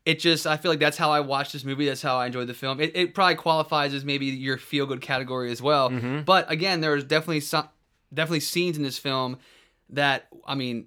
it 0.06 0.20
just 0.20 0.46
I 0.48 0.58
feel 0.58 0.72
like 0.72 0.80
that's 0.80 0.98
how 0.98 1.12
I 1.12 1.20
watched 1.20 1.52
this 1.54 1.64
movie. 1.64 1.86
That's 1.88 2.02
how 2.02 2.18
I 2.18 2.28
enjoyed 2.28 2.48
the 2.48 2.54
film. 2.54 2.80
It, 2.80 2.92
it 2.96 3.14
probably 3.16 3.36
qualifies 3.36 3.94
as 3.94 4.06
maybe 4.06 4.28
your 4.28 4.58
feel 4.58 4.86
good 4.86 5.02
category 5.02 5.52
as 5.52 5.62
well. 5.62 5.90
Mm-hmm. 5.90 6.22
But 6.22 6.50
again, 6.52 6.80
there's 6.82 7.04
definitely 7.04 7.42
some 7.42 7.68
definitely 8.14 8.40
scenes 8.42 8.78
in 8.78 8.84
this 8.84 8.98
film 9.00 9.38
that 9.90 10.28
I 10.46 10.56
mean 10.56 10.86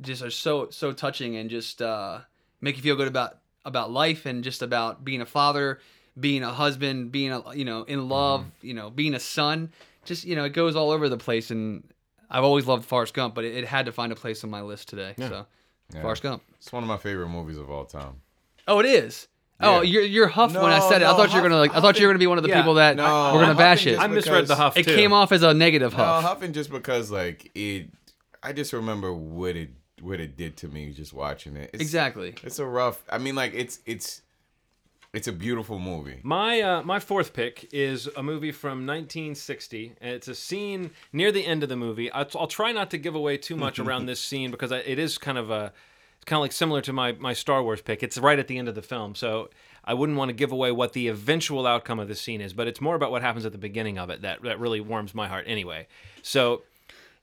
just 0.00 0.22
are 0.22 0.30
so 0.30 0.70
so 0.70 0.92
touching 0.92 1.36
and 1.36 1.50
just 1.50 1.82
uh, 1.82 2.20
make 2.62 2.76
you 2.76 2.82
feel 2.82 2.96
good 2.96 3.08
about 3.08 3.38
about 3.64 3.90
life 3.90 4.24
and 4.26 4.42
just 4.42 4.62
about 4.62 5.04
being 5.04 5.20
a 5.20 5.26
father, 5.26 5.78
being 6.18 6.42
a 6.42 6.50
husband, 6.52 7.12
being 7.12 7.30
a 7.32 7.54
you 7.54 7.64
know 7.66 7.82
in 7.84 8.08
love, 8.08 8.40
Mm-hmm. 8.40 8.66
you 8.66 8.74
know 8.74 8.88
being 8.90 9.14
a 9.14 9.20
son. 9.20 9.70
Just 10.04 10.24
you 10.24 10.34
know 10.36 10.44
it 10.44 10.50
goes 10.52 10.76
all 10.76 10.90
over 10.90 11.08
the 11.08 11.18
place 11.18 11.50
and. 11.50 11.84
I've 12.34 12.44
always 12.44 12.66
loved 12.66 12.86
Forrest 12.86 13.12
Gump, 13.12 13.34
but 13.34 13.44
it, 13.44 13.54
it 13.56 13.66
had 13.66 13.84
to 13.84 13.92
find 13.92 14.10
a 14.10 14.14
place 14.14 14.42
on 14.42 14.48
my 14.48 14.62
list 14.62 14.88
today. 14.88 15.12
So, 15.18 15.44
Yeah. 15.92 16.00
Forrest 16.00 16.22
Gump. 16.22 16.42
It's 16.56 16.72
one 16.72 16.82
of 16.82 16.88
my 16.88 16.96
favorite 16.96 17.28
movies 17.28 17.58
of 17.58 17.68
all 17.70 17.84
time. 17.84 18.22
Oh, 18.66 18.78
it 18.78 18.86
is. 18.86 19.28
Oh, 19.60 19.82
you're 19.82 20.02
you're 20.02 20.28
huffed 20.28 20.54
when 20.54 20.64
I 20.72 20.78
No, 20.78 20.88
said 20.88 21.02
it. 21.02 21.04
I 21.04 21.10
no, 21.10 21.16
thought 21.18 21.28
you 21.34 21.42
were 21.42 21.46
gonna 21.46 21.60
like. 21.60 21.74
I 21.74 21.80
thought 21.82 22.00
you 22.00 22.06
were 22.06 22.12
gonna 22.14 22.18
be 22.20 22.26
one 22.26 22.38
of 22.38 22.42
the 22.44 22.48
Yeah. 22.48 22.56
people 22.62 22.72
that 22.74 22.96
No, 22.96 23.02
were 23.34 23.40
gonna 23.40 23.50
I'm 23.50 23.56
bash 23.58 23.86
it. 23.86 23.98
I 23.98 24.06
misread 24.06 24.44
the 24.44 24.54
because- 24.54 24.56
huff 24.56 24.76
It 24.78 24.84
too. 24.86 24.94
came 24.94 25.12
off 25.12 25.30
as 25.30 25.42
a 25.42 25.52
negative 25.52 25.92
No, 25.92 25.98
huff. 25.98 26.24
huffing 26.24 26.54
just 26.54 26.70
because 26.70 27.10
like 27.10 27.50
it. 27.54 27.90
I 28.42 28.54
just 28.54 28.72
remember 28.72 29.12
what 29.12 29.54
it 29.56 29.68
what 30.00 30.18
it 30.18 30.34
did 30.38 30.56
to 30.56 30.68
me 30.68 30.90
just 30.94 31.12
watching 31.12 31.54
it. 31.56 31.68
It's, 31.74 31.82
Exactly. 31.82 32.34
It's 32.42 32.58
a 32.60 32.64
rough. 32.66 33.04
I 33.10 33.18
mean, 33.18 33.34
like 33.34 33.52
it's 33.52 33.80
it's 33.84 34.22
it's 35.12 35.28
a 35.28 35.32
beautiful 35.32 35.78
movie. 35.78 36.20
My 36.22 36.60
uh, 36.60 36.82
my 36.82 36.98
fourth 36.98 37.34
pick 37.34 37.68
is 37.72 38.08
a 38.16 38.22
movie 38.22 38.52
from 38.52 38.86
1960, 38.86 39.96
and 40.00 40.14
it's 40.14 40.28
a 40.28 40.34
scene 40.34 40.90
near 41.12 41.30
the 41.30 41.44
end 41.44 41.62
of 41.62 41.68
the 41.68 41.76
movie. 41.76 42.10
I'll, 42.10 42.26
I'll 42.34 42.46
try 42.46 42.72
not 42.72 42.90
to 42.90 42.98
give 42.98 43.14
away 43.14 43.36
too 43.36 43.56
much 43.56 43.78
around 43.78 44.06
this 44.06 44.20
scene 44.24 44.50
because 44.50 44.72
I, 44.72 44.78
it 44.78 44.98
is 44.98 45.18
kind 45.18 45.36
of 45.36 45.50
a 45.50 45.72
it's 46.16 46.24
kind 46.24 46.38
of 46.38 46.42
like 46.42 46.52
similar 46.52 46.80
to 46.82 46.92
my 46.94 47.12
my 47.12 47.34
Star 47.34 47.62
Wars 47.62 47.82
pick. 47.82 48.02
It's 48.02 48.16
right 48.16 48.38
at 48.38 48.48
the 48.48 48.56
end 48.56 48.68
of 48.68 48.74
the 48.74 48.82
film, 48.82 49.14
so 49.14 49.50
I 49.84 49.92
wouldn't 49.92 50.16
want 50.16 50.30
to 50.30 50.34
give 50.34 50.50
away 50.50 50.72
what 50.72 50.94
the 50.94 51.08
eventual 51.08 51.66
outcome 51.66 51.98
of 51.98 52.08
the 52.08 52.14
scene 52.14 52.40
is. 52.40 52.54
But 52.54 52.66
it's 52.66 52.80
more 52.80 52.94
about 52.94 53.10
what 53.10 53.20
happens 53.20 53.44
at 53.44 53.52
the 53.52 53.58
beginning 53.58 53.98
of 53.98 54.08
it 54.08 54.22
that 54.22 54.42
that 54.42 54.60
really 54.60 54.80
warms 54.80 55.14
my 55.14 55.28
heart 55.28 55.44
anyway. 55.46 55.88
So 56.22 56.62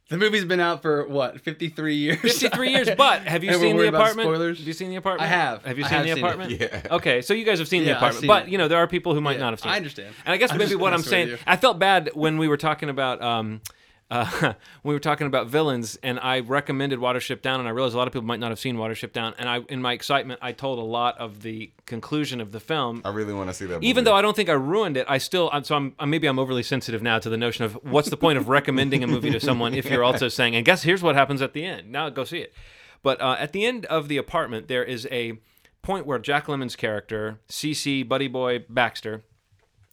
The 0.10 0.18
movie's 0.18 0.44
been 0.46 0.60
out 0.60 0.82
for 0.82 1.08
what, 1.08 1.40
53 1.42 1.96
years? 1.96 2.20
53 2.20 2.70
years. 2.74 2.90
But 2.98 3.22
have 3.24 3.44
you 3.44 3.52
And 3.52 3.60
we're 3.60 3.68
seen 3.68 3.76
the 3.76 3.78
worried 3.78 3.88
about 3.90 4.02
apartment? 4.02 4.26
spoilers? 4.28 4.58
Have 4.58 4.68
you 4.68 4.74
seen 4.74 4.90
the 4.90 4.96
apartment? 4.96 5.32
I 5.32 5.36
have. 5.36 5.64
Have 5.66 5.78
you 5.78 5.84
seen 5.84 5.94
have 5.94 6.04
the 6.04 6.10
seen 6.14 6.18
it. 6.18 6.22
apartment? 6.28 6.52
Yeah. 6.60 6.96
Okay, 6.96 7.22
so 7.22 7.34
you 7.36 7.46
guys 7.46 7.60
have 7.60 7.68
seen 7.68 7.84
the 7.84 7.90
Yeah, 7.90 7.94
I've 7.94 7.98
apartment, 7.98 8.22
seen 8.22 8.28
but 8.28 8.44
it. 8.48 8.50
you 8.50 8.58
know 8.58 8.68
there 8.68 8.80
are 8.80 8.88
people 8.88 9.14
who 9.14 9.22
might 9.22 9.34
Yeah, 9.34 9.40
not 9.44 9.54
have 9.54 9.60
seen. 9.60 9.72
I 9.72 9.76
it. 9.76 9.78
understand. 9.78 10.16
And 10.26 10.34
I 10.34 10.38
guess 10.38 10.52
I'm 10.52 10.58
maybe 10.58 10.76
what 10.76 10.94
I'm 10.94 11.04
saying. 11.04 11.38
I 11.46 11.58
felt 11.58 11.78
bad 11.80 12.10
when 12.16 12.38
we 12.40 12.48
were 12.48 12.58
talking 12.58 12.90
about. 12.90 13.22
Um, 13.22 13.62
uh, 14.10 14.54
we 14.84 14.94
were 14.94 15.00
talking 15.00 15.28
about 15.28 15.48
villains, 15.48 15.98
and 16.02 16.20
I 16.20 16.40
recommended 16.40 17.00
Watership 17.00 17.42
Down, 17.42 17.60
and 17.60 17.68
I 17.68 17.72
realized 17.72 17.96
a 17.96 17.98
lot 17.98 18.08
of 18.08 18.14
people 18.14 18.26
might 18.26 18.40
not 18.40 18.50
have 18.50 18.60
seen 18.60 18.76
Watership 18.78 19.14
Down, 19.14 19.34
and 19.38 19.48
I, 19.48 19.60
in 19.70 19.82
my 19.82 19.94
excitement, 19.94 20.40
I 20.42 20.52
told 20.52 20.80
a 20.80 20.84
lot 20.84 21.18
of 21.18 21.42
the 21.42 21.72
conclusion 21.86 22.42
of 22.42 22.52
the 22.52 22.60
film. 22.60 23.02
I 23.06 23.10
really 23.10 23.34
want 23.34 23.50
to 23.50 23.54
see 23.54 23.66
that. 23.68 23.84
Even 23.84 24.04
though 24.04 24.16
I 24.16 24.22
don't 24.22 24.36
think 24.36 24.50
I 24.50 24.54
ruined 24.54 24.98
it, 24.98 25.06
I 25.10 25.18
still 25.18 25.50
I'm, 25.54 25.64
so 25.64 25.76
I'm, 25.76 25.96
I'm 26.00 26.10
maybe 26.10 26.28
I'm 26.28 26.40
overly 26.40 26.64
sensitive 26.64 27.02
now 27.02 27.20
to 27.20 27.30
the 27.30 27.38
notion 27.38 27.66
of 27.66 27.74
what's 27.84 28.10
the 28.10 28.18
point 28.18 28.38
of 28.38 28.50
recommending 28.50 29.04
a 29.04 29.08
movie 29.08 29.32
to 29.32 29.40
someone 29.40 29.74
if 29.74 29.90
you're 29.90 30.04
also 30.04 30.28
saying 30.28 30.56
and 30.56 30.66
guess 30.66 30.84
here's 30.84 31.04
what 31.04 31.16
happens 31.16 31.42
at 31.42 31.54
the 31.54 31.64
end. 31.66 31.92
Now 31.92 32.10
go 32.10 32.24
see 32.24 32.40
it. 32.40 32.54
But 33.02 33.22
uh, 33.22 33.38
at 33.40 33.54
the 33.54 33.66
end 33.66 33.86
of 33.86 34.08
the 34.08 34.18
apartment, 34.18 34.68
there 34.68 34.84
is 34.84 35.08
a 35.12 35.34
point 35.82 36.06
where 36.06 36.20
Jack 36.20 36.48
Lemmon's 36.48 36.76
character, 36.76 37.40
CC 37.48 38.08
Buddy 38.08 38.28
Boy 38.28 38.66
Baxter, 38.68 39.24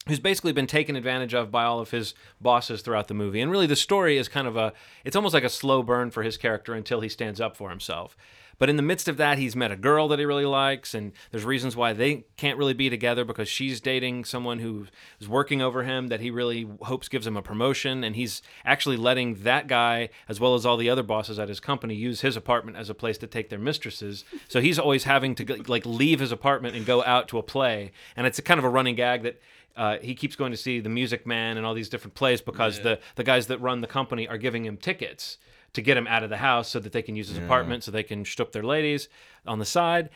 who's 0.08 0.20
basically 0.20 0.52
been 0.52 0.66
taken 0.66 0.96
advantage 0.96 1.34
of 1.34 1.50
by 1.50 1.64
all 1.64 1.80
of 1.80 1.90
his 1.90 2.14
bosses 2.40 2.82
throughout 2.82 3.08
the 3.08 3.14
movie. 3.14 3.40
And 3.40 3.50
really, 3.50 3.66
the 3.66 3.76
story 3.76 4.16
is 4.16 4.28
kind 4.28 4.46
of 4.46 4.56
a, 4.56 4.72
it's 5.04 5.16
almost 5.16 5.34
like 5.34 5.44
a 5.44 5.48
slow 5.48 5.82
burn 5.82 6.10
for 6.10 6.22
his 6.22 6.36
character 6.36 6.74
until 6.74 7.00
he 7.00 7.08
stands 7.08 7.40
up 7.40 7.56
for 7.56 7.70
himself. 7.70 8.16
But 8.58 8.70
in 8.70 8.76
the 8.76 8.82
midst 8.82 9.06
of 9.06 9.18
that, 9.18 9.38
he's 9.38 9.54
met 9.54 9.70
a 9.70 9.76
girl 9.76 10.08
that 10.08 10.18
he 10.18 10.24
really 10.24 10.46
likes, 10.46 10.94
and 10.94 11.12
there's 11.30 11.44
reasons 11.44 11.76
why 11.76 11.92
they 11.92 12.24
can't 12.38 12.56
really 12.56 12.72
be 12.72 12.88
together 12.88 13.24
because 13.24 13.48
she's 13.48 13.82
dating 13.82 14.24
someone 14.24 14.60
who 14.60 14.86
is 15.20 15.28
working 15.28 15.60
over 15.60 15.82
him 15.82 16.08
that 16.08 16.20
he 16.20 16.30
really 16.30 16.66
hopes 16.82 17.08
gives 17.08 17.26
him 17.26 17.36
a 17.36 17.42
promotion, 17.42 18.02
and 18.02 18.16
he's 18.16 18.40
actually 18.64 18.96
letting 18.96 19.34
that 19.42 19.66
guy, 19.66 20.08
as 20.26 20.40
well 20.40 20.54
as 20.54 20.64
all 20.64 20.78
the 20.78 20.88
other 20.88 21.02
bosses 21.02 21.38
at 21.38 21.50
his 21.50 21.60
company, 21.60 21.94
use 21.94 22.22
his 22.22 22.34
apartment 22.34 22.78
as 22.78 22.88
a 22.88 22.94
place 22.94 23.18
to 23.18 23.26
take 23.26 23.50
their 23.50 23.58
mistresses. 23.58 24.24
So 24.48 24.62
he's 24.62 24.78
always 24.78 25.04
having 25.04 25.34
to 25.34 25.62
like 25.66 25.84
leave 25.84 26.20
his 26.20 26.32
apartment 26.32 26.76
and 26.76 26.86
go 26.86 27.04
out 27.04 27.28
to 27.28 27.38
a 27.38 27.42
play, 27.42 27.92
and 28.16 28.26
it's 28.26 28.38
a 28.38 28.42
kind 28.42 28.58
of 28.58 28.64
a 28.64 28.70
running 28.70 28.94
gag 28.94 29.22
that 29.24 29.38
uh, 29.76 29.98
he 30.00 30.14
keeps 30.14 30.36
going 30.36 30.52
to 30.52 30.56
see 30.56 30.80
the 30.80 30.88
Music 30.88 31.26
Man 31.26 31.56
and 31.56 31.66
all 31.66 31.74
these 31.74 31.88
different 31.88 32.14
plays 32.14 32.40
because 32.40 32.80
the 32.80 32.98
the 33.16 33.24
guys 33.24 33.46
that 33.48 33.58
run 33.60 33.80
the 33.80 33.86
company 33.86 34.26
are 34.28 34.38
giving 34.38 34.64
him 34.64 34.76
tickets 34.76 35.38
to 35.72 35.82
get 35.82 35.96
him 35.96 36.06
out 36.06 36.22
of 36.22 36.30
the 36.30 36.38
house 36.38 36.68
so 36.68 36.78
that 36.80 36.92
they 36.92 37.02
can 37.02 37.16
use 37.16 37.28
his 37.28 37.38
Yeah. 37.38 37.44
apartment 37.44 37.84
so 37.84 37.90
they 37.90 38.02
can 38.02 38.24
shtup 38.24 38.52
their 38.52 38.62
ladies 38.62 39.08
on 39.46 39.58
the 39.58 39.64
side. 39.66 40.08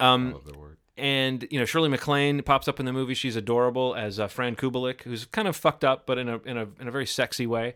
Um, 0.00 0.32
love 0.32 0.46
the 0.46 0.56
word. 0.58 0.78
and 0.96 1.46
you 1.50 1.58
know 1.58 1.64
Shirley 1.66 1.88
MacLaine 1.90 2.42
pops 2.42 2.66
up 2.68 2.78
in 2.80 2.86
the 2.86 2.92
movie. 2.92 3.14
She's 3.14 3.36
adorable 3.36 3.94
as 3.94 4.18
uh, 4.18 4.28
Fran 4.28 4.56
Kubelik, 4.56 5.02
who's 5.02 5.26
kind 5.26 5.48
of 5.48 5.56
fucked 5.56 5.84
up, 5.84 6.06
but 6.06 6.16
in 6.18 6.28
a 6.28 6.38
in 6.44 6.56
a 6.56 6.66
in 6.80 6.88
a 6.88 6.90
very 6.90 7.06
sexy 7.06 7.46
way. 7.46 7.74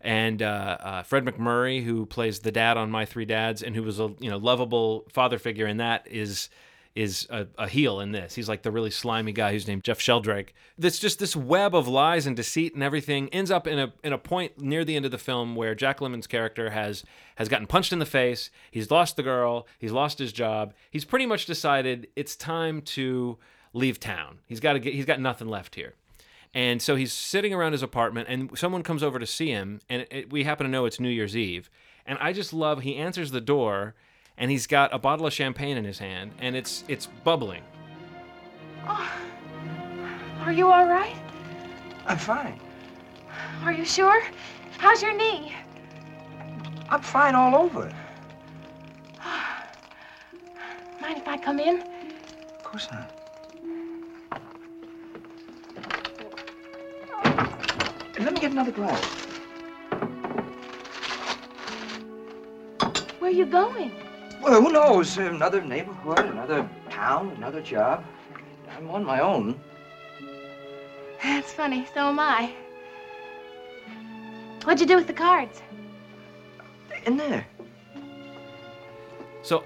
And 0.00 0.42
uh, 0.42 0.76
uh, 0.80 1.02
Fred 1.04 1.24
MacMurray, 1.24 1.82
who 1.84 2.04
plays 2.06 2.40
the 2.40 2.52
dad 2.52 2.76
on 2.76 2.90
My 2.90 3.04
Three 3.06 3.24
Dads, 3.24 3.62
and 3.62 3.74
who 3.74 3.82
was 3.82 3.98
a 4.00 4.12
you 4.18 4.30
know 4.30 4.36
lovable 4.38 5.04
father 5.12 5.38
figure 5.38 5.66
in 5.66 5.78
that, 5.78 6.06
is 6.10 6.48
is 6.94 7.26
a, 7.28 7.46
a 7.58 7.68
heel 7.68 8.00
in 8.00 8.12
this. 8.12 8.34
He's 8.34 8.48
like 8.48 8.62
the 8.62 8.70
really 8.70 8.90
slimy 8.90 9.32
guy 9.32 9.52
who's 9.52 9.66
named 9.66 9.82
Jeff 9.82 10.00
Sheldrake. 10.00 10.54
That's 10.78 10.98
just 10.98 11.18
this 11.18 11.34
web 11.34 11.74
of 11.74 11.88
lies 11.88 12.26
and 12.26 12.36
deceit 12.36 12.74
and 12.74 12.82
everything 12.82 13.28
ends 13.30 13.50
up 13.50 13.66
in 13.66 13.78
a 13.78 13.92
in 14.04 14.12
a 14.12 14.18
point 14.18 14.60
near 14.60 14.84
the 14.84 14.94
end 14.94 15.04
of 15.04 15.10
the 15.10 15.18
film 15.18 15.56
where 15.56 15.74
Jack 15.74 15.98
Lemmon's 15.98 16.28
character 16.28 16.70
has 16.70 17.02
has 17.34 17.48
gotten 17.48 17.66
punched 17.66 17.92
in 17.92 17.98
the 17.98 18.06
face. 18.06 18.50
He's 18.70 18.90
lost 18.90 19.16
the 19.16 19.24
girl. 19.24 19.66
He's 19.78 19.92
lost 19.92 20.18
his 20.18 20.32
job. 20.32 20.72
He's 20.90 21.04
pretty 21.04 21.26
much 21.26 21.46
decided 21.46 22.06
it's 22.14 22.36
time 22.36 22.80
to 22.82 23.38
leave 23.72 23.98
town. 23.98 24.38
He's 24.46 24.60
got 24.60 24.74
to 24.74 24.78
get. 24.78 24.94
He's 24.94 25.06
got 25.06 25.20
nothing 25.20 25.48
left 25.48 25.74
here. 25.74 25.94
And 26.54 26.80
so 26.80 26.94
he's 26.94 27.12
sitting 27.12 27.52
around 27.52 27.72
his 27.72 27.82
apartment, 27.82 28.28
and 28.28 28.56
someone 28.56 28.84
comes 28.84 29.02
over 29.02 29.18
to 29.18 29.26
see 29.26 29.48
him, 29.48 29.80
and 29.88 30.06
it, 30.08 30.32
we 30.32 30.44
happen 30.44 30.64
to 30.64 30.70
know 30.70 30.84
it's 30.84 31.00
New 31.00 31.08
Year's 31.08 31.36
Eve. 31.36 31.68
And 32.06 32.16
I 32.20 32.32
just 32.32 32.52
love. 32.52 32.82
He 32.82 32.94
answers 32.94 33.32
the 33.32 33.40
door, 33.40 33.96
and 34.38 34.50
he's 34.50 34.66
got 34.66 34.92
a 34.92 34.98
bottle 34.98 35.26
of 35.26 35.32
champagne 35.32 35.76
in 35.76 35.84
his 35.84 35.98
hand, 35.98 36.32
and 36.40 36.56
it's 36.56 36.84
it's 36.88 37.06
bubbling. 37.24 37.62
Oh, 38.86 39.10
are 40.40 40.52
you 40.52 40.70
all 40.70 40.86
right? 40.86 41.16
I'm 42.06 42.18
fine. 42.18 42.60
Are 43.62 43.72
you 43.72 43.84
sure? 43.84 44.22
How's 44.78 45.02
your 45.02 45.16
knee? 45.16 45.54
I'm 46.88 47.00
fine 47.00 47.34
all 47.34 47.54
over. 47.54 47.90
Mind 51.00 51.18
if 51.18 51.28
I 51.28 51.38
come 51.38 51.60
in? 51.60 51.80
Of 51.80 52.64
course 52.64 52.88
not. 52.92 53.10
Let 58.18 58.32
me 58.32 58.40
get 58.40 58.52
another 58.52 58.72
glass. 58.72 59.04
Where 63.18 63.30
are 63.30 63.34
you 63.34 63.46
going? 63.46 63.92
Well, 64.42 64.62
who 64.62 64.72
knows? 64.72 65.16
Another 65.16 65.62
neighborhood, 65.62 66.26
another 66.26 66.68
town, 66.90 67.30
another 67.36 67.62
job. 67.62 68.04
I'm 68.76 68.90
on 68.90 69.04
my 69.04 69.20
own. 69.20 69.60
That's 71.22 71.52
funny. 71.52 71.86
So 71.94 72.08
am 72.08 72.18
I. 72.18 72.52
What'd 74.64 74.80
you 74.80 74.86
do 74.86 74.96
with 74.96 75.06
the 75.06 75.12
cards? 75.12 75.62
In 77.06 77.16
there. 77.16 77.46
So 79.42 79.62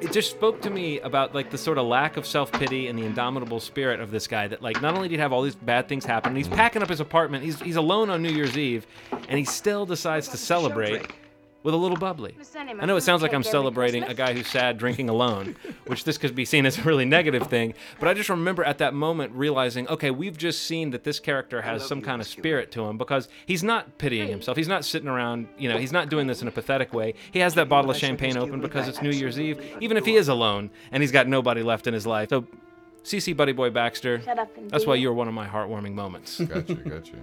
it 0.00 0.12
just 0.12 0.30
spoke 0.30 0.62
to 0.62 0.70
me 0.70 0.98
about 1.00 1.34
like 1.34 1.50
the 1.50 1.58
sort 1.58 1.76
of 1.76 1.86
lack 1.86 2.16
of 2.16 2.26
self-pity 2.26 2.88
and 2.88 2.98
the 2.98 3.04
indomitable 3.04 3.60
spirit 3.60 4.00
of 4.00 4.10
this 4.10 4.26
guy 4.26 4.48
that 4.48 4.62
like 4.62 4.80
not 4.80 4.94
only 4.94 5.08
did 5.08 5.16
he 5.16 5.20
have 5.20 5.32
all 5.32 5.42
these 5.42 5.54
bad 5.54 5.88
things 5.88 6.06
happen, 6.06 6.34
he's 6.34 6.48
packing 6.48 6.82
up 6.82 6.88
his 6.88 7.00
apartment, 7.00 7.44
he's 7.44 7.60
he's 7.60 7.76
alone 7.76 8.08
on 8.08 8.22
New 8.22 8.30
Year's 8.30 8.56
Eve, 8.56 8.86
and 9.28 9.38
he 9.38 9.44
still 9.44 9.84
decides 9.84 10.28
to 10.28 10.38
celebrate 10.38 11.12
with 11.62 11.74
a 11.74 11.76
little 11.76 11.96
bubbly. 11.96 12.36
I 12.56 12.86
know 12.86 12.96
it 12.96 13.02
sounds 13.02 13.22
like 13.22 13.34
I'm 13.34 13.42
celebrating 13.42 14.02
a 14.04 14.14
guy 14.14 14.32
who's 14.32 14.46
sad 14.46 14.78
drinking 14.78 15.08
alone, 15.08 15.56
which 15.86 16.04
this 16.04 16.16
could 16.18 16.34
be 16.34 16.44
seen 16.44 16.64
as 16.66 16.78
a 16.78 16.82
really 16.82 17.04
negative 17.04 17.48
thing, 17.48 17.74
but 17.98 18.08
I 18.08 18.14
just 18.14 18.28
remember 18.28 18.64
at 18.64 18.78
that 18.78 18.94
moment 18.94 19.32
realizing, 19.34 19.86
okay, 19.88 20.10
we've 20.10 20.36
just 20.36 20.62
seen 20.62 20.90
that 20.90 21.04
this 21.04 21.20
character 21.20 21.62
has 21.62 21.86
some 21.86 22.00
kind 22.00 22.20
of 22.20 22.26
spirit 22.26 22.70
to 22.72 22.84
him 22.84 22.96
because 22.96 23.28
he's 23.46 23.62
not 23.62 23.98
pitying 23.98 24.28
himself. 24.28 24.56
He's 24.56 24.68
not 24.68 24.84
sitting 24.84 25.08
around, 25.08 25.48
you 25.58 25.68
know, 25.68 25.78
he's 25.78 25.92
not 25.92 26.08
doing 26.08 26.26
this 26.26 26.42
in 26.42 26.48
a 26.48 26.52
pathetic 26.52 26.92
way. 26.94 27.14
He 27.30 27.40
has 27.40 27.54
that 27.54 27.68
bottle 27.68 27.90
of 27.90 27.96
champagne 27.96 28.36
open 28.36 28.60
because 28.60 28.88
it's 28.88 29.02
New 29.02 29.10
Year's 29.10 29.38
Eve, 29.38 29.76
even 29.80 29.96
if 29.96 30.06
he 30.06 30.16
is 30.16 30.28
alone 30.28 30.70
and 30.92 31.02
he's 31.02 31.12
got 31.12 31.28
nobody 31.28 31.62
left 31.62 31.86
in 31.86 31.94
his 31.94 32.06
life. 32.06 32.30
So, 32.30 32.46
CC 33.02 33.34
Buddy 33.34 33.52
Boy 33.52 33.70
Baxter, 33.70 34.20
Shut 34.20 34.38
up 34.38 34.54
and 34.58 34.70
that's 34.70 34.86
why 34.86 34.94
you're 34.94 35.14
one 35.14 35.26
of 35.26 35.32
my 35.32 35.46
heartwarming 35.46 35.94
moments. 35.94 36.38
Gotcha, 36.40 36.74
gotcha. 36.74 37.14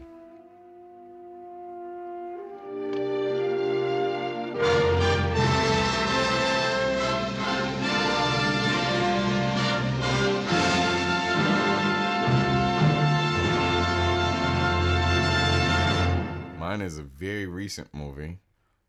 Recent 17.68 17.94
movie. 17.94 18.38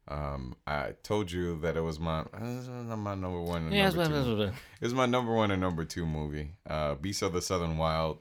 Um, 0.07 0.55
I 0.65 0.93
told 1.03 1.33
you 1.33 1.59
that 1.63 1.77
it 1.77 1.81
was 1.81 1.99
my 1.99 2.21
uh, 2.21 2.97
my 2.97 3.17
number 3.17 3.41
one. 3.41 3.63
And 3.63 3.75
Yeah, 3.75 3.91
number 3.91 4.05
two. 4.07 4.43
It 4.43 4.85
was 4.85 4.95
my 4.95 5.07
number 5.07 5.35
one 5.35 5.51
and 5.51 5.61
number 5.61 5.85
two 5.85 6.07
movie. 6.07 6.53
Uh, 6.65 6.95
Beasts 6.95 7.23
of 7.23 7.33
the 7.33 7.43
Southern 7.43 7.77
Wild. 7.77 8.19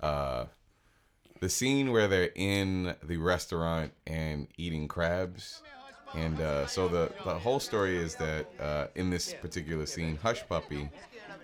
Uh, 0.00 0.46
the 1.38 1.48
scene 1.48 1.92
where 1.92 2.08
they're 2.08 2.32
in 2.34 2.96
the 3.04 3.18
restaurant 3.18 3.92
and 4.04 4.48
eating 4.56 4.88
crabs. 4.88 5.62
And 6.12 6.40
uh, 6.40 6.66
so 6.66 6.88
the, 6.88 7.12
the 7.24 7.38
whole 7.38 7.60
story 7.60 7.96
is 7.96 8.16
that 8.16 8.46
uh, 8.58 8.86
in 8.96 9.10
this 9.10 9.32
particular 9.34 9.86
scene, 9.86 10.18
Hushpuppy, 10.18 10.90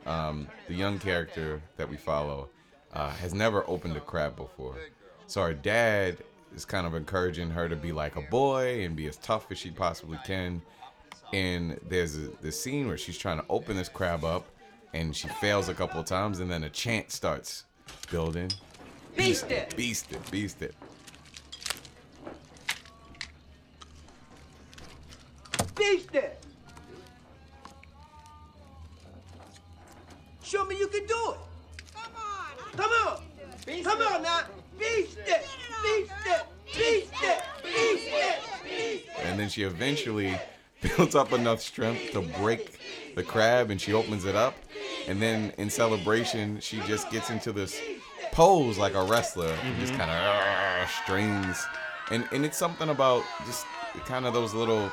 um, 0.07 0.49
the 0.67 0.75
young 0.75 0.99
character 0.99 1.63
that 1.77 1.89
we 1.89 1.97
follow, 1.97 2.49
uh, 2.93 3.11
has 3.11 3.33
never 3.33 3.63
opened 3.71 3.97
a 3.97 4.01
crab 4.01 4.35
before. 4.35 4.75
So 5.29 5.41
our 5.41 5.55
dad 5.55 6.17
is 6.55 6.65
kind 6.65 6.87
of 6.87 6.95
encouraging 6.95 7.51
her 7.51 7.69
to 7.69 7.77
be 7.77 7.93
like 7.93 8.17
a 8.17 8.23
boy 8.23 8.85
and 8.85 8.97
be 8.97 9.07
as 9.07 9.17
tough 9.17 9.51
as 9.51 9.59
she 9.59 9.71
possibly 9.71 10.19
can. 10.25 10.63
And 11.33 11.79
there's 11.89 12.17
a, 12.17 12.29
this 12.41 12.61
scene 12.61 12.87
where 12.87 12.97
she's 12.97 13.19
trying 13.19 13.39
to 13.39 13.45
open 13.51 13.77
this 13.77 13.89
crab 13.89 14.25
up 14.25 14.47
and 14.95 15.15
she 15.15 15.29
fails 15.29 15.69
a 15.69 15.75
couple 15.75 16.01
of 16.01 16.07
times, 16.07 16.41
and 16.41 16.51
then 16.51 16.65
a 16.65 16.71
chant 16.71 17.11
starts 17.11 17.65
building. 18.11 18.51
Beast 19.17 19.51
it! 19.51 19.77
Beast 19.77 20.11
it, 20.13 20.31
beast 20.31 20.63
it. 20.63 20.75
Beast 25.75 26.15
it! 26.15 26.43
Show 30.43 30.65
me 30.65 30.79
you 30.79 30.87
can 30.87 31.07
do 31.07 31.33
it. 31.33 31.39
Come 31.93 32.13
on. 32.17 32.77
Come 32.77 32.91
on. 33.09 33.83
Come 33.83 34.03
on 34.03 34.23
now. 34.23 34.45
Beast 34.79 35.19
it. 35.27 35.47
Beast 35.83 36.13
it. 36.27 36.47
Beast 36.67 37.13
it. 37.23 37.43
Beast 37.63 38.09
it. 38.09 38.43
Beast 38.65 39.09
it. 39.19 39.27
And 39.27 39.39
then 39.39 39.49
she 39.49 39.63
eventually 39.63 40.39
builds 40.83 41.15
up 41.15 41.33
enough 41.33 41.61
strength 41.61 42.13
to 42.13 42.21
break 42.21 42.79
the 43.15 43.23
crab 43.23 43.71
and 43.71 43.81
she 43.81 43.93
opens 43.93 44.25
it 44.25 44.37
up. 44.37 44.55
And 45.09 45.21
then 45.23 45.53
in 45.59 45.71
celebration, 45.71 46.61
she 46.61 46.81
just 46.81 47.11
gets 47.11 47.31
into 47.31 47.53
this 47.53 47.81
pose 48.33 48.77
like 48.77 48.95
a 48.95 49.03
wrestler 49.05 49.49
and 49.49 49.79
just 49.81 49.93
mm-hmm. 49.93 50.01
kind 50.01 50.11
of 50.11 50.17
ah, 50.19 51.03
strains. 51.05 51.65
And, 52.11 52.29
and 52.33 52.45
it's 52.45 52.59
something 52.59 52.89
about 52.89 53.25
just 53.47 53.67
kind 54.05 54.27
of 54.27 54.35
those 54.35 54.53
little 54.53 54.91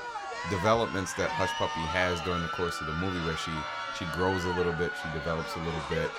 developments 0.50 1.14
that 1.14 1.30
Hushpuppy 1.30 1.86
has 1.88 2.20
during 2.22 2.42
the 2.42 2.48
course 2.50 2.80
of 2.82 2.88
the 2.88 2.94
movie 2.94 3.20
where 3.26 3.38
she, 3.38 3.52
she 3.98 4.06
grows 4.14 4.46
a 4.46 4.54
little 4.54 4.74
bit, 4.74 4.92
she 5.02 5.12
develops 5.18 5.56
a 5.56 5.60
little 5.60 5.82
bit, 5.90 6.10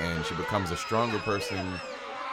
and 0.00 0.24
she 0.24 0.34
becomes 0.34 0.70
a 0.70 0.76
stronger 0.76 1.18
person 1.18 1.80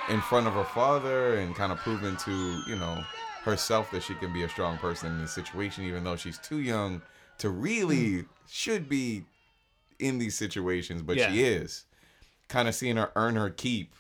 in 0.10 0.22
front 0.22 0.48
of 0.48 0.54
her 0.54 0.64
father 0.64 1.36
and 1.36 1.56
kind 1.56 1.72
of 1.72 1.78
proving 1.80 2.16
to, 2.18 2.62
you 2.68 2.76
know, 2.76 3.04
herself 3.44 3.92
that 3.92 4.04
she 4.04 4.14
can 4.16 4.34
be 4.34 4.44
a 4.44 4.50
strong 4.50 4.78
person 4.78 5.12
in 5.12 5.22
this 5.22 5.34
situation, 5.34 5.84
even 5.86 6.04
though 6.04 6.16
she's 6.16 6.38
too 6.38 6.60
young 6.60 7.02
to 7.40 7.50
really 7.50 7.98
mm. 7.98 8.26
should 8.48 8.90
be 8.90 9.26
in 10.00 10.18
these 10.18 10.36
situations, 10.38 11.02
but 11.02 11.20
she 11.20 11.44
is. 11.44 11.86
Kind 12.48 12.68
of 12.68 12.76
seeing 12.76 12.98
her 12.98 13.12
earn 13.16 13.36
her 13.36 13.50
keep 13.50 13.94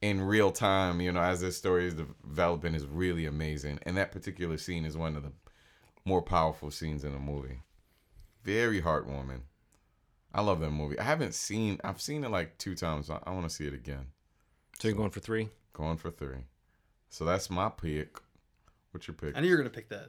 in 0.00 0.20
real 0.20 0.50
time, 0.50 1.00
you 1.00 1.12
know, 1.12 1.20
as 1.20 1.40
this 1.40 1.56
story 1.56 1.86
is 1.86 1.94
developing 1.94 2.74
is 2.74 2.86
really 2.86 3.26
amazing. 3.26 3.78
And 3.84 3.96
that 3.96 4.12
particular 4.12 4.56
scene 4.56 4.84
is 4.84 4.96
one 4.96 5.16
of 5.16 5.22
the 5.22 5.32
more 6.04 6.22
powerful 6.22 6.70
scenes 6.70 7.04
in 7.04 7.12
the 7.12 7.18
movie. 7.18 7.62
Very 8.44 8.82
heartwarming. 8.82 9.42
I 10.34 10.40
love 10.40 10.60
that 10.60 10.70
movie. 10.70 10.98
I 10.98 11.04
haven't 11.04 11.34
seen 11.34 11.78
I've 11.84 12.00
seen 12.00 12.24
it 12.24 12.30
like 12.30 12.58
two 12.58 12.74
times. 12.74 13.10
I, 13.10 13.20
I 13.24 13.30
want 13.30 13.48
to 13.48 13.54
see 13.54 13.66
it 13.66 13.74
again. 13.74 14.06
So 14.82 14.88
you're 14.88 14.96
going 14.96 15.10
for 15.10 15.20
three? 15.20 15.48
Going 15.74 15.96
for 15.96 16.10
three. 16.10 16.38
So 17.08 17.24
that's 17.24 17.48
my 17.50 17.68
pick. 17.68 18.18
What's 18.90 19.06
your 19.06 19.14
pick? 19.14 19.36
I 19.36 19.40
knew 19.40 19.46
you 19.46 19.52
were 19.52 19.58
gonna 19.58 19.70
pick 19.70 19.88
that. 19.90 20.08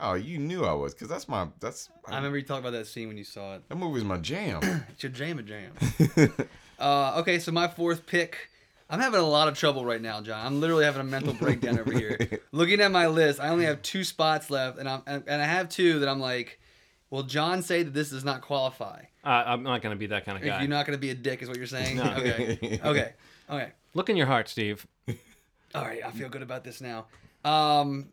Oh, 0.00 0.14
you 0.14 0.38
knew 0.38 0.64
I 0.64 0.72
was, 0.72 0.94
cause 0.94 1.08
that's 1.08 1.28
my 1.28 1.48
that's. 1.60 1.90
I 2.06 2.16
remember 2.16 2.38
you 2.38 2.44
talking 2.44 2.66
about 2.66 2.78
that 2.78 2.86
scene 2.86 3.08
when 3.08 3.18
you 3.18 3.24
saw 3.24 3.56
it. 3.56 3.68
That 3.68 3.76
movie's 3.76 4.04
my 4.04 4.16
jam. 4.16 4.60
it's 4.88 5.02
your 5.02 5.12
jam 5.12 5.38
a 5.38 5.42
jam. 5.42 5.72
uh, 6.78 7.16
okay, 7.18 7.38
so 7.38 7.52
my 7.52 7.68
fourth 7.68 8.06
pick. 8.06 8.48
I'm 8.88 8.98
having 8.98 9.20
a 9.20 9.28
lot 9.28 9.46
of 9.46 9.58
trouble 9.58 9.84
right 9.84 10.00
now, 10.00 10.22
John. 10.22 10.46
I'm 10.46 10.58
literally 10.58 10.86
having 10.86 11.02
a 11.02 11.04
mental 11.04 11.34
breakdown 11.34 11.78
over 11.78 11.92
here. 11.92 12.40
Looking 12.52 12.80
at 12.80 12.90
my 12.90 13.08
list, 13.08 13.40
I 13.40 13.50
only 13.50 13.66
have 13.66 13.82
two 13.82 14.04
spots 14.04 14.48
left, 14.48 14.78
and 14.78 14.88
I'm 14.88 15.02
and, 15.06 15.22
and 15.26 15.42
I 15.42 15.44
have 15.44 15.68
two 15.68 15.98
that 15.98 16.08
I'm 16.08 16.20
like, 16.20 16.58
will 17.10 17.24
John 17.24 17.60
say 17.60 17.82
that 17.82 17.92
this 17.92 18.08
does 18.08 18.24
not 18.24 18.40
qualify? 18.40 19.02
Uh, 19.22 19.28
I'm 19.28 19.62
not 19.64 19.82
going 19.82 19.94
to 19.94 19.98
be 19.98 20.06
that 20.06 20.24
kind 20.24 20.38
of 20.38 20.44
guy. 20.44 20.54
If 20.54 20.62
you're 20.62 20.70
not 20.70 20.86
going 20.86 20.96
to 20.96 21.00
be 21.00 21.10
a 21.10 21.14
dick, 21.14 21.42
is 21.42 21.48
what 21.48 21.58
you're 21.58 21.66
saying? 21.66 21.98
No. 21.98 22.14
Okay. 22.16 22.80
Okay. 22.82 23.12
Okay. 23.50 23.72
Look 23.94 24.08
in 24.08 24.16
your 24.16 24.26
heart, 24.26 24.48
Steve. 24.48 24.86
All 25.74 25.84
right, 25.84 26.00
I 26.04 26.10
feel 26.10 26.28
good 26.28 26.42
about 26.42 26.64
this 26.64 26.80
now. 26.80 27.06
Um, 27.44 28.08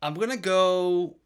I'm 0.00 0.14
gonna 0.14 0.36
go 0.36 1.16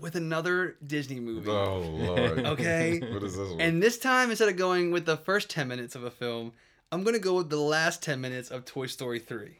with 0.00 0.16
another 0.16 0.76
Disney 0.86 1.20
movie. 1.20 1.50
Oh, 1.50 1.80
Lord. 1.80 2.38
okay. 2.46 3.00
What 3.12 3.22
is 3.22 3.36
this 3.36 3.50
one? 3.50 3.60
And 3.60 3.82
this 3.82 3.98
time, 3.98 4.30
instead 4.30 4.48
of 4.48 4.56
going 4.56 4.90
with 4.90 5.06
the 5.06 5.16
first 5.16 5.50
ten 5.50 5.68
minutes 5.68 5.94
of 5.94 6.04
a 6.04 6.10
film, 6.10 6.52
I'm 6.92 7.04
gonna 7.04 7.18
go 7.18 7.34
with 7.34 7.50
the 7.50 7.60
last 7.60 8.02
ten 8.02 8.20
minutes 8.20 8.50
of 8.50 8.64
Toy 8.64 8.86
Story 8.86 9.18
three. 9.18 9.58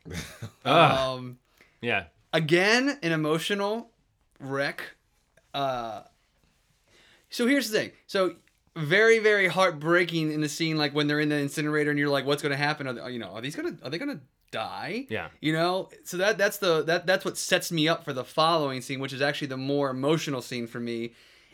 Ah. 0.65 1.13
um, 1.13 1.39
yeah. 1.81 2.05
Again, 2.33 2.99
an 3.03 3.13
emotional 3.13 3.91
wreck. 4.41 4.83
Uh, 5.53 6.03
so 7.31 7.47
here's 7.47 7.71
the 7.71 7.79
thing. 7.79 7.93
So 8.07 8.35
very, 8.77 9.19
very 9.19 9.49
heartbreaking 9.49 10.33
in 10.33 10.41
the 10.41 10.49
scene, 10.49 10.77
like 10.77 10.95
when 10.95 11.07
they're 11.07 11.21
in 11.21 11.29
the 11.29 11.37
incinerator, 11.37 11.91
and 11.91 11.99
you're 11.99 12.09
like, 12.09 12.27
"What's 12.27 12.43
gonna 12.43 12.57
happen? 12.57 12.87
Are 12.87 12.93
they, 12.93 13.13
you 13.13 13.19
know, 13.19 13.29
are 13.29 13.41
these 13.41 13.55
gonna 13.57 13.77
are 13.83 13.91
they 13.91 13.99
gonna 13.99 14.21
die?" 14.51 15.07
Yeah. 15.09 15.29
You 15.41 15.53
know, 15.53 15.91
so 16.05 16.17
that 16.17 16.39
that's 16.39 16.59
the 16.59 16.83
that 16.83 17.07
that's 17.07 17.25
what 17.25 17.37
sets 17.39 17.71
me 17.71 17.89
up 17.89 18.05
for 18.05 18.13
the 18.13 18.25
following 18.25 18.81
scene, 18.81 19.01
which 19.01 19.13
is 19.13 19.23
actually 19.23 19.49
the 19.49 19.57
more 19.57 19.91
emotional 19.91 20.43
scene 20.43 20.67
for 20.67 20.81
me, 20.81 21.13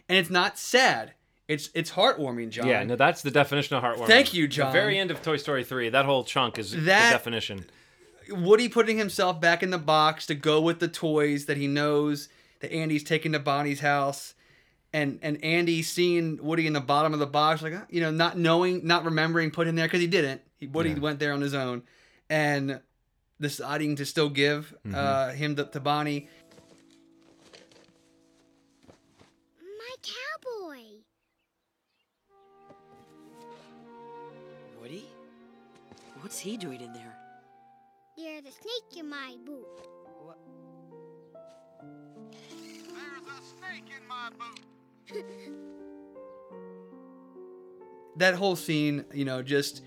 and 0.09 0.17
it's 0.19 0.31
not 0.31 0.59
sad. 0.59 1.13
It's 1.49 1.69
it's 1.75 1.91
heartwarming, 1.91 2.51
John. 2.51 2.69
Yeah, 2.69 2.85
no, 2.85 2.97
that's 2.97 3.23
the 3.23 3.31
definition 3.31 3.77
of 3.77 3.83
heartwarming. 3.83 4.07
Thank 4.07 4.33
you, 4.33 4.47
John. 4.49 4.73
The 4.73 4.79
very 4.79 4.97
end 4.99 5.11
of 5.11 5.21
Toy 5.21 5.37
Story 5.37 5.65
3, 5.65 5.89
that 5.91 6.05
whole 6.05 6.25
chunk 6.25 6.59
is 6.59 6.71
That- 6.73 7.11
the 7.11 7.19
definition. 7.19 7.65
Woody 8.29 8.69
putting 8.69 8.97
himself 8.99 9.41
back 9.41 9.61
in 9.63 9.71
the 9.71 9.79
box 9.79 10.25
to 10.27 10.37
go 10.37 10.61
with 10.61 10.79
the 10.79 10.87
toys 10.87 11.47
that 11.47 11.57
he 11.57 11.67
knows 11.67 12.29
that 12.61 12.71
Andy's 12.73 13.03
taking 13.03 13.33
to 13.33 13.41
Bonnie's 13.41 13.81
house, 13.81 14.35
and 14.93 15.19
and 15.23 15.43
Andy 15.45 15.83
seeing 15.83 16.39
Woody 16.43 16.67
in 16.67 16.73
the 16.73 16.81
bottom 16.81 17.13
of 17.13 17.19
the 17.21 17.27
box, 17.27 17.63
like 17.63 17.73
uh, 17.75 17.83
you 17.91 18.01
know, 18.01 18.11
not 18.11 18.37
knowing, 18.39 18.87
not 18.87 19.05
remembering, 19.05 19.51
put 19.51 19.67
him 19.67 19.77
there 19.77 19.87
because 19.87 20.01
he 20.01 20.07
didn't. 20.07 20.43
He, 20.57 20.67
Woody 20.67 20.91
Yeah. 20.91 20.99
went 20.99 21.19
there 21.21 21.33
on 21.33 21.41
his 21.41 21.55
own, 21.55 21.83
and 22.29 22.81
deciding 23.41 23.97
to 23.97 24.05
still 24.07 24.29
give 24.29 24.75
Mm-hmm. 24.87 24.95
uh, 24.95 25.31
him 25.33 25.57
to, 25.57 25.65
to 25.65 25.81
Bonnie. 25.81 26.29
My 29.61 29.95
cowboy. 30.03 30.83
Woody? 34.81 35.05
What's 36.21 36.39
he 36.39 36.57
doing 36.57 36.81
in 36.81 36.93
there? 36.93 37.17
There's 38.17 38.41
a 38.45 38.53
snake 38.53 38.99
in 38.99 39.09
my 39.09 39.35
boot. 39.47 39.67
that 48.17 48.35
whole 48.35 48.57
scene, 48.57 49.05
you 49.13 49.25
know, 49.25 49.43
just 49.43 49.83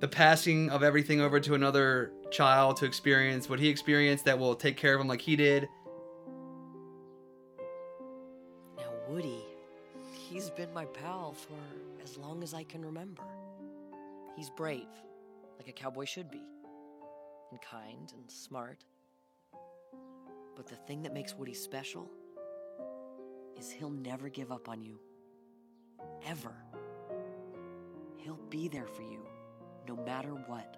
the 0.00 0.08
passing 0.08 0.70
of 0.70 0.82
everything 0.82 1.20
over 1.20 1.40
to 1.40 1.54
another 1.54 2.12
child 2.30 2.76
to 2.78 2.84
experience 2.84 3.48
what 3.48 3.60
he 3.60 3.68
experienced 3.68 4.24
that 4.24 4.38
will 4.38 4.54
take 4.54 4.76
care 4.76 4.94
of 4.94 5.00
him 5.00 5.08
like 5.08 5.20
he 5.20 5.36
did. 5.36 5.68
Now, 8.76 8.90
Woody, 9.08 9.44
he's 10.12 10.50
been 10.50 10.72
my 10.74 10.84
pal 10.86 11.32
for 11.32 11.54
as 12.02 12.16
long 12.18 12.42
as 12.42 12.54
I 12.54 12.64
can 12.64 12.84
remember. 12.84 13.22
He's 14.36 14.50
brave, 14.50 14.88
like 15.58 15.68
a 15.68 15.72
cowboy 15.72 16.06
should 16.06 16.30
be, 16.30 16.42
and 17.50 17.60
kind 17.62 18.12
and 18.16 18.30
smart. 18.30 18.84
But 20.56 20.66
the 20.66 20.76
thing 20.76 21.02
that 21.02 21.12
makes 21.12 21.34
Woody 21.34 21.54
special 21.54 22.10
is 23.58 23.70
he'll 23.70 23.90
never 23.90 24.28
give 24.28 24.52
up 24.52 24.68
on 24.68 24.82
you. 24.82 24.98
Ever. 26.26 26.54
He'll 28.18 28.40
be 28.48 28.68
there 28.68 28.86
for 28.86 29.02
you, 29.02 29.20
no 29.86 29.96
matter 29.96 30.30
what. 30.30 30.76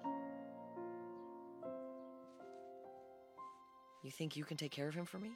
You 4.03 4.11
think 4.11 4.37
you 4.37 4.45
can 4.45 4.57
take 4.57 4.73
care 4.73 4.89
of 4.89 4.95
him 4.95 5.05
for 5.05 5.19
me? 5.19 5.31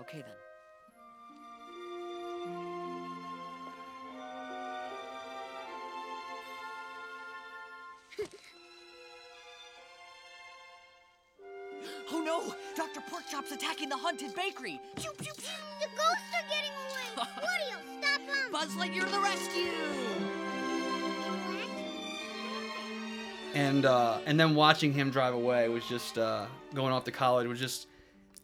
Okay 0.00 0.18
then. 0.18 0.51
Attacking 13.82 13.88
the 13.88 13.96
haunted 13.96 14.34
bakery! 14.34 14.80
Pew, 14.96 15.10
pew, 15.18 15.32
pew. 15.36 15.50
The 15.80 15.86
ghosts 15.96 16.32
are 16.34 16.48
getting 16.48 16.70
away. 16.70 17.28
Woody'll 17.72 18.00
stop 18.00 18.20
them. 18.26 18.52
Buzz 18.52 18.70
Lightyear 18.74 19.10
the 19.10 19.20
rescue! 19.20 19.72
and 23.54 23.84
uh, 23.84 24.18
and 24.24 24.40
then 24.40 24.54
watching 24.54 24.94
him 24.94 25.10
drive 25.10 25.34
away 25.34 25.68
was 25.68 25.86
just 25.86 26.16
uh, 26.16 26.46
going 26.74 26.92
off 26.92 27.04
to 27.04 27.10
college 27.10 27.46
was 27.46 27.60
just 27.60 27.86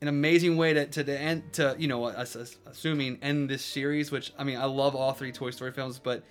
an 0.02 0.08
amazing 0.08 0.56
way 0.56 0.74
to 0.74 0.86
to, 0.86 1.04
to 1.04 1.18
end 1.18 1.52
to 1.54 1.74
you 1.78 1.88
know 1.88 2.04
us, 2.04 2.36
us- 2.36 2.56
assuming 2.66 3.18
end 3.22 3.48
this 3.48 3.64
series. 3.64 4.10
Which 4.10 4.32
I 4.38 4.44
mean, 4.44 4.58
I 4.58 4.64
love 4.66 4.94
all 4.94 5.12
three 5.12 5.32
Toy 5.32 5.50
Story 5.50 5.72
films, 5.72 5.98
but 5.98 6.24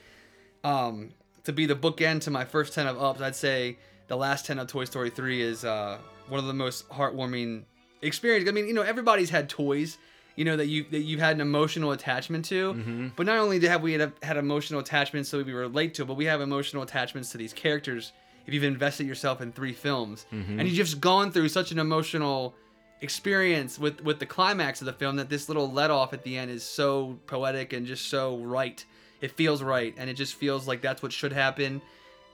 um, 0.64 1.10
to 1.43 1.53
be 1.53 1.66
the 1.66 1.76
bookend 1.76 2.22
to 2.22 2.32
my 2.32 2.45
first 2.45 2.74
ten 2.74 2.88
of 2.88 3.01
ups, 3.01 3.22
I'd 3.22 3.36
say 3.36 3.78
the 4.08 4.18
last 4.18 4.45
ten 4.45 4.60
of 4.60 4.68
Toy 4.68 4.86
Story 4.86 5.10
three 5.10 5.41
is 5.41 5.66
uh, 5.66 5.97
one 6.28 6.39
of 6.39 6.45
the 6.45 6.53
most 6.53 6.88
heartwarming 6.89 7.64
experience. 8.02 8.48
I 8.48 8.52
mean, 8.52 8.68
you 8.68 8.74
know, 8.74 8.82
everybody's 8.84 9.30
had 9.30 9.50
toys. 9.50 9.98
You 10.36 10.45
know 10.45 10.56
that 10.58 10.68
you 10.68 10.86
that 10.91 11.00
you've 11.00 11.20
had 11.20 11.36
an 11.36 11.41
emotional 11.41 11.91
attachment 11.93 12.45
to, 12.45 12.74
Mhm. 12.76 13.12
but 13.16 13.26
not 13.26 13.38
only 13.39 13.60
have 13.68 13.82
we 13.82 13.93
had, 13.93 14.14
had 14.22 14.38
emotional 14.38 14.80
attachments 14.80 15.30
so 15.30 15.41
we 15.41 15.52
relate 15.52 15.95
to, 15.95 16.04
it, 16.04 16.06
but 16.06 16.14
we 16.14 16.26
have 16.26 16.41
emotional 16.41 16.84
attachments 16.84 17.32
to 17.32 17.39
these 17.39 17.54
characters. 17.54 18.12
If 18.45 18.54
you've 18.54 18.64
invested 18.64 19.08
yourself 19.08 19.41
in 19.41 19.52
three 19.52 19.74
films, 19.74 20.28
Mhm. 20.32 20.60
and 20.60 20.68
you've 20.68 20.78
just 20.78 21.02
gone 21.02 21.32
through 21.32 21.50
such 21.50 21.72
an 21.72 21.80
emotional 21.80 22.56
experience 23.02 23.78
with 23.80 24.02
with 24.02 24.20
the 24.20 24.26
climax 24.28 24.80
of 24.82 24.86
the 24.86 24.93
film 24.93 25.16
that 25.16 25.30
this 25.30 25.48
little 25.50 25.72
let 25.72 25.89
off 25.91 26.14
at 26.14 26.24
the 26.24 26.38
end 26.38 26.52
is 26.52 26.64
so 26.64 27.20
poetic 27.28 27.74
and 27.74 27.86
just 27.88 28.08
so 28.08 28.38
right. 28.38 28.86
It 29.22 29.32
feels 29.32 29.64
right, 29.64 29.95
and 29.98 30.08
it 30.10 30.14
just 30.14 30.36
feels 30.36 30.68
like 30.68 30.82
that's 30.82 31.02
what 31.02 31.12
should 31.12 31.34
happen, 31.34 31.82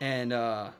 and 0.01 0.33
uh, 0.33 0.71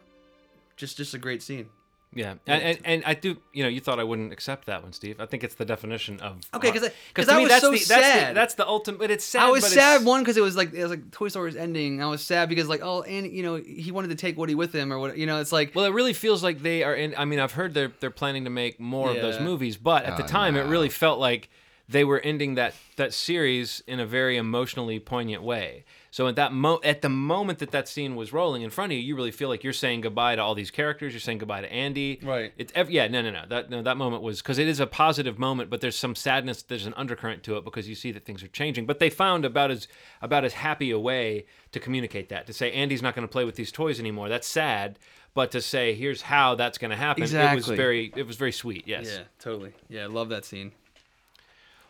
just 0.75 0.97
just 0.97 1.13
a 1.13 1.17
great 1.17 1.41
scene. 1.41 1.69
Yeah, 2.15 2.35
and, 2.47 2.61
and 2.63 2.77
and 2.85 3.03
I 3.05 3.13
do. 3.13 3.37
You 3.53 3.63
know, 3.63 3.69
you 3.69 3.79
thought 3.79 3.99
I 3.99 4.03
wouldn't 4.03 4.31
accept 4.31 4.65
that 4.67 4.83
one, 4.83 4.93
Steve. 4.93 5.19
I 5.19 5.25
think 5.25 5.43
it's 5.43 5.55
the 5.55 5.65
definition 5.65 6.19
of 6.19 6.41
Okay, 6.53 6.71
'cause 6.71 6.81
'cause 6.81 6.91
because 7.09 7.25
to 7.27 7.33
I 7.33 7.37
me 7.37 7.43
was 7.43 7.49
that's 7.51 7.61
so 7.61 7.71
the, 7.71 7.77
that's 7.77 7.87
the 7.87 7.95
sad. 7.95 8.35
that's 8.35 8.53
the 8.55 8.67
ultimate. 8.67 8.99
But 8.99 9.11
it's 9.11 9.25
sad. 9.25 9.43
I 9.43 9.51
was 9.51 9.63
but 9.63 9.71
sad 9.71 9.95
it's- 9.95 10.05
one 10.07 10.21
because 10.21 10.37
it 10.37 10.41
was 10.41 10.55
like 10.55 10.73
it 10.73 10.81
was 10.81 10.89
like 10.91 11.11
Toy 11.11 11.27
Story's 11.29 11.55
ending. 11.55 12.01
I 12.01 12.07
was 12.07 12.21
sad 12.23 12.49
because 12.49 12.67
like 12.67 12.81
oh 12.83 13.01
and 13.01 13.25
you 13.31 13.43
know 13.43 13.55
he 13.55 13.91
wanted 13.91 14.09
to 14.09 14.15
take 14.15 14.37
Woody 14.37 14.55
with 14.55 14.73
him 14.73 14.91
or 14.93 14.99
what 14.99 15.17
you 15.17 15.25
know 15.25 15.39
it's 15.39 15.51
like 15.51 15.73
Well, 15.75 15.85
it 15.85 15.93
really 15.93 16.13
feels 16.13 16.43
like 16.43 16.61
they 16.61 16.83
are 16.83 16.93
in. 16.95 17.13
I 17.17 17.25
mean, 17.25 17.39
I've 17.39 17.53
heard 17.53 17.73
they're 17.73 17.91
they're 17.99 18.11
planning 18.11 18.43
to 18.43 18.49
make 18.49 18.79
more 18.79 19.09
of 19.09 19.15
those 19.17 19.39
movies, 19.39 19.77
but 19.77 20.05
at 20.05 20.17
the 20.17 20.23
Oh, 20.23 20.27
time, 20.27 20.55
it 20.55 20.63
really 20.67 20.89
felt 20.89 21.19
like 21.19 21.49
they 21.89 22.03
were 22.03 22.19
ending 22.19 22.55
that 22.55 22.73
that 22.95 23.13
series 23.13 23.83
in 23.87 23.99
a 23.99 24.05
very 24.05 24.37
emotionally 24.37 24.99
poignant 24.99 25.43
way. 25.43 25.83
So 26.13 26.27
at 26.27 26.35
that 26.35 26.53
mo 26.53 26.79
at 26.83 27.01
the 27.01 27.09
moment 27.09 27.57
that 27.57 27.71
that 27.71 27.87
scene 27.87 28.15
was 28.15 28.31
rolling 28.31 28.61
in 28.61 28.69
front 28.69 28.91
of 28.91 28.99
you, 28.99 29.03
you 29.03 29.15
really 29.15 29.31
feel 29.31 29.49
like 29.49 29.63
you're 29.63 29.73
saying 29.73 30.01
goodbye 30.01 30.35
to 30.35 30.43
all 30.43 30.53
these 30.53 30.69
characters. 30.69 31.11
You're 31.11 31.19
saying 31.19 31.39
goodbye 31.39 31.61
to 31.61 31.73
Andy. 31.73 32.19
Right. 32.21 32.53
It's 32.55 32.71
ev- 32.75 32.91
yeah, 32.91 33.07
no, 33.07 33.23
no, 33.23 33.31
no. 33.31 33.45
That 33.49 33.71
no, 33.71 33.81
that 33.81 33.97
moment 33.97 34.21
was 34.21 34.39
because 34.39 34.59
it 34.59 34.67
is 34.67 34.79
a 34.79 34.85
positive 34.85 35.39
moment, 35.39 35.71
but 35.71 35.81
there's 35.81 35.95
some 35.95 36.13
sadness. 36.13 36.61
There's 36.61 36.85
an 36.85 36.93
undercurrent 36.93 37.41
to 37.45 37.57
it 37.57 37.65
because 37.65 37.89
you 37.89 37.95
see 37.95 38.11
that 38.11 38.25
things 38.25 38.43
are 38.43 38.47
changing. 38.47 38.85
But 38.85 38.99
they 38.99 39.09
found 39.09 39.43
about 39.43 39.71
as 39.71 39.87
about 40.21 40.45
as 40.45 40.53
happy 40.53 40.91
a 40.91 40.99
way 40.99 41.47
to 41.71 41.79
communicate 41.79 42.29
that 42.29 42.45
to 42.45 42.53
say 42.53 42.71
Andy's 42.71 43.01
not 43.01 43.15
going 43.15 43.27
to 43.27 43.31
play 43.31 43.43
with 43.43 43.55
these 43.55 43.71
toys 43.71 43.99
anymore. 43.99 44.29
That's 44.29 44.47
sad, 44.47 44.99
but 45.33 45.49
to 45.49 45.61
say 45.61 45.95
here's 45.95 46.21
how 46.21 46.53
that's 46.53 46.77
going 46.77 46.91
to 46.91 46.95
happen. 46.95 47.23
exactly. 47.23 47.53
It 47.53 47.67
was 47.69 47.75
very 47.75 48.13
it 48.15 48.27
was 48.27 48.35
very 48.35 48.51
sweet. 48.51 48.87
Yes. 48.87 49.07
yeah 49.11 49.23
totally 49.39 49.73
yeah 49.89 50.03
I 50.03 50.05
love 50.05 50.29
that 50.29 50.45
scene. 50.45 50.73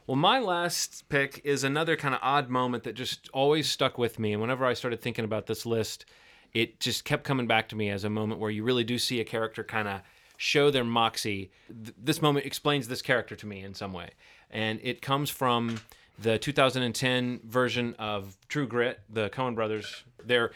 Well, 0.05 0.17
my 0.17 0.39
last 0.39 1.07
pick 1.07 1.39
is 1.45 1.63
another 1.63 1.95
kind 1.95 2.13
of 2.13 2.19
odd 2.21 2.49
moment 2.49 2.83
that 2.83 2.93
just 2.93 3.29
always 3.33 3.69
stuck 3.69 3.97
with 3.97 4.19
me. 4.19 4.33
And 4.33 4.41
whenever 4.41 4.65
I 4.65 4.73
started 4.73 5.01
thinking 5.01 5.23
about 5.23 5.47
this 5.47 5.65
list, 5.65 6.05
it 6.53 6.79
just 6.79 7.05
kept 7.05 7.23
coming 7.23 7.47
back 7.47 7.69
to 7.69 7.75
me 7.75 7.89
as 7.89 8.03
a 8.03 8.09
moment 8.09 8.39
where 8.41 8.51
you 8.51 8.63
really 8.63 8.83
do 8.83 8.97
see 8.97 9.21
a 9.21 9.25
character 9.25 9.63
kind 9.63 9.87
of 9.87 10.01
show 10.35 10.69
their 10.69 10.83
moxie. 10.83 11.51
Th- 11.67 11.95
This 11.97 12.21
moment 12.21 12.45
explains 12.45 12.87
this 12.87 13.01
character 13.01 13.35
to 13.37 13.45
me 13.47 13.61
in 13.61 13.73
some 13.73 13.93
way. 13.93 14.09
And 14.51 14.79
it 14.83 15.01
comes 15.01 15.29
from 15.29 15.79
the 16.19 16.37
2010 16.37 17.39
version 17.45 17.95
of 17.97 18.35
True 18.49 18.67
Grit, 18.67 18.99
the 19.09 19.29
Coen 19.29 19.55
brothers, 19.55 20.03
their 20.23 20.51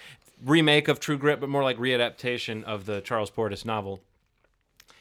remake 0.45 0.87
of 0.89 0.99
True 0.99 1.17
Grit, 1.17 1.39
but 1.39 1.49
more 1.49 1.63
like 1.63 1.77
readaptation 1.77 2.63
of 2.65 2.85
the 2.85 2.99
Charles 3.01 3.31
Portis 3.31 3.65
novel. 3.65 4.01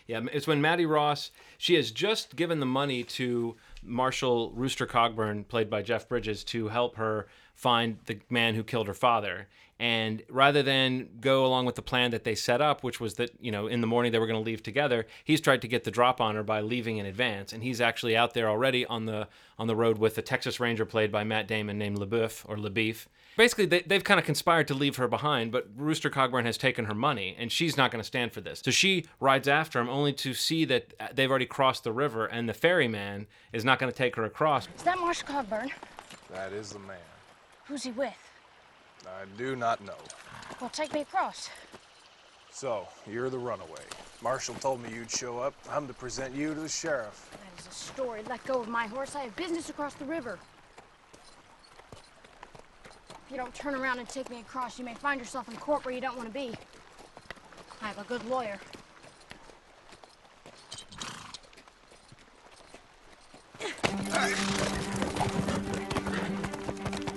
Yeah, 0.07 0.20
it's 0.32 0.47
when 0.47 0.61
Mattie 0.61 0.86
Ross, 0.86 1.32
she 1.59 1.74
has 1.74 1.90
just 1.90 2.36
given 2.36 2.61
the 2.61 2.66
money 2.66 3.03
to 3.03 3.57
Marshal 3.87 4.51
Rooster 4.53 4.87
Cogburn, 4.87 5.47
played 5.47 5.70
by 5.70 5.82
Jeff 5.82 6.09
Bridges, 6.09 6.45
to 6.45 6.68
help 6.68 6.97
her 6.97 7.26
find 7.55 7.99
the 8.07 8.18
man 8.28 8.55
who 8.55 8.62
killed 8.62 8.87
her 8.87 8.95
father. 8.95 9.49
And 9.78 10.22
rather 10.30 10.62
than 10.62 11.09
go 11.20 11.45
along 11.45 11.66
with 11.66 11.74
the 11.74 11.82
plan 11.82 12.11
that 12.12 12.24
they 12.24 12.34
set 12.34 12.62
up, 12.62 12.82
which 12.82 12.99
was 12.99 13.14
that, 13.14 13.30
you 13.41 13.53
know, 13.53 13.66
in 13.66 13.82
the 13.82 13.87
morning 13.87 14.11
they 14.11 14.18
were 14.18 14.26
going 14.26 14.43
to 14.43 14.45
leave 14.45 14.62
together, 14.62 15.07
he's 15.24 15.41
tried 15.41 15.61
to 15.62 15.68
get 15.68 15.84
the 15.84 15.91
drop 15.91 16.20
on 16.20 16.34
her 16.34 16.43
by 16.43 16.61
leaving 16.61 16.97
in 16.97 17.05
advance. 17.05 17.53
And 17.53 17.62
he's 17.62 17.80
actually 17.80 18.16
out 18.16 18.32
there 18.32 18.49
already 18.49 18.87
on 18.87 19.05
the 19.05 19.28
on 19.59 19.66
the 19.66 19.76
road 19.76 19.99
with 19.99 20.16
a 20.16 20.22
Texas 20.22 20.61
Ranger 20.61 20.87
played 20.87 21.12
by 21.12 21.24
Matt 21.24 21.47
Damon 21.47 21.78
named 21.78 21.99
LaBoeuf 21.99 22.45
or 22.49 22.57
LeBeef. 22.57 23.07
Basically, 23.37 23.66
they, 23.66 23.82
they've 23.82 24.03
kind 24.03 24.18
of 24.18 24.24
conspired 24.24 24.66
to 24.68 24.74
leave 24.74 24.97
her 24.97 25.09
behind, 25.09 25.53
but 25.53 25.68
Rooster 25.76 26.09
Cogburn 26.09 26.45
has 26.45 26.57
taken 26.57 26.87
her 26.87 26.95
money, 26.95 27.37
and 27.39 27.53
she's 27.53 27.76
not 27.76 27.91
going 27.91 28.01
to 28.01 28.07
stand 28.07 28.32
for 28.32 28.41
this. 28.41 28.62
So 28.64 28.70
she 28.70 29.05
rides 29.20 29.47
after 29.47 29.78
him, 29.78 29.91
only 29.91 30.14
to 30.14 30.32
see 30.32 30.64
that 30.64 30.95
uh, 30.99 31.09
they've 31.14 31.28
already 31.28 31.47
crossed 31.47 31.84
the 31.84 31.93
river, 31.93 32.24
and 32.26 32.49
the 32.49 32.55
ferryman 32.55 33.26
is 33.53 33.64
not 33.64 33.78
going 33.78 33.93
to 33.93 33.97
take 33.97 34.16
her 34.16 34.24
across. 34.24 34.68
Is 34.74 34.82
that 34.84 34.99
Marshal 34.99 35.28
Cogburn? 35.28 35.70
That 36.32 36.53
is 36.53 36.72
the 36.72 36.78
man. 36.78 36.97
Who's 37.66 37.82
he 37.82 37.91
with? 37.91 38.14
I 39.07 39.24
do 39.37 39.55
not 39.55 39.84
know. 39.84 39.99
Well, 40.61 40.70
take 40.70 40.95
me 40.95 41.03
across. 41.03 41.51
So, 42.51 42.89
you're 43.07 43.28
the 43.28 43.39
runaway. 43.39 43.82
Marshal 44.22 44.55
told 44.55 44.82
me 44.82 44.89
you'd 44.95 45.11
show 45.11 45.39
up. 45.39 45.53
I'm 45.70 45.87
to 45.89 45.93
present 45.93 46.34
you 46.34 46.55
to 46.55 46.61
the 46.61 46.68
sheriff. 46.68 47.30
That 47.32 47.61
is 47.61 47.66
a 47.66 47.74
story. 47.74 48.22
Let 48.30 48.43
go 48.45 48.61
of 48.62 48.68
my 48.68 48.87
horse. 48.87 49.14
I 49.14 49.24
have 49.24 49.37
business 49.37 49.68
across 49.68 49.93
the 49.93 50.07
river. 50.07 50.39
If 53.27 53.33
you 53.33 53.39
don't 53.39 53.53
turn 53.53 53.74
around 53.74 53.99
and 53.99 54.09
take 54.09 54.31
me 54.31 54.39
across, 54.39 54.79
you 54.79 54.85
may 54.85 54.95
find 54.95 55.18
yourself 55.18 55.49
in 55.49 55.57
court 55.57 55.85
where 55.85 55.93
you 55.93 56.01
don't 56.01 56.16
want 56.16 56.29
to 56.29 56.33
be. 56.33 56.55
I 57.83 57.89
have 57.89 57.99
a 57.99 58.05
good 58.05 58.24
lawyer. 58.27 58.57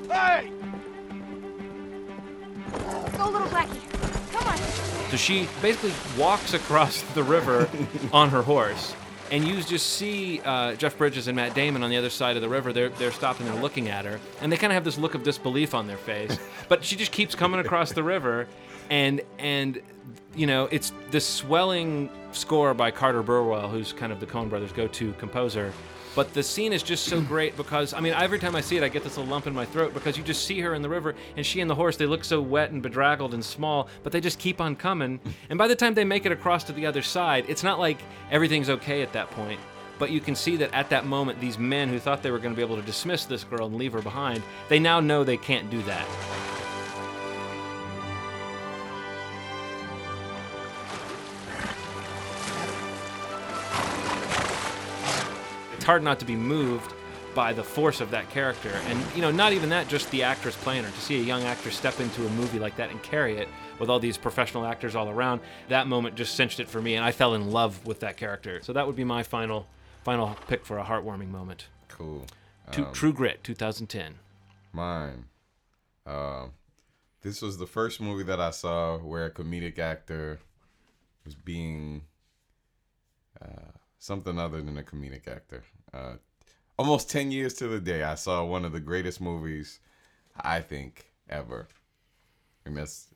Hey! 0.09 0.51
Go, 3.15 3.29
little 3.29 3.47
Blackie. 3.49 4.31
Come 4.31 4.47
on. 4.47 4.57
So 5.11 5.17
she 5.17 5.47
basically 5.61 5.93
walks 6.17 6.55
across 6.55 7.03
the 7.13 7.21
river 7.21 7.69
on 8.11 8.29
her 8.29 8.41
horse. 8.41 8.95
And 9.31 9.47
you 9.47 9.61
just 9.61 9.91
see 9.93 10.41
uh, 10.41 10.73
Jeff 10.75 10.97
Bridges 10.97 11.27
and 11.27 11.35
Matt 11.35 11.53
Damon 11.53 11.83
on 11.83 11.89
the 11.89 11.97
other 11.97 12.09
side 12.09 12.35
of 12.35 12.41
the 12.41 12.49
river. 12.49 12.73
They're, 12.73 12.89
they're 12.89 13.11
stopping, 13.11 13.45
they're 13.45 13.61
looking 13.61 13.87
at 13.89 14.05
her. 14.05 14.19
And 14.41 14.51
they 14.51 14.57
kind 14.57 14.71
of 14.71 14.75
have 14.75 14.83
this 14.83 14.97
look 14.97 15.13
of 15.13 15.23
disbelief 15.23 15.75
on 15.75 15.87
their 15.87 15.97
face. 15.97 16.37
But 16.67 16.85
she 16.85 16.95
just 16.95 17.11
keeps 17.11 17.33
coming 17.33 17.59
across 17.59 17.93
the 17.93 18.03
river. 18.03 18.47
And, 18.91 19.21
and 19.39 19.81
you 20.35 20.45
know, 20.45 20.65
it's 20.71 20.93
this 21.09 21.25
swelling 21.25 22.11
score 22.31 22.75
by 22.75 22.91
Carter 22.91 23.23
Burwell, 23.23 23.69
who's 23.69 23.91
kind 23.91 24.11
of 24.11 24.19
the 24.19 24.27
Coen 24.27 24.49
brothers' 24.49 24.71
go 24.71 24.87
to 24.87 25.13
composer. 25.13 25.73
But 26.15 26.33
the 26.33 26.43
scene 26.43 26.73
is 26.73 26.83
just 26.83 27.05
so 27.05 27.21
great 27.21 27.55
because 27.55 27.93
I 27.93 27.99
mean 27.99 28.13
every 28.13 28.39
time 28.39 28.55
I 28.55 28.61
see 28.61 28.77
it 28.77 28.83
I 28.83 28.89
get 28.89 29.03
this 29.03 29.17
little 29.17 29.31
lump 29.31 29.47
in 29.47 29.53
my 29.53 29.65
throat 29.65 29.93
because 29.93 30.17
you 30.17 30.23
just 30.23 30.45
see 30.45 30.59
her 30.61 30.73
in 30.73 30.81
the 30.81 30.89
river 30.89 31.15
and 31.37 31.45
she 31.45 31.61
and 31.61 31.69
the 31.69 31.75
horse 31.75 31.97
they 31.97 32.05
look 32.05 32.23
so 32.23 32.41
wet 32.41 32.71
and 32.71 32.81
bedraggled 32.81 33.33
and 33.33 33.43
small 33.43 33.87
but 34.03 34.11
they 34.11 34.21
just 34.21 34.39
keep 34.39 34.59
on 34.59 34.75
coming. 34.75 35.19
And 35.49 35.57
by 35.57 35.67
the 35.67 35.75
time 35.75 35.93
they 35.93 36.05
make 36.05 36.25
it 36.25 36.31
across 36.31 36.63
to 36.65 36.73
the 36.73 36.85
other 36.85 37.01
side 37.01 37.45
it's 37.47 37.63
not 37.63 37.79
like 37.79 37.99
everything's 38.31 38.69
okay 38.69 39.01
at 39.01 39.13
that 39.13 39.29
point. 39.31 39.59
But 39.99 40.11
you 40.11 40.21
can 40.21 40.35
see 40.35 40.55
that 40.57 40.73
at 40.73 40.89
that 40.89 41.05
moment 41.05 41.39
these 41.39 41.57
men 41.57 41.89
who 41.89 41.99
thought 41.99 42.23
they 42.23 42.31
were 42.31 42.39
going 42.39 42.53
to 42.53 42.57
be 42.57 42.63
able 42.63 42.77
to 42.77 42.81
dismiss 42.81 43.25
this 43.25 43.43
girl 43.43 43.67
and 43.67 43.75
leave 43.75 43.93
her 43.93 44.01
behind 44.01 44.41
they 44.67 44.79
now 44.79 44.99
know 44.99 45.23
they 45.23 45.37
can't 45.37 45.69
do 45.69 45.81
that 45.83 46.48
hard 55.89 56.03
not 56.03 56.19
to 56.19 56.25
be 56.25 56.35
moved 56.35 56.93
by 57.33 57.51
the 57.51 57.63
force 57.63 57.99
of 57.99 58.11
that 58.11 58.29
character. 58.29 58.69
And 58.69 59.03
you 59.15 59.23
know, 59.23 59.31
not 59.31 59.53
even 59.53 59.69
that, 59.69 59.87
just 59.87 60.11
the 60.11 60.21
actress 60.21 60.55
playing 60.55 60.83
her. 60.83 60.91
To 60.91 61.01
see 61.01 61.19
a 61.19 61.23
young 61.23 61.45
actor 61.45 61.71
step 61.71 61.99
into 61.99 62.27
a 62.27 62.29
movie 62.29 62.59
like 62.59 62.75
that 62.75 62.91
and 62.91 63.01
carry 63.01 63.37
it 63.37 63.47
with 63.79 63.89
all 63.89 63.99
these 63.99 64.15
professional 64.15 64.67
actors 64.67 64.95
all 64.95 65.09
around, 65.09 65.41
that 65.67 65.87
moment 65.87 66.13
just 66.13 66.35
cinched 66.35 66.59
it 66.59 66.69
for 66.69 66.79
me, 66.79 66.93
and 66.93 67.03
I 67.03 67.11
fell 67.11 67.33
in 67.33 67.49
love 67.49 67.83
with 67.87 68.01
that 68.01 68.17
character. 68.17 68.59
So 68.61 68.71
that 68.73 68.85
would 68.85 68.95
be 68.95 69.03
my 69.03 69.23
final 69.23 69.65
final 70.03 70.37
pick 70.47 70.63
for 70.63 70.77
a 70.77 70.83
heartwarming 70.83 71.31
moment. 71.31 71.69
Cool. 71.87 72.27
Um, 72.67 72.93
True 72.93 73.11
Grit, 73.11 73.43
2010. 73.43 74.13
Mine. 74.71 75.25
Um, 76.05 76.51
this 77.23 77.41
was 77.41 77.57
the 77.57 77.65
first 77.65 77.99
movie 77.99 78.25
that 78.25 78.39
I 78.39 78.51
saw 78.51 78.99
where 78.99 79.25
a 79.25 79.31
comedic 79.31 79.79
actor 79.79 80.39
was 81.25 81.33
being 81.33 82.03
uh, 83.41 83.71
something 83.97 84.37
other 84.37 84.61
than 84.61 84.77
a 84.77 84.83
comedic 84.83 85.27
actor. 85.27 85.63
Uh, 85.93 86.13
almost 86.77 87.09
10 87.09 87.31
years 87.31 87.53
to 87.55 87.67
the 87.67 87.79
day, 87.79 88.03
I 88.03 88.15
saw 88.15 88.43
one 88.43 88.65
of 88.65 88.71
the 88.71 88.79
greatest 88.79 89.21
movies, 89.21 89.79
I 90.39 90.61
think, 90.61 91.11
ever. 91.29 91.67
And 92.65 92.77
that's 92.77 93.07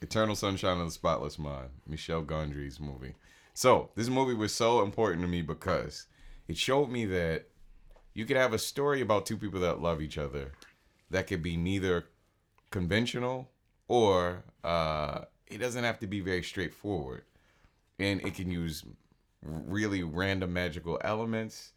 Eternal 0.00 0.36
Sunshine 0.36 0.78
of 0.78 0.86
the 0.86 0.92
Spotless 0.92 1.38
Mind, 1.38 1.70
Michel 1.86 2.22
Gondry's 2.22 2.80
movie. 2.80 3.14
So, 3.54 3.90
this 3.96 4.08
movie 4.08 4.34
was 4.34 4.54
so 4.54 4.82
important 4.82 5.22
to 5.22 5.28
me 5.28 5.42
because 5.42 6.06
it 6.46 6.56
showed 6.56 6.90
me 6.90 7.06
that 7.06 7.46
you 8.14 8.24
could 8.24 8.36
have 8.36 8.52
a 8.52 8.58
story 8.58 9.00
about 9.00 9.26
two 9.26 9.36
people 9.36 9.60
that 9.60 9.80
love 9.80 10.00
each 10.00 10.18
other 10.18 10.52
that 11.10 11.26
could 11.26 11.42
be 11.42 11.56
neither 11.56 12.06
conventional 12.70 13.48
or 13.88 14.44
uh, 14.64 15.22
it 15.46 15.58
doesn't 15.58 15.84
have 15.84 15.98
to 16.00 16.06
be 16.06 16.20
very 16.20 16.42
straightforward. 16.42 17.22
And 17.98 18.20
it 18.22 18.34
can 18.34 18.50
use 18.50 18.84
really 19.42 20.02
random 20.02 20.52
magical 20.52 21.00
elements 21.02 21.72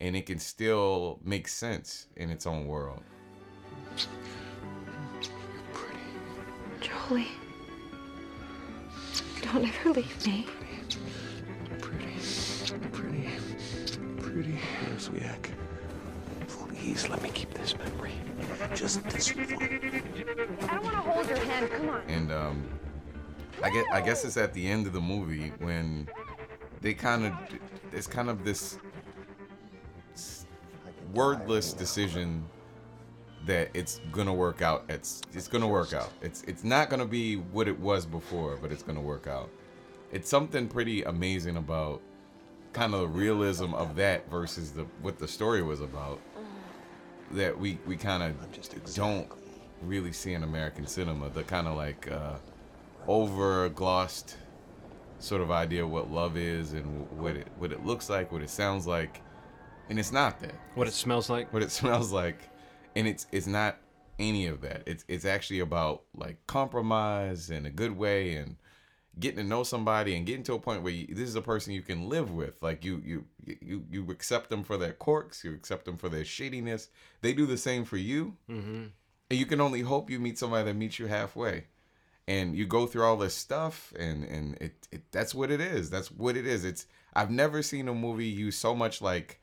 and 0.00 0.16
it 0.16 0.26
can 0.26 0.38
still 0.38 1.18
make 1.24 1.48
sense 1.48 2.06
in 2.16 2.30
its 2.30 2.46
own 2.46 2.66
world. 2.66 3.02
Pretty 5.72 6.00
Jolie. 6.80 7.28
Don't 9.42 9.64
ever 9.68 9.90
leave 9.92 10.26
me. 10.26 10.46
Pretty. 11.78 12.14
Pretty. 12.92 13.28
pretty. 14.18 14.58
Roswiak. 14.90 15.50
Please 16.48 17.08
let 17.08 17.22
me 17.22 17.30
keep 17.30 17.52
this 17.54 17.76
memory. 17.78 18.12
Just 18.74 19.02
this 19.04 19.34
one. 19.34 19.44
I 19.44 20.74
don't 20.74 20.82
want 20.84 20.94
to 20.96 21.00
hold 21.02 21.28
your 21.28 21.38
hand. 21.38 21.70
Come 21.70 21.88
on. 21.88 22.02
And 22.08 22.32
um, 22.32 22.68
I 23.62 23.70
guess 23.70 23.84
I 23.92 24.00
guess 24.00 24.24
it's 24.24 24.36
at 24.36 24.52
the 24.52 24.66
end 24.68 24.86
of 24.86 24.92
the 24.92 25.00
movie 25.00 25.52
when 25.58 26.08
they 26.82 26.92
kind 26.92 27.26
of 27.26 27.32
it's 27.92 28.06
kind 28.06 28.28
of 28.28 28.44
this 28.44 28.74
s- 28.74 28.78
wordless 31.16 31.72
decision 31.72 32.44
that 33.46 33.70
it's 33.74 34.00
gonna 34.12 34.34
work 34.34 34.62
out. 34.62 34.84
It's 34.88 35.22
it's 35.32 35.48
gonna 35.48 35.68
work 35.68 35.92
out. 35.92 36.12
It's 36.20 36.42
it's 36.42 36.64
not 36.64 36.90
gonna 36.90 37.06
be 37.06 37.36
what 37.36 37.68
it 37.68 37.78
was 37.78 38.04
before, 38.06 38.58
but 38.60 38.72
it's 38.72 38.82
gonna 38.82 39.00
work 39.00 39.26
out. 39.26 39.50
It's 40.12 40.28
something 40.28 40.68
pretty 40.68 41.02
amazing 41.02 41.56
about 41.56 42.00
kind 42.72 42.94
of 42.94 43.00
the 43.00 43.08
realism 43.08 43.74
of 43.74 43.96
that 43.96 44.28
versus 44.30 44.72
the 44.72 44.84
what 45.00 45.18
the 45.18 45.28
story 45.28 45.62
was 45.62 45.80
about 45.80 46.20
that 47.32 47.58
we 47.58 47.78
we 47.86 47.96
kind 47.96 48.22
of 48.22 48.94
don't 48.94 49.28
really 49.82 50.12
see 50.12 50.34
in 50.34 50.42
American 50.42 50.86
cinema. 50.86 51.28
The 51.30 51.42
kind 51.42 51.66
of 51.66 51.76
like 51.76 52.10
uh, 52.10 52.36
over 53.06 53.68
glossed 53.70 54.36
sort 55.18 55.40
of 55.40 55.50
idea 55.50 55.84
of 55.84 55.90
what 55.90 56.10
love 56.10 56.36
is 56.36 56.72
and 56.72 57.08
what 57.18 57.36
it 57.36 57.48
what 57.58 57.72
it 57.72 57.84
looks 57.84 58.08
like, 58.10 58.32
what 58.32 58.42
it 58.42 58.50
sounds 58.50 58.86
like, 58.86 59.22
and 59.88 59.98
it's 59.98 60.12
not 60.12 60.40
that. 60.40 60.54
What 60.74 60.88
it 60.88 60.94
smells 60.94 61.30
like. 61.30 61.52
What 61.52 61.62
it 61.62 61.70
smells 61.80 62.12
like, 62.12 62.38
and 62.94 63.06
it's 63.06 63.26
it's 63.32 63.46
not 63.46 63.78
any 64.18 64.46
of 64.46 64.60
that. 64.62 64.82
It's 64.86 65.04
it's 65.08 65.24
actually 65.24 65.60
about 65.60 66.02
like 66.14 66.46
compromise 66.46 67.50
in 67.50 67.66
a 67.66 67.70
good 67.70 67.96
way 67.96 68.34
and 68.36 68.56
getting 69.18 69.38
to 69.38 69.44
know 69.44 69.62
somebody 69.62 70.14
and 70.14 70.26
getting 70.26 70.42
to 70.42 70.54
a 70.54 70.58
point 70.58 70.82
where 70.82 70.92
you, 70.92 71.06
this 71.14 71.28
is 71.28 71.36
a 71.36 71.42
person 71.42 71.72
you 71.72 71.82
can 71.82 72.08
live 72.08 72.30
with. 72.30 72.62
Like 72.62 72.84
you 72.84 73.02
you 73.04 73.24
you 73.60 73.84
you 73.90 74.10
accept 74.10 74.50
them 74.50 74.64
for 74.64 74.76
their 74.76 74.92
quirks, 74.92 75.44
you 75.44 75.54
accept 75.54 75.84
them 75.84 75.96
for 75.96 76.08
their 76.08 76.24
shadiness. 76.24 76.88
They 77.22 77.32
do 77.32 77.46
the 77.46 77.58
same 77.58 77.84
for 77.84 77.96
you. 77.96 78.36
Mm-hmm. 78.50 78.84
And 79.28 79.40
you 79.40 79.46
can 79.46 79.60
only 79.60 79.80
hope 79.80 80.10
you 80.10 80.20
meet 80.20 80.38
somebody 80.38 80.64
that 80.64 80.76
meets 80.76 80.98
you 80.98 81.06
halfway. 81.06 81.64
And 82.28 82.56
you 82.56 82.66
go 82.66 82.86
through 82.86 83.04
all 83.04 83.16
this 83.16 83.34
stuff 83.34 83.92
and 83.98 84.24
and 84.24 84.56
it, 84.60 84.88
it 84.90 85.02
that's 85.12 85.34
what 85.34 85.50
it 85.50 85.60
is. 85.60 85.90
That's 85.90 86.10
what 86.10 86.36
it 86.36 86.46
is. 86.46 86.64
It's 86.64 86.86
I've 87.14 87.30
never 87.30 87.62
seen 87.62 87.88
a 87.88 87.94
movie 87.94 88.26
use 88.26 88.56
so 88.56 88.74
much 88.74 89.00
like 89.00 89.40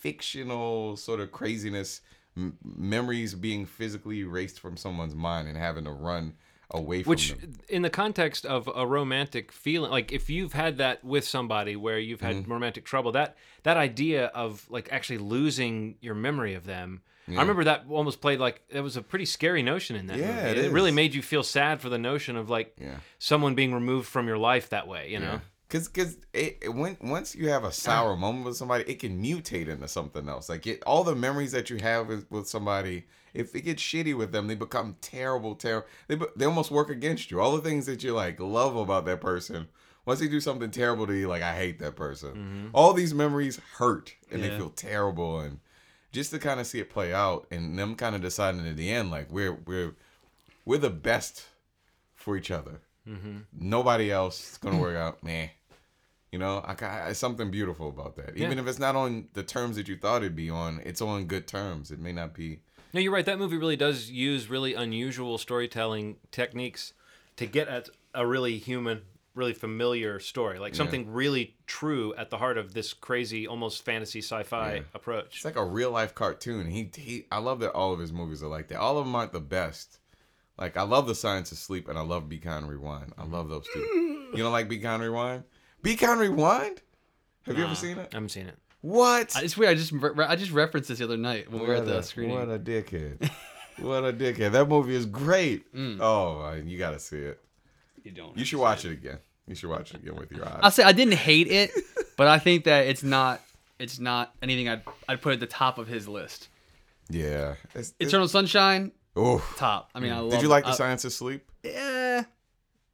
fictional 0.00 0.96
sort 0.96 1.20
of 1.20 1.30
craziness, 1.32 2.00
m- 2.36 2.56
memories 2.64 3.34
being 3.34 3.66
physically 3.66 4.20
erased 4.20 4.58
from 4.60 4.76
someone's 4.76 5.14
mind 5.14 5.48
and 5.48 5.56
having 5.56 5.84
to 5.84 5.90
run 5.92 6.34
away 6.72 7.02
from 7.02 7.10
Which, 7.10 7.32
them. 7.36 7.52
in 7.68 7.82
the 7.82 7.90
context 7.90 8.46
of 8.46 8.68
a 8.74 8.86
romantic 8.86 9.50
feeling, 9.52 9.90
like 9.90 10.12
if 10.12 10.30
you've 10.30 10.52
had 10.52 10.78
that 10.78 11.04
with 11.04 11.24
somebody 11.26 11.74
where 11.76 11.98
you've 11.98 12.20
had 12.20 12.36
Mm-hmm. 12.36 12.52
romantic 12.52 12.84
trouble, 12.84 13.12
that 13.12 13.36
that 13.64 13.76
idea 13.76 14.26
of 14.26 14.66
like 14.70 14.88
actually 14.92 15.18
losing 15.18 15.96
your 16.00 16.14
memory 16.14 16.54
of 16.54 16.64
them. 16.66 17.02
Yeah. 17.26 17.38
I 17.38 17.42
remember 17.42 17.64
that 17.64 17.84
almost 17.88 18.20
played 18.20 18.38
like 18.40 18.62
it 18.70 18.80
was 18.80 18.96
a 18.96 19.02
pretty 19.02 19.24
scary 19.26 19.62
notion 19.62 19.94
in 19.96 20.06
that 20.06 20.18
Yeah, 20.18 20.46
movie. 20.52 20.60
it 20.66 20.72
really 20.72 20.90
made 20.92 21.14
you 21.14 21.22
feel 21.22 21.42
sad 21.42 21.80
for 21.80 21.88
the 21.88 21.98
notion 21.98 22.36
of 22.36 22.48
like 22.50 22.74
Yeah. 22.80 22.96
someone 23.18 23.54
being 23.54 23.74
removed 23.74 24.08
from 24.08 24.26
your 24.28 24.38
life 24.38 24.68
that 24.70 24.86
way. 24.88 25.10
You 25.10 25.18
know, 25.20 25.40
Cause, 25.70 25.86
cause 25.88 26.16
it, 26.32 26.58
it 26.62 26.74
when 26.74 26.96
once 27.00 27.34
you 27.36 27.48
have 27.48 27.62
a 27.64 27.70
sour 27.72 28.16
moment 28.16 28.44
with 28.44 28.56
somebody, 28.56 28.84
it 28.90 28.98
can 28.98 29.22
mutate 29.22 29.68
into 29.68 29.86
something 29.86 30.28
else. 30.28 30.48
Like 30.48 30.66
it, 30.66 30.82
all 30.84 31.04
the 31.04 31.14
memories 31.14 31.52
that 31.52 31.70
you 31.70 31.76
have 31.78 32.08
with, 32.08 32.28
with 32.30 32.48
somebody, 32.48 33.04
if 33.34 33.54
it 33.54 33.62
gets 33.62 33.80
shitty 33.82 34.16
with 34.16 34.32
them, 34.32 34.48
they 34.48 34.56
become 34.56 34.96
terrible, 35.00 35.54
terrible. 35.54 35.86
They 36.08 36.18
they 36.36 36.44
almost 36.44 36.72
work 36.72 36.90
against 36.90 37.30
you. 37.30 37.40
All 37.40 37.54
the 37.54 37.62
things 37.62 37.86
that 37.86 38.02
you 38.02 38.12
like 38.12 38.40
love 38.40 38.74
about 38.74 39.04
that 39.04 39.20
person, 39.20 39.68
once 40.04 40.18
they 40.18 40.26
do 40.26 40.40
something 40.40 40.72
terrible 40.72 41.06
to 41.06 41.14
you, 41.14 41.28
like 41.28 41.42
I 41.42 41.54
hate 41.54 41.78
that 41.78 41.94
person. 41.94 42.70
All 42.74 42.92
these 42.92 43.14
memories 43.14 43.60
hurt 43.76 44.12
and 44.30 44.42
they 44.42 44.48
feel 44.58 44.70
terrible. 44.70 45.38
And 45.38 45.60
just 46.10 46.32
to 46.32 46.40
kind 46.40 46.58
of 46.58 46.66
see 46.66 46.80
it 46.80 46.90
play 46.90 47.14
out, 47.14 47.46
and 47.52 47.78
them 47.78 47.94
kind 47.94 48.16
of 48.16 48.22
deciding 48.22 48.66
at 48.66 48.76
the 48.76 48.90
end, 48.90 49.12
like 49.12 49.30
we're 49.30 49.52
we're 49.64 49.94
we're 50.64 50.78
the 50.78 50.90
best 50.90 51.44
for 52.16 52.36
each 52.36 52.50
other. 52.50 52.80
Mhm. 53.08 53.44
Nobody 53.52 54.10
else 54.10 54.52
is 54.52 54.58
gonna 54.58 54.78
work 54.80 54.96
out, 54.96 55.22
man. 55.22 55.50
You 56.32 56.38
know, 56.38 56.58
I, 56.58 57.08
it's 57.10 57.18
something 57.18 57.50
beautiful 57.50 57.88
about 57.88 58.14
that. 58.16 58.36
Even 58.36 58.52
Yeah. 58.52 58.60
if 58.62 58.68
it's 58.68 58.78
not 58.78 58.94
on 58.94 59.28
the 59.32 59.42
terms 59.42 59.76
that 59.76 59.88
you 59.88 59.96
thought 59.96 60.22
it'd 60.22 60.36
be 60.36 60.48
on, 60.48 60.80
it's 60.84 61.00
on 61.00 61.24
good 61.24 61.46
terms. 61.48 61.90
It 61.90 61.98
may 61.98 62.12
not 62.12 62.34
be. 62.34 62.60
No, 62.92 63.00
you're 63.00 63.12
right. 63.12 63.24
That 63.26 63.38
movie 63.38 63.56
really 63.56 63.76
does 63.76 64.10
use 64.10 64.48
really 64.48 64.74
unusual 64.74 65.38
storytelling 65.38 66.16
techniques 66.30 66.92
to 67.36 67.46
get 67.46 67.66
at 67.68 67.88
a 68.14 68.24
really 68.26 68.58
human, 68.58 69.02
really 69.34 69.52
familiar 69.54 70.20
story, 70.20 70.58
like 70.60 70.72
Yeah. 70.74 70.78
something 70.78 71.12
really 71.12 71.56
true 71.66 72.14
at 72.16 72.30
the 72.30 72.38
heart 72.38 72.58
of 72.58 72.74
this 72.74 72.92
crazy, 72.92 73.46
almost 73.46 73.84
fantasy 73.84 74.20
sci-fi 74.20 74.74
Yeah. 74.74 74.80
approach. 74.94 75.36
It's 75.36 75.44
like 75.44 75.56
a 75.56 75.64
real 75.64 75.90
life 75.90 76.14
cartoon. 76.14 76.66
He, 76.70 76.90
he, 76.96 77.26
I 77.32 77.38
love 77.38 77.58
that 77.60 77.72
all 77.72 77.92
of 77.92 77.98
his 77.98 78.12
movies 78.12 78.40
are 78.42 78.48
like 78.48 78.68
that. 78.68 78.78
All 78.78 78.98
of 78.98 79.04
them 79.04 79.14
aren't 79.16 79.32
the 79.32 79.40
best. 79.40 79.98
Like 80.58 80.76
I 80.76 80.82
love 80.82 81.06
The 81.08 81.14
Science 81.14 81.50
of 81.52 81.58
Sleep 81.58 81.88
and 81.88 81.98
I 81.98 82.02
love 82.02 82.28
Be 82.28 82.38
Kind 82.38 82.68
Rewind. 82.68 83.14
I 83.18 83.24
love 83.24 83.48
those 83.48 83.66
two. 83.72 83.80
You 83.80 84.36
don't 84.36 84.52
like 84.52 84.68
Be 84.68 84.78
Kind 84.78 85.02
Rewind? 85.02 85.42
Be 85.82 85.96
Kind 85.96 86.20
Rewind? 86.20 86.82
Have 87.46 87.56
you 87.58 87.64
ever 87.64 87.74
seen 87.74 87.98
it? 87.98 88.08
I 88.12 88.16
haven't 88.16 88.28
seen 88.30 88.46
it. 88.46 88.56
What? 88.82 89.34
I- 89.36 89.42
It's 89.42 89.56
weird. 89.56 89.70
I 89.72 89.74
just 89.74 89.92
re- 89.92 90.24
I 90.26 90.36
just 90.36 90.52
referenced 90.52 90.88
this 90.88 90.98
the 90.98 91.04
other 91.04 91.16
night 91.16 91.50
when 91.50 91.60
we 91.62 91.66
were 91.68 91.74
at 91.74 91.80
What 91.80 91.86
the 91.88 91.98
a- 91.98 92.02
screening. 92.02 92.36
What 92.38 92.48
a 92.48 92.58
dickhead. 92.58 93.30
what 93.78 94.04
a 94.04 94.12
dickhead. 94.12 94.52
That 94.52 94.68
movie 94.68 94.94
is 94.94 95.06
great. 95.06 95.64
Oh, 96.00 96.42
uh, 96.42 96.54
you 96.64 96.78
got 96.78 96.90
to 96.92 96.98
see 96.98 97.18
it. 97.18 97.40
You 98.02 98.10
don't. 98.12 98.36
You 98.36 98.44
should 98.44 98.58
watch 98.58 98.84
it 98.84 98.92
again. 98.92 99.18
You 99.46 99.54
should 99.54 99.68
watch 99.70 99.90
it 99.92 100.02
again 100.02 100.16
with 100.16 100.30
your 100.32 100.46
eyes. 100.46 100.60
I'll 100.62 100.70
say 100.70 100.82
I 100.84 100.92
didn't 100.92 101.14
hate 101.14 101.48
it, 101.48 101.70
but 102.16 102.28
I 102.28 102.38
think 102.38 102.64
that 102.64 102.86
it's 102.86 103.02
not 103.02 103.40
it's 103.78 103.98
not 103.98 104.34
anything 104.42 104.68
I'd 104.68 104.82
I'd 105.08 105.20
put 105.20 105.32
at 105.34 105.40
the 105.40 105.46
top 105.46 105.76
of 105.78 105.86
his 105.88 106.06
list. 106.08 106.48
Yeah. 107.10 107.56
It's, 107.74 107.92
Eternal 107.98 108.28
Sunshine, 108.28 108.92
Oh. 109.16 109.42
top. 109.56 109.90
I 109.94 110.00
mean, 110.00 110.12
I 110.12 110.20
love. 110.20 110.30
Did 110.30 110.42
you 110.42 110.48
like 110.48 110.64
The 110.64 110.70
I- 110.70 110.74
Science 110.74 111.04
of 111.04 111.12
Sleep? 111.12 111.44
Yeah. 111.64 112.24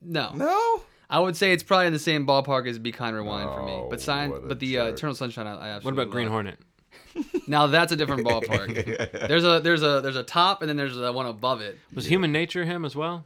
No. 0.00 0.32
No. 0.34 0.82
I 1.08 1.20
would 1.20 1.36
say 1.36 1.52
it's 1.52 1.62
probably 1.62 1.86
in 1.86 1.92
the 1.92 1.98
same 1.98 2.26
ballpark 2.26 2.68
as 2.68 2.78
Be 2.78 2.90
Kind 2.92 3.14
Rewind 3.16 3.48
for 3.50 3.62
me. 3.64 3.72
Oh, 3.72 3.86
But 3.88 4.00
science, 4.00 4.32
what 4.32 4.44
a 4.44 4.46
but 4.48 4.58
the 4.60 4.78
uh, 4.78 4.84
jerk. 4.86 4.94
Eternal 4.94 5.14
Sunshine, 5.14 5.46
I, 5.46 5.76
I 5.76 5.78
What 5.80 5.92
about 5.94 6.10
Green 6.10 6.26
love. 6.26 6.32
Hornet? 6.32 6.58
Now 7.48 7.66
that's 7.68 7.92
a 7.92 7.96
different 7.96 8.26
ballpark. 8.26 9.28
there's 9.28 9.44
a 9.44 9.60
there's 9.60 9.82
a 9.82 10.00
there's 10.02 10.16
a 10.16 10.22
top 10.24 10.60
and 10.62 10.68
then 10.68 10.76
there's 10.76 10.96
the 10.96 11.12
one 11.12 11.26
above 11.26 11.60
it. 11.60 11.78
Was 11.94 12.06
Human 12.06 12.32
Nature 12.32 12.64
him 12.64 12.84
as 12.84 12.94
well? 12.96 13.24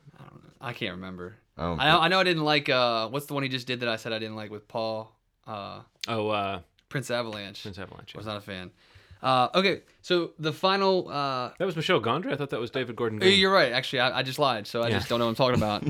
I 0.61 0.73
can't 0.75 0.95
remember. 0.97 1.37
I 1.57 1.63
don't 1.63 1.71
remember. 1.73 1.83
I 1.83 1.91
know, 1.93 2.01
I 2.01 2.09
know 2.09 2.21
I 2.21 2.25
didn't 2.25 2.45
like 2.45 2.69
uh 2.69 3.09
what's 3.09 3.27
the 3.27 3.35
one 3.35 3.43
he 3.43 3.49
just 3.49 3.67
did 3.67 3.81
that 3.81 3.89
I 3.89 3.97
said 3.97 4.13
I 4.13 4.19
didn't 4.19 4.37
like 4.37 4.51
with 4.51 4.69
Paul 4.69 5.17
uh 5.47 5.81
Oh, 6.07 6.29
uh, 6.29 6.61
Prince 6.89 7.11
Avalanche. 7.11 7.63
Prince 7.63 7.79
Avalanche. 7.79 8.13
I 8.15 8.19
was 8.19 8.27
not 8.27 8.37
a 8.37 8.41
fan. 8.41 8.71
Uh, 9.23 9.49
okay, 9.55 9.83
so 10.01 10.31
the 10.39 10.53
final. 10.53 11.09
Uh, 11.09 11.51
That 11.59 11.67
was 11.67 11.77
Michel 11.77 12.01
Gondry. 12.01 12.33
I 12.33 12.37
thought 12.37 12.51
that 12.51 12.61
was 12.61 12.71
David 12.71 12.97
Gordon. 12.97 13.21
Oh, 13.23 13.27
You're 13.27 13.53
right. 13.53 13.71
Actually, 13.73 14.01
I, 14.01 14.21
I 14.21 14.23
just 14.23 14.39
lied, 14.39 14.67
so 14.67 14.81
I 14.83 14.89
Yeah. 14.89 14.97
just 14.99 15.09
don't 15.11 15.19
know 15.19 15.27
what 15.27 15.39
I'm 15.41 15.57
talking 15.57 15.57
about. 15.57 15.85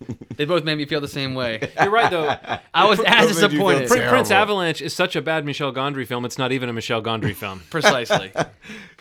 They 0.38 0.44
both 0.44 0.62
made 0.62 0.76
me 0.78 0.86
feel 0.86 1.00
the 1.00 1.08
same 1.08 1.34
way. 1.34 1.68
You're 1.82 1.90
right 1.90 2.08
though. 2.12 2.28
I 2.72 2.84
was 2.88 3.00
as 3.04 3.26
Those 3.26 3.42
made 3.42 3.50
you 3.54 3.58
feel 3.58 3.68
disappointed. 3.80 4.08
Prince 4.08 4.28
Terrible. 4.28 4.42
Avalanche 4.52 4.80
is 4.80 4.94
such 4.94 5.16
a 5.16 5.20
bad 5.20 5.44
Michel 5.44 5.72
Gondry 5.72 6.06
film. 6.06 6.24
It's 6.24 6.38
not 6.38 6.52
even 6.52 6.68
a 6.68 6.72
Michel 6.72 7.02
Gondry 7.02 7.34
film. 7.34 7.60
Precisely. 7.70 8.30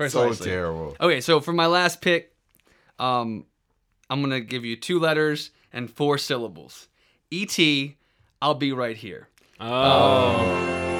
So 0.09 0.33
terrible. 0.33 0.95
Okay, 0.99 1.21
so 1.21 1.39
for 1.39 1.53
my 1.53 1.67
last 1.67 2.01
pick, 2.01 2.33
um, 2.97 3.45
I'm 4.09 4.21
gonna 4.23 4.39
give 4.41 4.65
you 4.65 4.75
two 4.77 4.99
letters 4.99 5.51
and 5.71 5.91
four 5.91 6.17
syllables. 6.17 6.87
E.T. 7.29 7.97
I'll 8.41 8.55
be 8.55 8.71
right 8.71 8.97
here. 8.97 9.27
Oh. 9.59 9.67
Right 9.67 10.96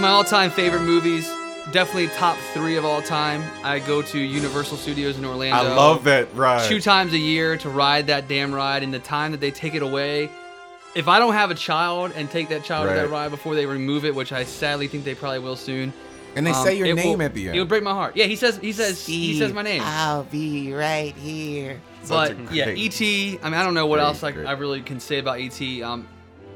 of 0.00 0.02
my 0.02 0.08
all-time 0.08 0.50
favorite 0.50 0.80
movies, 0.80 1.28
definitely 1.72 2.08
top 2.08 2.38
three 2.54 2.76
of 2.76 2.86
all 2.86 3.02
time. 3.02 3.42
I 3.62 3.80
go 3.80 4.00
to 4.00 4.18
Universal 4.18 4.78
Studios 4.78 5.18
in 5.18 5.26
Orlando. 5.26 5.70
I 5.70 5.74
love 5.74 6.04
that 6.04 6.34
ride. 6.34 6.66
Two 6.66 6.80
times 6.80 7.12
a 7.12 7.18
year 7.18 7.58
to 7.58 7.68
ride 7.68 8.06
that 8.06 8.26
damn 8.26 8.54
ride, 8.54 8.82
and 8.82 8.94
the 8.94 8.98
time 8.98 9.32
that 9.32 9.42
they 9.42 9.50
take 9.50 9.74
it 9.74 9.82
away. 9.82 10.30
If 10.94 11.06
I 11.06 11.18
don't 11.18 11.34
have 11.34 11.50
a 11.50 11.54
child 11.54 12.12
and 12.16 12.30
take 12.30 12.48
that 12.48 12.64
child 12.64 12.88
to 12.88 12.94
that 12.94 13.10
ride 13.10 13.30
before 13.30 13.54
they 13.54 13.66
remove 13.66 14.06
it, 14.06 14.14
which 14.14 14.32
I 14.32 14.44
sadly 14.44 14.88
think 14.88 15.04
they 15.04 15.14
probably 15.14 15.40
will 15.40 15.54
soon. 15.54 15.92
And 16.34 16.46
they 16.46 16.52
um, 16.52 16.64
say 16.64 16.78
your 16.78 16.94
name 16.94 17.18
will- 17.18 17.26
at 17.26 17.34
the 17.34 17.48
end. 17.48 17.56
It 17.56 17.60
would 17.60 17.68
break 17.68 17.82
my 17.82 17.92
heart. 17.92 18.16
Yeah, 18.16 18.24
he 18.24 18.36
says 18.36 18.56
he 18.56 18.72
says 18.72 19.04
he 19.06 19.38
says 19.38 19.52
my 19.52 19.62
name. 19.62 19.82
I'll 19.84 20.24
be 20.24 20.72
right 20.72 21.14
here. 21.14 21.78
But 22.08 22.38
yeah, 22.52 22.68
ET. 22.68 23.00
I 23.02 23.04
mean, 23.44 23.54
I 23.54 23.62
don't 23.62 23.74
know 23.74 23.86
what 23.86 23.96
Great, 23.96 24.06
else 24.06 24.22
I, 24.22 24.32
great. 24.32 24.46
I 24.46 24.52
really 24.52 24.80
can 24.80 24.98
say 24.98 25.18
about 25.18 25.40
ET. 25.40 25.60
Um, 25.82 26.08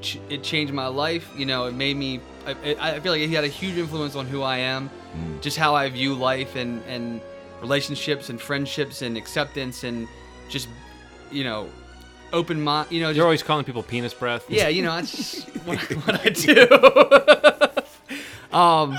ch- 0.05 0.19
it 0.29 0.43
changed 0.43 0.73
my 0.73 0.87
life. 0.87 1.29
You 1.37 1.47
know, 1.47 1.65
it 1.67 1.75
made 1.75 1.97
me. 1.97 2.21
I, 2.47 2.77
I 2.97 3.01
feel 3.01 3.13
like 3.13 3.21
he 3.23 3.35
had 3.35 3.45
a 3.45 3.49
huge 3.49 3.77
influence 3.79 4.15
on 4.17 4.27
who 4.27 4.43
I 4.43 4.59
am, 4.59 4.91
Mm. 5.17 5.41
just 5.41 5.57
how 5.57 5.75
I 5.75 5.89
view 5.91 6.15
life 6.15 6.57
and 6.57 6.83
and 6.89 7.21
relationships 7.61 8.29
and 8.31 8.41
friendships 8.41 9.01
and 9.03 9.17
acceptance 9.17 9.85
and 9.85 10.07
just 10.49 10.69
you 11.33 11.45
know 11.45 11.69
open 12.33 12.61
mind. 12.63 12.91
You 12.91 13.01
know, 13.01 13.09
just, 13.11 13.17
You're 13.17 13.27
always 13.27 13.43
calling 13.43 13.65
people 13.65 13.83
penis 13.83 14.13
breath. 14.15 14.45
yeah, 14.49 14.69
you 14.69 14.83
know, 14.83 14.95
that's 14.97 15.13
just 15.13 15.49
what, 15.67 15.79
what 16.05 16.21
I 16.27 16.29
do. 16.31 16.67
um, 18.57 18.97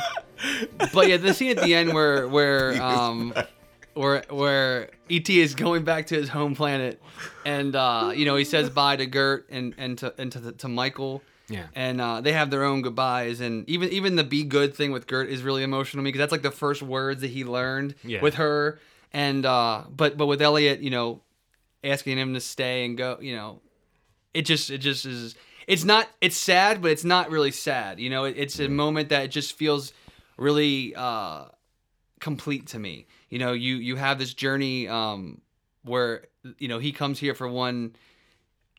but 0.93 1.07
yeah, 1.07 1.17
the 1.17 1.33
scene 1.33 1.51
at 1.57 1.63
the 1.63 1.73
end 1.75 1.93
where 1.93 2.27
where 2.27 2.81
um 2.91 3.33
where 3.95 4.23
where 4.29 4.89
ET 5.09 5.29
is 5.29 5.55
going 5.55 5.83
back 5.83 6.07
to 6.07 6.15
his 6.15 6.29
home 6.29 6.55
planet, 6.55 7.01
and 7.45 7.75
uh, 7.75 8.11
you 8.15 8.25
know 8.25 8.35
he 8.35 8.45
says 8.45 8.69
bye 8.69 8.95
to 8.95 9.05
Gert 9.07 9.47
and 9.49 9.73
and 9.77 9.97
to 9.97 10.13
and 10.17 10.31
to, 10.31 10.39
the, 10.39 10.51
to 10.53 10.67
Michael. 10.67 11.23
Yeah. 11.47 11.67
And 11.75 12.01
uh, 12.01 12.21
they 12.21 12.31
have 12.33 12.49
their 12.49 12.63
own 12.63 12.81
goodbyes, 12.81 13.39
and 13.39 13.69
even 13.69 13.89
even 13.89 14.15
the 14.15 14.23
be 14.23 14.43
good 14.43 14.73
thing 14.75 14.91
with 14.91 15.05
Gert 15.07 15.29
is 15.29 15.43
really 15.43 15.61
emotional 15.63 16.01
to 16.01 16.03
me 16.03 16.09
because 16.09 16.19
that's 16.19 16.31
like 16.31 16.41
the 16.41 16.49
first 16.51 16.81
words 16.81 17.21
that 17.21 17.29
he 17.29 17.43
learned 17.43 17.93
Yeah. 18.03 18.21
with 18.21 18.35
her, 18.35 18.79
and 19.13 19.45
uh, 19.45 19.83
but 19.89 20.17
but 20.17 20.25
with 20.25 20.41
Elliott, 20.41 20.79
you 20.79 20.89
know, 20.89 21.21
asking 21.83 22.17
him 22.17 22.33
to 22.33 22.39
stay 22.41 22.83
and 22.85 22.97
go, 22.97 23.19
you 23.21 23.35
know, 23.35 23.61
it 24.33 24.41
just 24.43 24.71
it 24.71 24.79
just 24.79 25.05
is 25.05 25.35
it's 25.67 25.83
not 25.83 26.07
it's 26.19 26.35
sad 26.37 26.81
but 26.81 26.91
it's 26.91 27.03
not 27.03 27.29
really 27.31 27.49
sad 27.51 27.99
you 27.99 28.07
know 28.09 28.25
it, 28.25 28.35
it's 28.37 28.59
a 28.59 28.67
moment 28.67 29.09
that 29.09 29.31
just 29.31 29.53
feels 29.53 29.93
really 30.37 30.93
uh 30.95 31.45
complete 32.19 32.67
to 32.67 32.77
me 32.79 33.07
you 33.29 33.39
know 33.39 33.53
you 33.53 33.75
you 33.75 33.95
have 33.95 34.19
this 34.19 34.33
journey 34.33 34.87
um 34.87 35.41
where 35.83 36.25
you 36.57 36.67
know 36.67 36.79
he 36.79 36.91
comes 36.91 37.19
here 37.19 37.33
for 37.33 37.47
one 37.47 37.95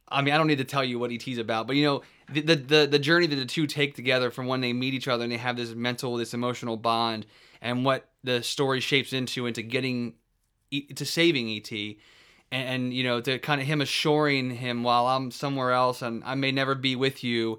I 0.08 0.22
mean, 0.22 0.32
I 0.32 0.38
don't 0.38 0.46
need 0.46 0.58
to 0.58 0.64
tell 0.64 0.84
you 0.84 0.98
what 0.98 1.10
ET's 1.10 1.38
about, 1.38 1.66
but 1.66 1.74
you 1.74 1.84
know, 1.84 2.02
the, 2.32 2.40
the 2.40 2.56
the 2.56 2.86
the 2.92 2.98
journey 2.98 3.26
that 3.26 3.36
the 3.36 3.46
two 3.46 3.66
take 3.66 3.96
together 3.96 4.30
from 4.30 4.46
when 4.46 4.60
they 4.60 4.72
meet 4.72 4.94
each 4.94 5.08
other 5.08 5.24
and 5.24 5.32
they 5.32 5.36
have 5.36 5.56
this 5.56 5.74
mental, 5.74 6.16
this 6.16 6.32
emotional 6.32 6.76
bond, 6.76 7.26
and 7.60 7.84
what 7.84 8.08
the 8.22 8.42
story 8.42 8.80
shapes 8.80 9.12
into 9.12 9.46
into 9.46 9.62
getting 9.62 10.14
to 10.94 11.04
saving 11.04 11.50
ET, 11.50 11.72
and, 11.72 11.96
and 12.68 12.94
you 12.94 13.02
know, 13.02 13.20
to 13.20 13.38
kind 13.40 13.60
of 13.60 13.66
him 13.66 13.80
assuring 13.80 14.50
him 14.50 14.84
while 14.84 15.06
I'm 15.06 15.32
somewhere 15.32 15.72
else 15.72 16.02
and 16.02 16.22
I 16.24 16.36
may 16.36 16.52
never 16.52 16.74
be 16.76 16.94
with 16.94 17.24
you. 17.24 17.58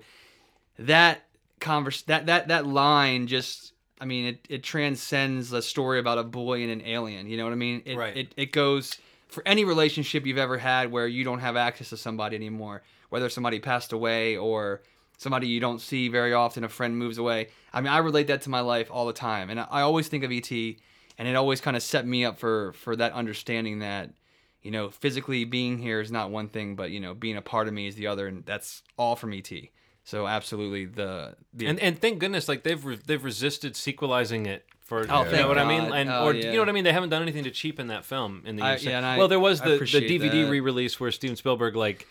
That 0.80 1.24
converse 1.60 2.04
that 2.04 2.28
that 2.28 2.48
that 2.48 2.66
line 2.66 3.28
just. 3.28 3.74
I 4.00 4.06
mean, 4.06 4.26
it, 4.26 4.46
it 4.50 4.64
transcends 4.64 5.50
the 5.50 5.62
story 5.62 6.00
about 6.00 6.18
a 6.18 6.24
boy 6.24 6.62
and 6.62 6.72
an 6.72 6.82
alien. 6.86 7.28
You 7.28 7.38
know 7.38 7.46
what 7.46 7.54
I 7.54 7.58
mean? 7.58 7.82
It, 7.86 7.98
Right. 7.98 8.16
It, 8.16 8.34
it 8.38 8.52
goes 8.52 8.98
for 9.28 9.44
any 9.46 9.66
relationship 9.66 10.26
you've 10.26 10.38
ever 10.38 10.58
had 10.58 10.92
where 10.92 11.08
you 11.08 11.24
don't 11.24 11.40
have 11.40 11.56
access 11.56 11.90
to 11.90 11.98
somebody 11.98 12.36
anymore, 12.36 12.84
whether 13.10 13.30
somebody 13.30 13.60
passed 13.60 13.92
away 13.92 14.38
or 14.38 14.82
somebody 15.18 15.48
you 15.48 15.60
don't 15.60 15.82
see 15.82 16.08
very 16.08 16.34
often, 16.34 16.64
a 16.64 16.70
friend 16.70 16.98
moves 16.98 17.18
away. 17.18 17.50
I 17.74 17.82
mean, 17.82 17.92
I 17.92 17.98
relate 17.98 18.28
that 18.28 18.42
to 18.44 18.50
my 18.50 18.62
life 18.62 18.90
all 18.92 19.08
the 19.08 19.14
time, 19.14 19.50
and 19.50 19.60
I, 19.60 19.68
I 19.70 19.82
always 19.82 20.08
think 20.08 20.24
of 20.24 20.32
ET, 20.32 20.52
and 20.52 21.28
it 21.28 21.36
always 21.36 21.60
kind 21.60 21.76
of 21.76 21.84
set 21.84 22.06
me 22.06 22.24
up 22.24 22.38
for 22.38 22.74
for 22.74 22.96
that 22.96 23.14
understanding 23.14 23.80
that 23.80 24.12
you 24.62 24.72
know 24.72 24.90
physically 24.90 25.44
being 25.44 25.80
here 25.80 26.00
is 26.00 26.12
not 26.12 26.32
one 26.32 26.48
thing, 26.48 26.76
but 26.76 26.92
you 26.92 27.00
know 27.00 27.14
being 27.14 27.36
a 27.36 27.42
part 27.42 27.68
of 27.68 27.74
me 27.74 27.88
is 27.88 27.96
the 27.96 28.08
other, 28.08 28.28
and 28.28 28.46
that's 28.46 28.84
all 28.98 29.16
from 29.16 29.34
ET. 29.34 29.52
So 30.08 30.26
absolutely 30.26 30.86
the 30.86 31.36
the 31.54 31.68
And 31.68 31.80
and 31.82 32.00
thank 32.00 32.20
goodness, 32.20 32.48
like 32.48 32.64
they've 32.64 32.84
re- 32.84 33.00
they've 33.06 33.22
resisted 33.24 33.76
sequelizing 33.76 34.46
it 34.46 34.64
for 34.80 35.06
Oh, 35.10 35.26
you 35.26 35.32
know 35.34 35.50
what 35.50 35.58
I 35.58 35.66
mean, 35.68 35.92
and 35.92 36.10
Oh, 36.10 36.28
or 36.28 36.34
yeah. 36.34 36.46
you 36.46 36.54
know 36.54 36.60
what 36.60 36.70
I 36.70 36.72
mean. 36.72 36.86
They 36.86 36.94
haven't 36.94 37.10
done 37.10 37.22
anything 37.22 37.44
to 37.44 37.52
cheapen 37.52 37.88
that 37.88 38.06
film 38.06 38.44
in 38.46 38.56
the 38.56 38.64
I- 38.64 38.70
years. 38.72 38.86
yeah, 38.86 39.06
I- 39.06 39.18
well, 39.18 39.28
there 39.28 39.38
was 39.40 39.60
the 39.60 39.78
the 39.80 39.86
DVD 40.02 40.46
that. 40.46 40.50
re-release 40.50 40.98
where 40.98 41.12
Steven 41.12 41.36
Spielberg 41.36 41.76
like. 41.76 42.08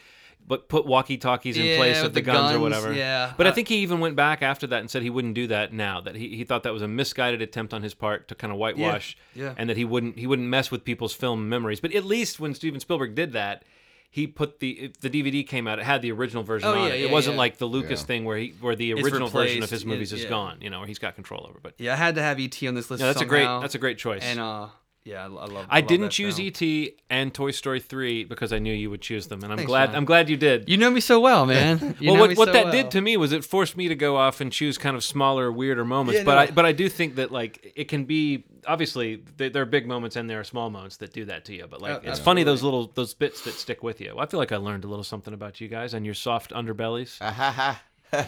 But 0.48 0.68
put 0.68 0.86
walkie 0.86 1.16
talkies 1.16 1.56
in 1.56 1.64
Yeah, 1.64 1.76
place 1.76 1.96
of 2.02 2.12
the, 2.14 2.20
the 2.20 2.22
guns, 2.22 2.54
or 2.54 2.60
whatever. 2.60 2.92
yeah. 2.92 3.32
But 3.36 3.48
I 3.48 3.50
Uh, 3.50 3.54
think 3.54 3.66
he 3.66 3.78
even 3.78 3.98
went 3.98 4.14
back 4.14 4.42
after 4.42 4.64
that 4.68 4.78
and 4.78 4.88
said 4.88 5.02
he 5.02 5.10
wouldn't 5.10 5.34
do 5.34 5.48
that 5.48 5.72
now. 5.72 6.00
That 6.00 6.14
he, 6.14 6.36
he 6.36 6.44
thought 6.44 6.62
that 6.62 6.72
was 6.72 6.82
a 6.82 6.86
misguided 6.86 7.42
attempt 7.42 7.74
on 7.74 7.82
his 7.82 7.94
part 7.94 8.28
to 8.28 8.36
kind 8.36 8.52
of 8.52 8.58
whitewash, 8.58 9.16
yeah. 9.34 9.54
and 9.58 9.68
that 9.68 9.76
he 9.76 9.84
wouldn't 9.84 10.18
he 10.20 10.26
wouldn't 10.28 10.46
mess 10.46 10.70
with 10.70 10.84
people's 10.84 11.14
film 11.14 11.48
memories. 11.48 11.80
But 11.80 11.94
at 11.94 12.04
least 12.04 12.38
when 12.38 12.54
Steven 12.54 12.78
Spielberg 12.78 13.16
did 13.16 13.32
that, 13.32 13.64
he 14.10 14.26
put 14.26 14.60
the 14.60 14.92
the 15.00 15.10
DVD 15.10 15.46
came 15.46 15.66
out. 15.66 15.78
It 15.78 15.84
had 15.84 16.02
the 16.02 16.12
original 16.12 16.42
version 16.42 16.68
Oh, 16.68 16.72
on 16.72 16.88
yeah, 16.88 16.94
it. 16.94 17.00
yeah, 17.00 17.06
It 17.06 17.12
wasn't 17.12 17.34
yeah. 17.34 17.38
like 17.40 17.58
the 17.58 17.66
Lucas 17.66 18.00
Yeah. 18.00 18.06
thing 18.06 18.24
where 18.24 18.38
he 18.38 18.54
where 18.60 18.74
the 18.76 18.92
original 18.94 19.28
version 19.28 19.62
of 19.62 19.70
his 19.70 19.84
movies 19.84 20.12
yeah, 20.12 20.18
is 20.18 20.24
yeah. 20.24 20.30
gone. 20.30 20.58
You 20.60 20.70
know, 20.70 20.78
where 20.80 20.88
he's 20.88 20.98
got 20.98 21.14
control 21.14 21.46
over. 21.48 21.58
But 21.62 21.74
yeah, 21.78 21.92
I 21.92 21.96
had 21.96 22.14
to 22.16 22.22
have 22.22 22.38
ET 22.40 22.62
on 22.66 22.74
this 22.74 22.90
list. 22.90 23.00
No, 23.00 23.06
that's 23.06 23.20
a 23.20 23.24
great- 23.26 23.44
that's 23.44 23.74
a 23.74 23.78
great 23.78 23.98
choice. 23.98 24.22
And 24.22 24.38
uh, 24.40 24.68
yeah, 25.06 25.22
I, 25.22 25.24
I 25.24 25.28
love. 25.28 25.66
I 25.70 25.78
love 25.80 25.86
didn't 25.88 26.06
that 26.06 26.12
choose 26.12 26.36
film. 26.36 26.52
ET 26.60 26.92
and 27.08 27.32
Toy 27.32 27.52
Story 27.52 27.78
3 27.78 28.24
because 28.24 28.52
I 28.52 28.58
knew 28.58 28.74
you 28.74 28.90
would 28.90 29.00
choose 29.00 29.28
them, 29.28 29.42
and 29.44 29.52
I'm 29.52 29.58
Thanks, 29.58 29.68
glad. 29.68 29.90
man. 29.90 29.96
I'm 29.98 30.04
glad 30.04 30.28
you 30.28 30.36
did. 30.36 30.68
You 30.68 30.76
know 30.76 30.90
me 30.90 31.00
so 31.00 31.20
well, 31.20 31.46
man. 31.46 31.96
Well, 32.02 32.18
what, 32.18 32.36
what 32.36 32.48
so 32.48 32.52
that 32.52 32.64
well. 32.64 32.72
did 32.72 32.90
to 32.90 33.00
me 33.00 33.16
was 33.16 33.32
it 33.32 33.44
forced 33.44 33.76
me 33.76 33.86
to 33.88 33.94
go 33.94 34.16
off 34.16 34.40
and 34.40 34.52
choose 34.52 34.76
kind 34.78 34.96
of 34.96 35.04
smaller, 35.04 35.50
weirder 35.52 35.84
moments. 35.84 36.18
Yeah, 36.18 36.24
but 36.24 36.34
no. 36.34 36.40
I 36.40 36.46
but 36.50 36.64
I 36.66 36.72
do 36.72 36.88
think 36.88 37.14
that 37.16 37.30
like 37.30 37.72
it 37.76 37.84
can 37.88 38.04
be 38.04 38.44
obviously 38.66 39.22
there 39.36 39.62
are 39.62 39.66
big 39.66 39.86
moments 39.86 40.16
and 40.16 40.28
there 40.28 40.40
are 40.40 40.44
small 40.44 40.70
moments 40.70 40.96
that 40.98 41.12
do 41.12 41.24
that 41.26 41.44
to 41.46 41.54
you. 41.54 41.66
But 41.68 41.80
like 41.80 42.02
Oh, 42.04 42.10
it's 42.10 42.18
funny 42.20 42.42
those 42.42 42.62
little 42.62 42.88
those 42.94 43.14
bits 43.14 43.42
that 43.42 43.54
stick 43.54 43.82
with 43.82 44.00
you. 44.00 44.16
I 44.18 44.26
feel 44.26 44.38
like 44.38 44.52
I 44.52 44.56
learned 44.56 44.84
a 44.84 44.88
little 44.88 45.04
something 45.04 45.32
about 45.32 45.60
you 45.60 45.68
guys 45.68 45.94
and 45.94 46.04
your 46.04 46.14
soft 46.14 46.50
underbellies. 46.52 47.18
Ah, 47.20 47.80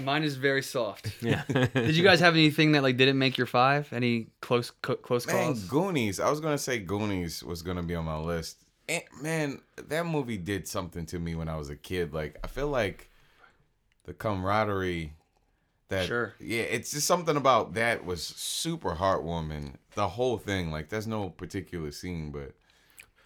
Mine 0.03 0.23
is 0.25 0.37
very 0.37 0.63
soft. 0.63 1.13
Yeah. 1.23 1.43
Did 1.49 1.97
you 1.97 2.03
guys 2.03 2.21
have 2.21 2.35
anything 2.35 2.73
that 2.73 2.83
like 2.83 2.97
didn't 2.97 3.19
make 3.19 3.37
your 3.39 3.47
five? 3.47 3.93
Any 3.93 4.29
close 4.41 4.71
co- 4.83 4.97
close 4.97 5.27
Man, 5.27 5.47
calls? 5.47 5.65
Goonies. 5.65 6.21
I 6.21 6.31
was 6.31 6.41
gonna 6.41 6.59
say 6.59 6.79
Goonies 6.79 7.43
was 7.43 7.63
gonna 7.63 7.83
be 7.83 7.95
on 7.95 8.05
my 8.05 8.19
list. 8.19 8.59
And 8.89 9.03
man, 9.21 9.61
that 9.89 10.07
movie 10.07 10.39
did 10.39 10.67
something 10.67 11.05
to 11.07 11.19
me 11.19 11.35
when 11.35 11.49
I 11.49 11.57
was 11.57 11.69
a 11.71 11.77
kid. 11.77 12.15
Like 12.15 12.39
I 12.43 12.47
feel 12.47 12.69
like 12.69 13.11
the 14.05 14.15
camaraderie 14.15 15.13
that 15.89 16.07
Sure. 16.07 16.35
yeah, 16.39 16.63
it's 16.63 16.91
just 16.93 17.07
something 17.07 17.37
about 17.37 17.75
that 17.75 18.05
was 18.05 18.23
super 18.23 18.95
heartwarming. 18.95 19.75
The 19.95 20.09
whole 20.09 20.39
thing, 20.39 20.71
like 20.71 20.89
there's 20.91 21.07
no 21.07 21.31
particular 21.31 21.91
scene, 21.93 22.31
but 22.31 22.53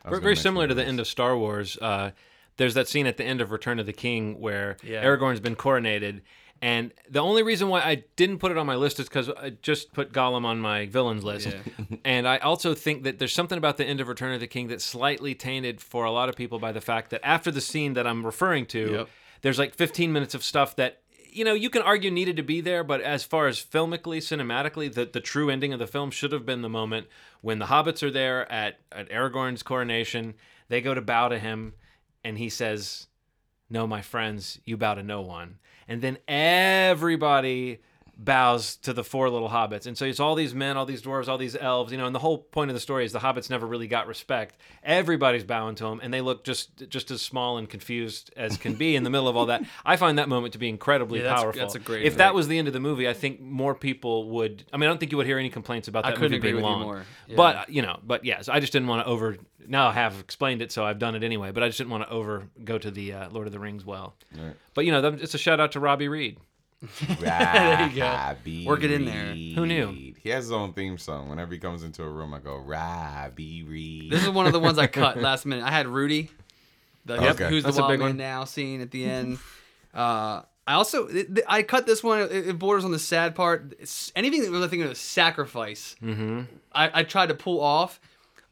I 0.05 0.11
Very, 0.11 0.23
very 0.23 0.37
similar 0.37 0.67
to 0.67 0.75
the 0.75 0.85
end 0.85 0.99
of 1.01 1.07
Star 1.07 1.37
Wars. 1.37 1.77
Uh, 1.79 2.11
there's 2.57 2.75
that 2.75 2.89
scene 2.89 3.07
at 3.07 3.17
the 3.17 3.25
end 3.25 3.41
of 3.41 3.51
Return 3.51 3.79
of 3.79 3.87
the 3.87 3.93
King 3.93 4.41
where 4.41 4.77
Yeah. 4.83 5.05
Aragorn's 5.05 5.41
been 5.41 5.57
coronated, 5.57 6.21
and 6.63 6.93
the 7.11 7.19
only 7.19 7.43
reason 7.43 7.69
why 7.69 7.81
I 7.83 8.05
didn't 8.17 8.39
put 8.39 8.51
it 8.53 8.57
on 8.57 8.65
my 8.67 8.77
list 8.77 8.99
is 9.01 9.09
because 9.09 9.29
I 9.29 9.51
just 9.61 9.93
put 9.93 10.13
Gollum 10.13 10.45
on 10.47 10.61
my 10.61 10.87
villains 10.87 11.25
list, 11.25 11.49
and 12.05 12.27
I 12.27 12.39
also 12.39 12.73
think 12.75 13.03
that 13.03 13.19
there's 13.19 13.33
something 13.35 13.59
about 13.59 13.77
the 13.77 13.85
end 13.85 14.01
of 14.01 14.09
Return 14.09 14.33
of 14.33 14.41
the 14.41 14.47
King 14.47 14.69
that's 14.69 14.85
slightly 14.85 15.35
tainted 15.35 15.81
for 15.81 16.05
a 16.05 16.11
lot 16.13 16.29
of 16.29 16.37
people 16.37 16.59
by 16.59 16.73
the 16.73 16.81
fact 16.81 17.11
that 17.11 17.21
after 17.23 17.51
the 17.51 17.61
scene 17.61 17.93
that 17.95 18.07
I'm 18.07 18.25
referring 18.25 18.65
to, 18.67 18.93
Yep. 18.93 19.09
there's 19.43 19.59
like 19.59 19.75
15 19.75 20.13
minutes 20.13 20.35
of 20.35 20.43
stuff 20.43 20.75
that. 20.77 20.99
You 21.35 21.47
know, 21.47 21.55
you 21.55 21.71
can 21.71 21.81
argue 21.81 22.11
needed 22.11 22.37
to 22.37 22.43
be 22.43 22.61
there, 22.61 22.85
but 22.85 23.01
as 23.01 23.25
far 23.25 23.47
as 23.47 23.59
filmically, 23.59 24.19
cinematically, 24.19 24.93
the, 24.93 25.07
the 25.07 25.19
true 25.19 25.49
ending 25.49 25.73
of 25.73 25.79
the 25.79 25.87
film 25.87 26.11
should 26.11 26.31
have 26.31 26.45
been 26.45 26.61
the 26.61 26.69
moment 26.69 27.07
when 27.41 27.59
the 27.59 27.65
hobbits 27.65 28.03
are 28.03 28.11
there 28.11 28.53
at, 28.53 28.81
at 28.93 29.09
Aragorn's 29.09 29.63
coronation. 29.63 30.35
They 30.69 30.83
go 30.83 30.93
to 30.93 31.01
bow 31.01 31.29
to 31.29 31.39
him, 31.39 31.73
and 32.23 32.37
he 32.37 32.51
says, 32.51 33.07
No, 33.71 33.87
my 33.87 34.03
friends, 34.03 34.59
you 34.67 34.77
bow 34.77 34.93
to 34.93 35.03
no 35.03 35.23
one. 35.23 35.59
And 35.93 36.01
then 36.01 36.17
everybody 36.27 37.81
bows 38.25 38.77
to 38.77 38.93
the 38.93 39.03
four 39.03 39.29
little 39.31 39.49
hobbits. 39.49 39.87
And 39.87 39.97
so 39.99 40.05
it's 40.05 40.21
all 40.21 40.35
these 40.35 40.55
men, 40.55 40.77
all 40.77 40.87
these 40.87 41.03
dwarves, 41.03 41.29
all 41.29 41.39
these 41.39 41.57
elves, 41.57 41.91
you 41.93 41.99
know, 41.99 42.07
and 42.07 42.15
the 42.15 42.19
whole 42.21 42.39
point 42.39 42.71
of 42.71 42.75
the 42.75 42.81
story 42.81 43.05
is 43.05 43.13
the 43.13 43.19
hobbits 43.19 43.51
never 43.51 43.67
really 43.67 43.87
got 43.89 44.07
respect. 44.07 44.57
Everybody's 44.85 45.45
bowing 45.45 45.75
to 45.77 45.85
them 45.85 46.01
and 46.03 46.13
they 46.13 46.21
look 46.21 46.45
just 46.45 46.89
just 46.89 47.11
as 47.11 47.23
small 47.23 47.59
and 47.59 47.69
confused 47.69 48.33
as 48.37 48.57
can 48.57 48.75
be 48.75 48.95
in 48.97 49.03
the 49.05 49.11
middle 49.11 49.29
of 49.29 49.37
all 49.37 49.47
that. 49.47 49.65
I 49.85 49.97
find 49.97 50.19
that 50.19 50.29
moment 50.29 50.53
to 50.53 50.59
be 50.59 50.69
incredibly 50.69 51.19
Yeah, 51.19 51.25
that's- 51.25 51.43
powerful. 51.43 51.61
that's 51.61 51.75
a 51.75 51.79
great 51.81 52.03
If 52.05 52.13
point. 52.13 52.19
that 52.19 52.35
was 52.35 52.49
the 52.49 52.59
end 52.59 52.69
of 52.69 52.75
the 52.75 52.81
movie, 52.81 53.09
I 53.09 53.13
think 53.13 53.41
more 53.41 53.75
people 53.75 54.29
would 54.31 54.65
I 54.73 54.77
mean, 54.77 54.89
I 54.89 54.91
don't 54.93 54.99
think 54.99 55.13
you 55.13 55.19
would 55.19 55.27
hear 55.27 55.39
any 55.39 55.51
complaints 55.51 55.89
about 55.89 56.05
I 56.05 56.11
that 56.11 56.17
couldn't 56.17 56.33
movie 56.33 56.37
agree 56.49 56.53
being 56.53 56.57
with 56.57 56.65
you 56.65 56.71
long. 56.71 56.81
more. 56.83 57.05
Yeah. 57.29 57.37
But, 57.37 57.71
you 57.71 57.83
know, 57.83 57.99
but 58.05 58.25
yes, 58.25 58.49
I 58.49 58.61
just 58.61 58.73
didn't 58.73 58.89
want 58.89 59.05
to 59.05 59.11
over 59.11 59.37
now 59.67 59.89
I 59.89 59.93
have 59.93 60.19
explained 60.19 60.61
it 60.61 60.73
so 60.73 60.85
I've 60.85 60.99
done 60.99 61.15
it 61.15 61.23
anyway, 61.23 61.53
but 61.53 61.63
I 61.63 61.69
just 61.69 61.79
didn't 61.79 61.91
want 61.91 62.03
to 62.05 62.11
over 62.11 62.49
go 62.65 62.79
to 62.79 62.91
the 62.91 63.13
uh, 63.13 63.31
Lord 63.31 63.47
of 63.47 63.53
the 63.53 63.61
Rings 63.61 63.85
well. 63.87 64.15
Right. 64.37 64.55
But 64.75 64.85
you 64.87 64.93
know, 64.93 65.05
it's 65.21 65.35
a 65.35 65.39
shout 65.39 65.61
out 65.61 65.73
to 65.73 65.81
Robbie 65.81 66.09
Reed. 66.09 66.39
There 67.21 67.89
you 67.91 67.97
go. 67.97 68.03
Robbie 68.03 68.67
Work 68.67 68.83
it 68.83 68.91
in 68.91 69.05
there. 69.05 69.35
Who 69.35 69.67
knew? 69.67 70.15
He 70.21 70.31
has 70.31 70.45
his 70.45 70.53
own 70.53 70.73
theme 70.73 70.99
song. 70.99 71.29
Whenever 71.29 71.53
he 71.53 71.59
comes 71.59 71.83
into 71.83 72.03
a 72.03 72.09
room, 72.09 72.35
I 72.35 72.39
go, 72.39 72.57
Robbie 72.59 73.63
Reed. 73.63 74.11
This 74.11 74.23
is 74.23 74.29
one 74.31 74.47
of 74.47 74.53
the 74.53 74.61
ones 74.61 74.79
I 74.79 74.87
cut 75.01 75.17
last 75.19 75.47
minute. 75.47 75.65
I 75.65 75.71
had 75.71 75.87
Rudy, 75.87 76.31
the 77.05 77.31
Okay. 77.31 77.49
who's 77.49 77.65
That's 77.65 77.77
the 77.77 77.83
a 77.83 77.85
wild 77.85 77.93
big 77.93 78.01
man 78.01 78.09
one. 78.11 78.17
now 78.17 78.45
scene 78.45 78.81
at 78.81 78.91
the 78.91 79.05
end. 79.05 79.39
Uh, 79.95 80.43
I 80.67 80.75
also 80.75 81.07
it- 81.09 81.41
I 81.49 81.63
cut 81.63 81.87
this 81.87 82.03
one. 82.03 82.21
It, 82.21 82.49
it 82.49 82.59
borders 82.59 82.85
on 82.85 82.93
the 82.93 82.99
sad 82.99 83.35
part. 83.35 83.75
It's, 83.81 84.13
anything 84.15 84.43
that 84.43 84.51
was 84.51 84.63
I 84.65 84.69
think 84.69 84.83
of 84.85 84.91
a 84.91 84.95
sacrifice. 84.95 85.97
Mm-hmm. 86.03 86.43
I, 86.73 87.01
I 87.01 87.03
tried 87.05 87.27
to 87.29 87.35
pull 87.35 87.61
off, 87.61 88.01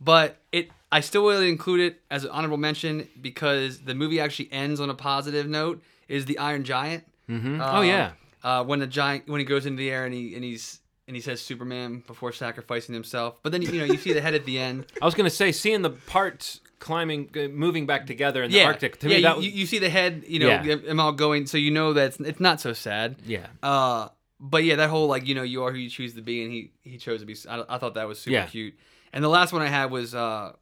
but 0.00 0.36
it 0.52 0.70
I 0.92 1.00
still 1.00 1.24
will 1.24 1.40
include 1.40 1.80
it 1.80 2.00
as 2.10 2.24
an 2.24 2.30
honorable 2.30 2.56
mention 2.56 3.06
because 3.20 3.78
the 3.80 3.94
movie 3.94 4.18
actually 4.20 4.48
ends 4.52 4.80
on 4.80 4.90
a 4.90 4.94
positive 4.94 5.48
note. 5.48 5.82
Is 6.08 6.24
the 6.26 6.38
Iron 6.38 6.64
Giant? 6.64 7.04
Mhm. 7.28 7.60
Uh, 7.60 7.70
Oh, 7.78 7.82
yeah. 7.82 8.10
Uh, 8.42 8.64
when 8.64 8.78
the 8.78 8.86
giant 8.86 9.28
when 9.28 9.38
he 9.38 9.44
goes 9.44 9.66
into 9.66 9.78
the 9.78 9.90
air 9.90 10.04
and 10.06 10.14
he 10.14 10.34
and 10.34 10.42
he's 10.44 10.80
and 11.06 11.16
he 11.16 11.20
says 11.20 11.40
Superman 11.40 12.02
before 12.06 12.32
sacrificing 12.32 12.94
himself. 12.94 13.36
But 13.42 13.52
then 13.52 13.62
you 13.62 13.72
know 13.72 13.84
you 13.84 13.98
see 13.98 14.12
the 14.12 14.20
head 14.20 14.34
at 14.34 14.44
the 14.44 14.58
end. 14.58 14.86
I 15.02 15.04
was 15.04 15.14
gonna 15.14 15.28
say, 15.30 15.52
seeing 15.52 15.82
the 15.82 15.90
parts 15.90 16.60
climbing, 16.78 17.28
uh, 17.36 17.48
moving 17.48 17.84
back 17.86 18.06
together 18.06 18.42
in 18.42 18.50
the 18.50 18.62
Arctic. 18.64 18.98
To 19.00 19.08
yeah, 19.08 19.16
me, 19.16 19.22
that 19.22 19.30
you, 19.42 19.50
was, 19.50 19.54
you 19.60 19.66
see 19.66 19.78
the 19.78 19.90
head, 19.90 20.24
you 20.26 20.38
know, 20.40 20.48
Yeah. 20.62 20.76
them 20.76 20.98
all 21.00 21.12
going, 21.12 21.46
so 21.46 21.58
you 21.58 21.70
know 21.70 21.92
that 21.92 22.06
it's, 22.06 22.20
it's 22.20 22.40
not 22.40 22.60
so 22.60 22.72
sad. 22.72 23.16
Yeah. 23.26 23.48
Uh, 23.62 24.08
but 24.38 24.64
yeah, 24.64 24.76
that 24.76 24.88
whole 24.88 25.06
like 25.06 25.26
you 25.26 25.34
know 25.34 25.42
you 25.42 25.62
are 25.64 25.72
who 25.72 25.76
you 25.78 25.90
choose 25.90 26.14
to 26.14 26.22
be, 26.22 26.42
and 26.42 26.50
he 26.52 26.70
he 26.82 26.96
chose 26.96 27.20
to 27.20 27.26
be. 27.26 27.36
I, 27.48 27.64
I 27.68 27.76
thought 27.78 27.94
that 27.94 28.08
was 28.08 28.18
super 28.18 28.32
Yeah. 28.34 28.46
cute. 28.46 28.74
And 29.12 29.22
the 29.22 29.28
last 29.28 29.52
one 29.52 29.60
I 29.60 29.66
had 29.66 29.90
was 29.90 30.14
uh 30.14 30.52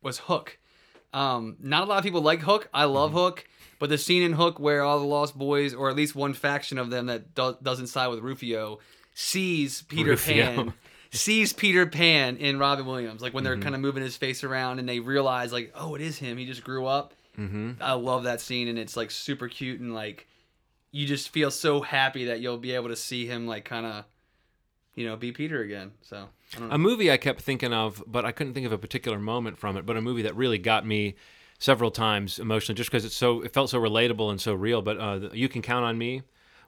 was 0.00 0.18
Hook. 0.18 0.58
Um, 1.12 1.56
not 1.60 1.82
a 1.82 1.86
lot 1.86 1.98
of 1.98 2.04
people 2.04 2.20
like 2.22 2.40
Hook. 2.40 2.68
I 2.72 2.84
love 2.84 3.10
Mm-hmm. 3.10 3.18
Hook, 3.18 3.48
but 3.78 3.88
the 3.90 3.98
scene 3.98 4.22
in 4.22 4.32
Hook 4.34 4.58
where 4.60 4.82
all 4.82 4.98
the 4.98 5.04
Lost 5.06 5.36
Boys, 5.36 5.74
or 5.74 5.90
at 5.90 5.96
least 5.96 6.14
one 6.14 6.32
faction 6.34 6.78
of 6.78 6.90
them 6.90 7.06
that 7.06 7.34
do- 7.34 7.56
doesn't 7.62 7.88
side 7.88 8.08
with 8.08 8.20
Rufio, 8.20 8.78
sees 9.14 9.82
Peter 9.82 10.10
Rufio. 10.10 10.44
Pan, 10.54 10.74
sees 11.10 11.52
Peter 11.52 11.86
Pan 11.86 12.36
in 12.36 12.58
Robin 12.58 12.84
Williams, 12.86 13.22
like 13.22 13.32
when 13.34 13.44
they're 13.44 13.56
Mhm. 13.56 13.62
kind 13.62 13.74
of 13.74 13.80
moving 13.80 14.02
his 14.02 14.16
face 14.16 14.44
around 14.44 14.78
and 14.78 14.88
they 14.88 15.00
realize 15.00 15.52
like, 15.52 15.72
oh, 15.74 15.94
it 15.94 16.00
is 16.02 16.18
him. 16.18 16.36
He 16.38 16.46
just 16.46 16.64
grew 16.64 16.86
up. 16.86 17.14
hmm 17.36 17.72
I 17.80 17.92
love 17.94 18.24
that 18.24 18.40
scene, 18.40 18.68
and 18.68 18.78
it's 18.78 18.96
like 18.96 19.10
super 19.10 19.48
cute 19.48 19.80
and 19.80 19.94
like 19.94 20.26
you 20.92 21.06
just 21.06 21.28
feel 21.28 21.50
so 21.50 21.82
happy 21.82 22.24
that 22.26 22.40
you'll 22.40 22.56
be 22.56 22.72
able 22.72 22.88
to 22.88 22.96
see 22.96 23.26
him 23.26 23.46
like 23.46 23.64
kind 23.66 23.84
of, 23.84 24.04
you 24.94 25.04
know, 25.06 25.16
be 25.16 25.32
Peter 25.32 25.60
again. 25.60 25.92
So 26.00 26.28
I 26.54 26.58
don't 26.58 26.68
know. 26.68 26.74
A 26.74 26.78
movie 26.78 27.10
I 27.10 27.18
kept 27.18 27.42
thinking 27.42 27.74
of, 27.74 28.02
but 28.06 28.24
I 28.24 28.32
couldn't 28.32 28.54
think 28.54 28.64
of 28.64 28.72
a 28.72 28.78
particular 28.78 29.18
moment 29.18 29.58
from 29.58 29.76
it. 29.76 29.84
But 29.84 29.98
a 29.98 30.00
movie 30.00 30.22
that 30.22 30.34
really 30.34 30.56
got 30.58 30.86
me 30.86 31.14
several 31.58 31.90
times 31.90 32.38
emotionally, 32.38 32.76
just 32.76 32.90
because 32.90 33.04
it's 33.04 33.16
so 33.16 33.42
it 33.42 33.52
felt 33.52 33.70
so 33.70 33.80
relatable 33.80 34.30
and 34.30 34.40
so 34.40 34.54
real. 34.54 34.82
But 34.82 34.98
uh, 34.98 35.18
the- 35.18 35.36
you 35.38 35.48
can 35.48 35.62
count 35.62 35.84
on 35.84 35.96
me 35.98 36.22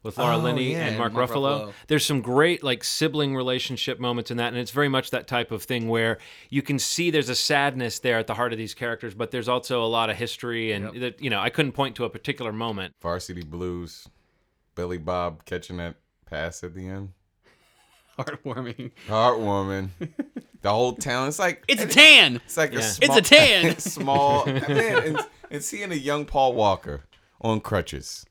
with 0.05 0.17
Laura 0.17 0.37
Oh, 0.37 0.41
Linney 0.41 0.73
yeah, 0.73 0.87
and 0.87 0.97
Mark, 0.99 1.13
Mark 1.13 1.29
Ruffalo. 1.31 1.67
Ruffalo. 1.67 1.73
There's 1.89 2.07
some 2.07 2.21
great 2.21 2.63
like 2.63 2.85
sibling 2.85 3.35
relationship 3.35 3.99
moments 3.99 4.31
in 4.31 4.37
that, 4.37 4.49
and 4.49 4.57
it's 4.57 4.71
very 4.71 4.89
much 4.89 5.11
that 5.11 5.27
type 5.27 5.51
of 5.51 5.63
thing 5.65 5.89
where 5.89 6.19
you 6.51 6.63
can 6.63 6.79
see 6.79 7.11
there's 7.11 7.29
a 7.29 7.35
sadness 7.35 7.99
there 7.99 8.17
at 8.19 8.27
the 8.29 8.35
heart 8.35 8.53
of 8.53 8.59
these 8.59 8.75
characters, 8.75 9.15
but 9.15 9.31
there's 9.33 9.49
also 9.49 9.83
a 9.85 9.87
lot 9.89 10.09
of 10.09 10.17
history, 10.17 10.71
and 10.73 11.01
that 11.03 11.21
you 11.21 11.31
know 11.31 11.41
I 11.41 11.51
couldn't 11.51 11.73
point 11.73 11.97
to 11.97 12.05
a 12.05 12.11
particular 12.11 12.53
moment. 12.53 12.95
Varsity 13.01 13.43
Blues, 13.43 14.07
Billy 14.77 14.99
Bob 14.99 15.45
catching 15.45 15.79
that 15.79 15.97
pass 16.27 16.63
at 16.63 16.75
the 16.75 16.87
end. 16.87 17.11
Heartwarming. 18.19 18.91
Heartwarming. 19.07 19.91
the 20.63 20.71
whole 20.71 20.95
town. 20.95 21.29
It's 21.29 21.39
like 21.39 21.63
It's 21.69 21.83
a 21.83 21.87
tan. 21.87 22.37
It's 22.45 22.57
like 22.57 22.73
Yeah. 22.73 22.79
a 22.81 22.83
It's 23.03 23.17
a 23.17 23.23
tan. 23.23 23.79
small 23.79 24.45
man, 24.47 24.65
and, 24.71 25.21
and 25.51 25.63
seeing 25.65 25.93
a 25.93 25.97
young 25.97 26.25
Paul 26.25 26.55
Walker 26.55 27.05
on 27.41 27.61
crutches. 27.61 28.25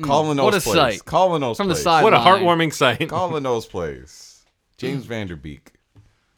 Calling 0.00 0.36
those 0.36 0.42
Mm. 0.42 0.44
What 0.44 0.54
a 0.54 0.60
plays. 0.60 0.74
sight. 0.96 1.04
Calling 1.04 1.40
those 1.42 1.56
From 1.56 1.68
the 1.68 1.76
side 1.76 2.02
What 2.02 2.14
a 2.14 2.18
heartwarming 2.18 2.72
sight. 2.72 3.08
Calling 3.08 3.42
those 3.44 3.66
plays. 3.66 4.44
James 4.78 5.04
Van 5.04 5.28
Der 5.28 5.36
Beek. 5.36 5.72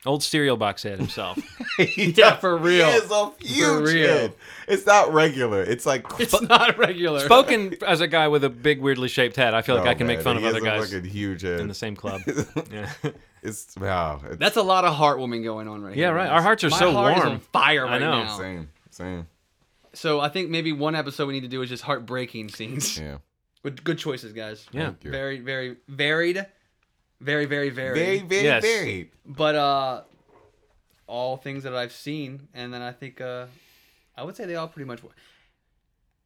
Old 0.07 0.23
cereal 0.23 0.57
box 0.59 0.83
head 0.83 0.99
himself. 0.99 1.39
yeah, 1.97 2.37
for 2.37 2.57
real. 2.59 2.87
He 2.87 2.93
is 2.93 3.11
a 3.11 3.31
huge 3.41 3.89
real. 3.91 4.09
head. 4.09 4.35
It's 4.69 4.85
not 4.85 5.13
regular. 5.15 5.63
It's 5.63 5.87
like 5.87 6.05
It's 6.19 6.39
not 6.43 6.77
regular. 6.77 7.21
Spoken 7.21 7.75
as 7.87 8.01
a 8.03 8.07
guy 8.07 8.29
with 8.29 8.45
a 8.45 8.51
big, 8.51 8.81
weirdly 8.83 9.09
shaped 9.09 9.37
head, 9.37 9.55
I 9.55 9.63
feel 9.63 9.77
like 9.77 9.85
No, 9.87 9.91
I 9.91 9.95
can 9.95 10.07
make 10.07 10.19
man, 10.19 10.25
fun 10.25 10.37
of 10.37 10.43
he 10.43 10.49
other 10.49 10.59
has 10.59 10.63
a 10.63 10.67
guys 10.67 10.93
fucking 10.93 11.11
huge 11.11 11.41
head. 11.43 11.61
in 11.61 11.69
the 11.69 11.75
same 11.75 11.97
club. 11.97 12.21
yeah. 12.73 12.91
It's 13.43 13.75
wow. 13.79 14.21
It's, 14.27 14.37
That's 14.39 14.57
a 14.57 14.63
lot 14.63 14.85
of 14.85 14.95
heartwarming 14.95 15.43
going 15.43 15.69
on 15.69 15.83
right 15.83 15.95
here. 15.95 16.03
Yeah, 16.05 16.09
here. 16.11 16.17
right. 16.17 16.29
Our 16.31 16.43
hearts 16.43 16.65
are 16.65 16.71
My 16.71 16.79
so 16.79 16.93
heart 16.93 17.17
is 17.17 17.23
warm. 17.23 17.33
on 17.35 17.41
fire 17.41 17.87
I 17.87 17.93
right 17.93 18.01
know. 18.01 18.25
now. 18.25 18.39
same. 18.39 18.69
Same. 18.91 19.27
So 19.95 20.21
I 20.21 20.29
think 20.29 20.51
maybe 20.51 20.73
one 20.73 20.95
episode 20.95 21.29
we 21.29 21.35
need 21.35 21.43
to 21.43 21.49
do 21.49 21.63
is 21.63 21.69
just 21.69 21.83
heartbreaking 21.83 22.49
scenes. 22.51 22.99
Yeah. 22.99 23.19
With 23.63 23.83
good 23.85 23.97
choices, 23.99 24.33
guys. 24.35 24.67
Yeah. 24.73 24.87
Thank 24.87 25.05
you. 25.05 25.11
Very, 25.11 25.41
very 25.41 25.77
varied. 25.89 26.45
Very, 27.21 27.47
very 27.47 27.71
varied. 27.71 28.03
Very, 28.03 28.19
very, 28.21 28.45
Yes. 28.45 28.63
very. 28.63 29.11
But 29.25 29.55
uh 29.55 30.03
all 31.07 31.37
things 31.37 31.65
that 31.65 31.75
I've 31.75 31.93
seen, 31.93 32.49
and 32.55 32.73
then 32.73 32.83
I 32.83 32.93
think 32.93 33.21
uh 33.21 33.47
I 34.17 34.23
would 34.25 34.37
say 34.37 34.45
they 34.47 34.57
all 34.57 34.69
pretty 34.69 34.87
much. 34.87 35.01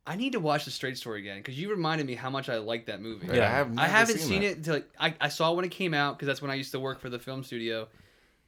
I 0.06 0.16
need 0.16 0.32
to 0.32 0.40
watch 0.40 0.64
the 0.64 0.70
Straight 0.70 0.96
Story 0.96 1.20
again 1.20 1.36
because 1.38 1.58
you 1.58 1.68
reminded 1.70 2.06
me 2.06 2.14
how 2.14 2.30
much 2.30 2.48
I 2.48 2.56
like 2.56 2.86
that 2.86 3.02
movie. 3.02 3.26
Yeah, 3.26 3.44
I 3.44 3.48
have 3.48 3.78
I 3.78 3.86
haven't 3.86 4.18
seen 4.18 4.28
seen, 4.28 4.40
that. 4.42 4.46
it 4.48 4.56
until 4.58 4.74
like, 4.74 4.88
I 4.98 5.14
I 5.20 5.28
saw 5.28 5.52
when 5.52 5.64
it 5.64 5.70
came 5.70 5.92
out 5.94 6.16
because 6.16 6.26
that's 6.26 6.40
when 6.40 6.50
I 6.50 6.54
used 6.54 6.72
to 6.72 6.80
work 6.80 7.00
for 7.00 7.10
the 7.10 7.18
film 7.18 7.44
studio, 7.44 7.88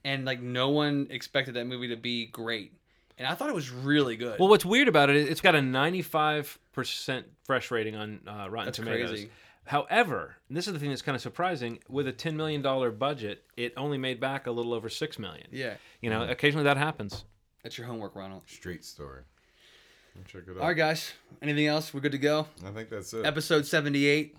and 0.04 0.24
like 0.24 0.40
no 0.40 0.70
one 0.70 1.08
expected 1.10 1.54
that 1.54 1.66
movie 1.66 1.88
to 1.88 1.96
be 1.96 2.26
great, 2.26 2.72
and 3.18 3.26
I 3.28 3.34
thought 3.34 3.50
it 3.50 3.54
was 3.54 3.70
really 3.70 4.16
good. 4.16 4.40
Well, 4.40 4.48
what's 4.48 4.64
weird 4.64 4.88
about 4.88 5.10
it, 5.10 5.16
is 5.16 5.28
it's 5.28 5.42
got 5.42 5.54
a 5.54 5.58
95% 5.58 7.24
fresh 7.44 7.70
rating 7.70 7.94
on 7.96 8.20
uh, 8.26 8.48
Rotten 8.48 8.66
That's 8.66 8.76
Tomatoes. 8.78 9.10
crazy. 9.10 9.30
However, 9.66 10.36
and 10.48 10.56
this 10.56 10.66
is 10.66 10.72
the 10.72 10.78
thing 10.78 10.88
that's 10.90 11.02
kind 11.02 11.14
of 11.14 11.22
surprising, 11.22 11.78
with 11.88 12.08
a 12.08 12.12
$10 12.12 12.34
million 12.34 12.62
budget, 12.98 13.44
it 13.56 13.72
only 13.76 13.98
made 13.98 14.18
back 14.18 14.46
a 14.46 14.50
little 14.50 14.74
over 14.74 14.88
6 14.88 15.18
million. 15.18 15.46
yeah, 15.52 15.74
You 16.00 16.10
know, 16.10 16.20
mm-hmm. 16.20 16.32
occasionally 16.32 16.64
that 16.64 16.76
happens. 16.76 17.24
that's 17.62 17.78
your 17.78 17.86
homework, 17.86 18.16
Ronald. 18.16 18.42
Street 18.48 18.84
story. 18.84 19.22
Check 20.26 20.42
it 20.48 20.50
out. 20.50 20.58
All 20.60 20.68
right, 20.68 20.76
guys. 20.76 21.12
Anything 21.40 21.66
else? 21.66 21.94
We're 21.94 22.00
good 22.00 22.12
to 22.12 22.18
go. 22.18 22.46
I 22.66 22.70
think 22.70 22.90
that's 22.90 23.14
it. 23.14 23.24
Episode 23.24 23.64
seventy-eight 23.64 24.36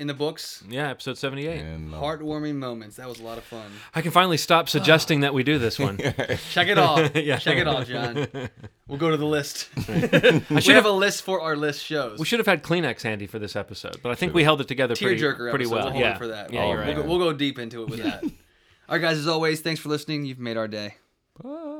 in 0.00 0.06
the 0.06 0.14
books. 0.14 0.64
Yeah, 0.68 0.88
episode 0.88 1.18
78. 1.18 1.60
And, 1.60 1.94
uh, 1.94 1.98
Heartwarming 1.98 2.54
moments. 2.56 2.96
That 2.96 3.06
was 3.06 3.20
a 3.20 3.22
lot 3.22 3.36
of 3.36 3.44
fun. 3.44 3.70
I 3.94 4.00
can 4.00 4.10
finally 4.10 4.38
stop 4.38 4.68
suggesting 4.76 5.20
that 5.20 5.34
we 5.34 5.42
do 5.44 5.58
this 5.58 5.78
one. 5.78 5.98
Check 6.50 6.68
it 6.68 6.78
off. 6.78 7.14
Yeah. 7.20 7.36
Check 7.36 7.58
it 7.58 7.68
off, 7.68 7.86
John. 7.86 8.26
We'll 8.88 8.98
go 8.98 9.10
to 9.12 9.16
the 9.16 9.26
list. 9.26 9.68
I 9.88 10.00
should 10.58 10.74
have 10.74 10.84
have- 10.84 10.84
a 10.86 10.90
list 10.90 11.22
for 11.22 11.40
our 11.40 11.54
list 11.54 11.84
shows. 11.84 12.18
We 12.18 12.26
should 12.26 12.40
have 12.40 12.46
had 12.48 12.64
Kleenex 12.64 13.02
handy 13.02 13.28
for 13.28 13.38
this 13.38 13.54
episode, 13.54 14.00
but 14.02 14.10
I 14.10 14.16
think 14.16 14.34
we 14.34 14.42
held 14.42 14.60
it 14.60 14.66
together 14.66 14.96
pretty, 14.96 15.22
Tearjerker 15.22 15.50
pretty 15.50 15.66
episode. 15.66 15.74
well. 15.76 15.84
We'll 15.84 15.92
hold 15.92 16.02
yeah, 16.02 16.14
it 16.14 16.18
for 16.18 16.26
that. 16.26 16.52
Yeah, 16.52 16.60
we'll, 16.60 16.68
you're 16.70 16.78
right. 16.80 16.94
we'll, 16.96 17.04
go, 17.04 17.08
we'll 17.08 17.18
go 17.18 17.32
deep 17.32 17.60
into 17.60 17.84
it 17.84 17.88
with 17.88 18.02
that. 18.02 18.24
All 18.24 18.30
right, 18.88 19.00
guys. 19.00 19.18
As 19.18 19.28
always, 19.28 19.60
thanks 19.60 19.80
for 19.80 19.90
listening. 19.90 20.24
You've 20.24 20.40
made 20.40 20.56
our 20.56 20.66
day. 20.66 20.96
Heart 21.40 21.79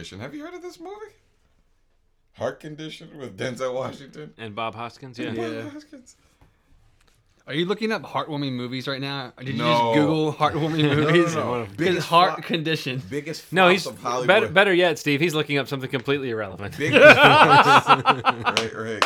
Condition. 0.00 0.20
Have 0.20 0.34
you 0.34 0.42
heard 0.44 0.54
of 0.54 0.62
this 0.62 0.80
movie? 0.80 0.94
Heart 2.32 2.60
Condition 2.60 3.18
with 3.18 3.36
Denzel 3.36 3.74
Washington. 3.74 4.32
And 4.38 4.54
Bob 4.54 4.74
Hoskins, 4.74 5.18
yeah. 5.18 5.32
Yeah. 5.32 5.68
Hoskins. 5.68 6.16
Are 7.46 7.52
you 7.52 7.66
looking 7.66 7.90
up 7.92 8.02
heartwarming 8.02 8.52
movies 8.52 8.86
right 8.88 9.00
now? 9.00 9.32
Or 9.36 9.42
did 9.44 9.54
you 9.56 9.58
No. 9.62 9.66
just 9.72 9.94
Google 9.94 10.32
heartwarming 10.32 10.78
No, 10.84 10.94
no, 10.94 11.06
movies? 11.06 11.34
no. 11.34 11.62
Because 11.64 11.76
Biggest 11.76 12.06
heart 12.08 12.34
flop- 12.34 12.44
condition. 12.44 13.02
Biggest 13.10 13.52
No, 13.52 13.62
flops 13.64 13.72
he's 13.72 13.86
of 13.86 13.98
Hollywood. 14.00 14.26
better, 14.28 14.48
better 14.48 14.72
yet, 14.74 14.98
Steve. 14.98 15.20
He's 15.20 15.34
looking 15.34 15.58
up 15.58 15.68
something 15.68 15.90
completely 15.90 16.30
irrelevant. 16.30 16.78
Biggest 16.78 17.02
right, 17.16 18.70
right. 18.74 19.04